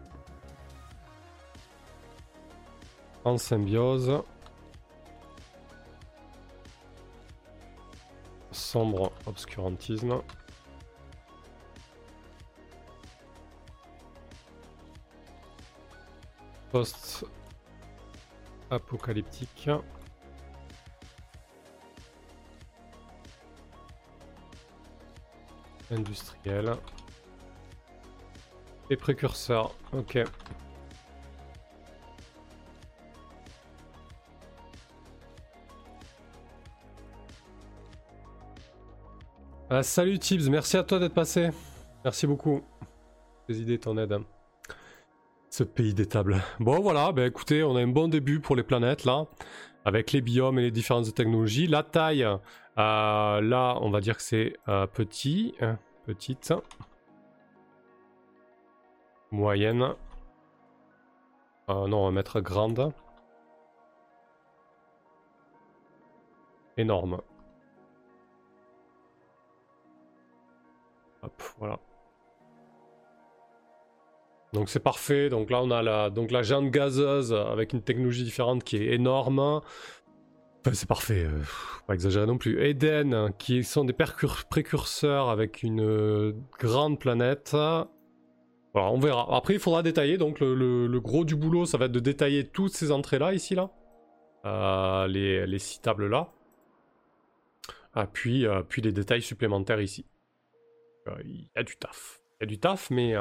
En 3.25 3.37
symbiose. 3.39 4.23
Sombre 8.53 9.13
obscurantisme. 9.27 10.23
Post-apocalyptique. 16.71 19.71
Industriel. 25.91 26.77
Et 28.91 28.97
précurseurs, 28.97 29.75
ok. 29.93 30.21
Ah, 39.73 39.85
salut 39.85 40.19
Tibbs, 40.19 40.49
merci 40.49 40.77
à 40.77 40.83
toi 40.83 40.99
d'être 40.99 41.15
passé. 41.15 41.51
Merci 42.05 42.27
beaucoup. 42.27 42.61
Tes 43.47 43.55
idées, 43.55 43.79
ton 43.79 43.97
aide. 43.99 44.21
Ce 45.51 45.65
pays 45.65 45.95
des 45.95 46.07
tables. 46.07 46.43
Bon 46.61 46.81
voilà, 46.81 47.11
ben 47.11 47.27
écoutez, 47.27 47.65
on 47.65 47.75
a 47.75 47.83
un 47.83 47.89
bon 47.89 48.07
début 48.07 48.39
pour 48.39 48.55
les 48.55 48.63
planètes 48.63 49.05
là, 49.05 49.27
avec 49.85 50.13
les 50.13 50.21
biomes 50.21 50.61
et 50.61 50.63
les 50.63 50.71
différentes 50.71 51.13
technologies. 51.13 51.67
La 51.67 51.83
taille, 51.83 52.23
euh, 52.23 52.39
là, 52.77 53.77
on 53.81 53.91
va 53.91 54.01
dire 54.01 54.17
que 54.17 54.23
c'est 54.23 54.57
euh, 54.69 54.87
petit, 54.87 55.57
hein, 55.61 55.77
petite, 56.07 56.55
moyenne. 59.33 59.95
Euh, 61.69 61.89
non, 61.89 62.03
on 62.03 62.05
va 62.07 62.11
mettre 62.13 62.41
grande. 62.41 62.93
Énorme. 66.77 67.21
Hop, 71.23 71.43
voilà. 71.59 71.79
Donc 74.53 74.69
c'est 74.69 74.81
parfait. 74.81 75.29
Donc 75.29 75.51
là 75.51 75.61
on 75.63 75.71
a 75.71 75.83
la, 75.83 76.11
donc 76.11 76.31
la 76.31 76.43
géante 76.43 76.71
gazeuse 76.71 77.33
avec 77.33 77.73
une 77.73 77.83
technologie 77.83 78.25
différente 78.25 78.65
qui 78.65 78.77
est 78.77 78.95
énorme 78.95 79.61
c'est 80.73 80.89
parfait, 80.89 81.25
euh, 81.25 81.43
pas 81.87 81.95
exagérer 81.95 82.27
non 82.27 82.39
plus. 82.39 82.63
Eden, 82.63 83.33
qui 83.39 83.65
sont 83.65 83.85
des 83.85 83.93
précurseurs 83.93 85.29
avec 85.29 85.63
une 85.63 85.83
euh, 85.83 86.33
grande 86.59 86.99
planète. 86.99 87.51
Voilà, 87.53 88.91
on 88.91 88.99
verra. 88.99 89.35
Après, 89.35 89.55
il 89.55 89.61
faudra 89.61 89.83
détailler. 89.83 90.17
Donc, 90.17 90.41
le, 90.41 90.99
gros 91.01 91.25
du 91.25 91.35
boulot, 91.35 91.67
ça 91.67 91.79
va 91.79 91.87
être 91.87 91.93
de 91.93 92.01
détailler 92.01 92.47
toutes 92.47 92.73
ces 92.73 92.93
entrées-là, 92.93 93.33
ici, 93.33 93.55
là. 93.55 93.71
Euh, 94.45 95.07
les, 95.09 95.47
les 95.47 95.59
six 95.59 95.81
tables-là. 95.81 96.33
Ah, 97.95 98.07
puis, 98.07 98.47
puis 98.69 98.83
les 98.83 98.93
détails 98.93 99.23
supplémentaires 99.23 99.81
ici. 99.81 100.07
Il 101.25 101.49
y 101.57 101.59
a 101.59 101.65
du 101.65 101.77
taf. 101.77 102.20
Y 102.41 102.45
a 102.45 102.47
du 102.47 102.59
taf, 102.59 102.91
mais, 102.91 103.15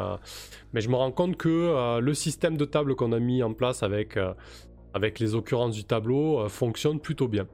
mais 0.71 0.79
je 0.79 0.89
me 0.89 0.95
rends 0.95 1.11
compte 1.11 1.35
que 1.35 1.99
le 1.99 2.13
système 2.13 2.55
de 2.55 2.65
table 2.65 2.95
qu'on 2.95 3.11
a 3.11 3.19
mis 3.19 3.43
en 3.43 3.53
place 3.53 3.83
avec 3.83 4.17
avec 4.93 5.19
les 5.19 5.35
occurrences 5.35 5.75
du 5.75 5.83
tableau, 5.83 6.39
euh, 6.39 6.49
fonctionne 6.49 6.99
plutôt 6.99 7.27
bien. 7.27 7.47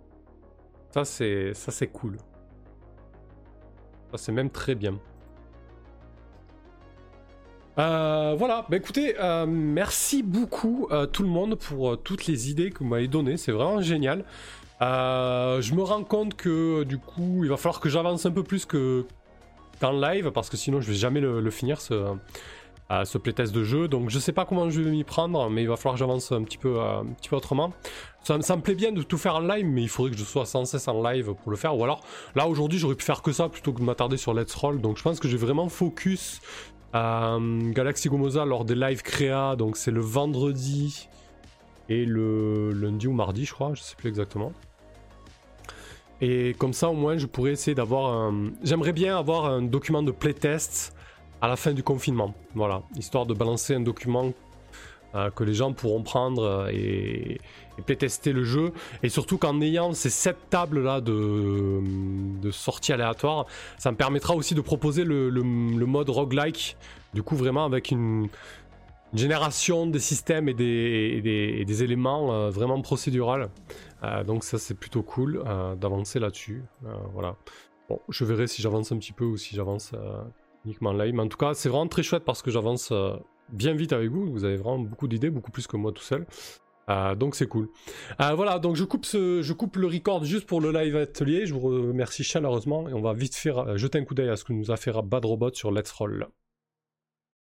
Ça, 0.91 1.05
c'est 1.05 1.53
ça 1.53 1.71
c'est 1.71 1.87
cool. 1.87 2.17
Ça, 4.11 4.17
c'est 4.17 4.31
même 4.31 4.49
très 4.49 4.75
bien. 4.75 4.97
Euh, 7.77 8.35
voilà, 8.37 8.65
bah 8.69 8.77
écoutez, 8.77 9.19
euh, 9.19 9.45
merci 9.45 10.23
beaucoup 10.23 10.87
tout 11.11 11.23
le 11.23 11.29
monde 11.29 11.55
pour 11.55 12.01
toutes 12.01 12.25
les 12.25 12.49
idées 12.49 12.71
que 12.71 12.79
vous 12.79 12.85
m'avez 12.85 13.09
données, 13.09 13.35
c'est 13.35 13.51
vraiment 13.51 13.81
génial. 13.81 14.23
je 14.79 15.75
me 15.75 15.81
rends 15.81 16.05
compte 16.05 16.35
que 16.35 16.83
du 16.83 16.97
coup, 16.97 17.43
il 17.43 17.49
va 17.49 17.57
falloir 17.57 17.81
que 17.81 17.89
j'avance 17.89 18.25
un 18.25 18.31
peu 18.31 18.43
plus 18.43 18.65
que 18.65 19.05
qu'en 19.79 19.91
live, 19.91 20.31
parce 20.31 20.49
que 20.49 20.57
sinon 20.57 20.81
je 20.81 20.87
vais 20.87 20.97
jamais 20.97 21.19
le 21.19 21.49
finir 21.51 21.81
ce, 21.81 22.15
à 22.89 23.05
ce 23.05 23.17
playtest 23.17 23.53
de 23.53 23.63
jeu. 23.63 23.87
Donc 23.87 24.09
je 24.09 24.19
sais 24.19 24.31
pas 24.31 24.45
comment 24.45 24.69
je 24.69 24.81
vais 24.81 24.91
m'y 24.91 25.03
prendre, 25.03 25.49
mais 25.49 25.63
il 25.63 25.67
va 25.67 25.75
falloir 25.75 25.95
que 25.95 25.99
j'avance 25.99 26.31
un 26.31 26.43
petit 26.43 26.57
peu, 26.57 26.79
euh, 26.79 26.99
un 26.99 27.13
petit 27.13 27.29
peu 27.29 27.35
autrement. 27.35 27.73
Ça, 28.23 28.37
me 28.37 28.61
plaît 28.61 28.73
bien 28.73 28.91
de 28.91 29.03
tout 29.03 29.19
faire 29.19 29.35
en 29.35 29.39
live, 29.39 29.67
mais 29.67 29.83
il 29.83 29.89
faudrait 29.89 30.11
que 30.11 30.17
je 30.17 30.23
sois 30.23 30.45
sans 30.45 30.65
cesse 30.65 30.87
en 30.87 31.01
live 31.03 31.33
pour 31.43 31.51
le 31.51 31.57
faire. 31.57 31.77
Ou 31.77 31.83
alors, 31.83 32.01
là 32.33 32.47
aujourd'hui, 32.47 32.79
j'aurais 32.79 32.95
pu 32.95 33.05
faire 33.05 33.21
que 33.21 33.31
ça 33.31 33.49
plutôt 33.49 33.71
que 33.71 33.79
de 33.79 33.83
m'attarder 33.83 34.17
sur 34.17 34.33
Let's 34.33 34.55
Roll. 34.55 34.81
Donc 34.81 34.97
je 34.97 35.03
pense 35.03 35.19
que 35.19 35.27
j'ai 35.27 35.37
vraiment 35.37 35.69
focus 35.69 36.41
euh, 36.95 37.71
Galaxy 37.71 38.09
Gomoza 38.09 38.45
lors 38.45 38.65
des 38.65 38.75
live 38.75 39.03
créa. 39.03 39.55
Donc 39.55 39.77
c'est 39.77 39.91
le 39.91 40.01
vendredi 40.01 41.07
et 41.87 42.03
le 42.05 42.71
lundi 42.71 43.07
ou 43.07 43.13
mardi, 43.13 43.45
je 43.45 43.53
crois, 43.53 43.73
je 43.75 43.81
sais 43.81 43.95
plus 43.95 44.09
exactement. 44.09 44.53
Et 46.21 46.55
comme 46.57 46.73
ça, 46.73 46.89
au 46.89 46.93
moins, 46.93 47.17
je 47.17 47.25
pourrais 47.25 47.51
essayer 47.51 47.75
d'avoir 47.75 48.13
un. 48.13 48.51
J'aimerais 48.63 48.93
bien 48.93 49.17
avoir 49.17 49.45
un 49.45 49.61
document 49.61 50.03
de 50.03 50.11
playtest 50.11 50.95
à 51.41 51.47
la 51.47 51.55
fin 51.55 51.73
du 51.73 51.83
confinement. 51.83 52.33
Voilà, 52.53 52.83
histoire 52.95 53.25
de 53.25 53.33
balancer 53.33 53.75
un 53.75 53.81
document 53.81 54.31
euh, 55.15 55.29
que 55.29 55.43
les 55.43 55.53
gens 55.53 55.71
pourront 55.73 56.03
prendre 56.03 56.43
euh, 56.43 56.71
et, 56.73 57.39
playtester 57.85 58.31
le 58.31 58.43
jeu. 58.43 58.71
Et 59.03 59.09
surtout 59.09 59.37
qu'en 59.37 59.59
ayant 59.61 59.93
ces 59.93 60.09
sept 60.09 60.37
tables 60.49 60.81
là 60.81 61.01
de, 61.01 61.81
de 62.41 62.51
sortie 62.51 62.93
aléatoire, 62.93 63.45
ça 63.77 63.91
me 63.91 63.97
permettra 63.97 64.33
aussi 64.35 64.55
de 64.55 64.61
proposer 64.61 65.03
le, 65.03 65.29
mode 65.41 66.09
roguelike. 66.09 66.77
Du 67.13 67.21
coup, 67.21 67.35
vraiment 67.35 67.65
avec 67.65 67.91
une, 67.91 68.29
génération 69.13 69.87
des 69.87 69.99
systèmes 69.99 70.49
et 70.49 70.53
des, 70.53 71.83
éléments 71.83 72.33
euh, 72.33 72.49
vraiment 72.49 72.81
procédural. 72.81 73.49
Euh, 74.03 74.23
donc 74.23 74.43
ça 74.43 74.57
c'est 74.57 74.73
plutôt 74.73 75.03
cool 75.03 75.43
euh, 75.45 75.75
d'avancer 75.75 76.19
là-dessus. 76.19 76.63
Euh, 76.85 76.93
voilà. 77.13 77.35
Bon, 77.89 77.99
je 78.09 78.25
verrai 78.25 78.47
si 78.47 78.61
j'avance 78.61 78.91
un 78.91 78.97
petit 78.97 79.13
peu 79.13 79.25
ou 79.25 79.37
si 79.37 79.55
j'avance 79.55 79.93
uniquement 80.65 80.91
live. 80.91 81.13
Mais 81.13 81.21
en 81.21 81.27
tout 81.27 81.37
cas, 81.37 81.53
c'est 81.53 81.69
vraiment 81.69 81.87
très 81.87 82.01
chouette 82.01 82.23
parce 82.23 82.41
que 82.41 82.49
j'avance 82.49 82.91
bien 83.49 83.75
vite 83.75 83.93
avec 83.93 84.09
vous. 84.09 84.31
Vous 84.31 84.43
avez 84.43 84.57
vraiment 84.57 84.79
beaucoup 84.79 85.07
d'idées, 85.07 85.29
beaucoup 85.29 85.51
plus 85.51 85.67
que 85.67 85.77
moi 85.77 85.91
tout 85.91 86.01
seul. 86.01 86.25
Donc 87.15 87.35
c'est 87.35 87.47
cool. 87.47 87.69
Voilà, 88.17 88.57
donc 88.57 88.75
je 88.75 88.83
coupe, 88.85 89.05
ce, 89.05 89.43
je 89.43 89.53
coupe 89.53 89.75
le 89.75 89.85
record 89.85 90.23
juste 90.23 90.47
pour 90.47 90.61
le 90.61 90.71
live 90.71 90.95
atelier. 90.95 91.45
Je 91.45 91.53
vous 91.53 91.59
remercie 91.59 92.23
chaleureusement 92.23 92.89
et 92.89 92.93
on 92.93 93.01
va 93.01 93.13
vite 93.13 93.35
faire 93.35 93.77
jeter 93.77 93.99
un 93.99 94.03
coup 94.03 94.15
d'œil 94.15 94.29
à 94.29 94.35
ce 94.35 94.43
que 94.43 94.53
nous 94.53 94.71
a 94.71 94.77
fait 94.77 94.91
Bad 95.03 95.23
Robot 95.23 95.53
sur 95.53 95.71
Let's 95.71 95.91
Roll. 95.91 96.27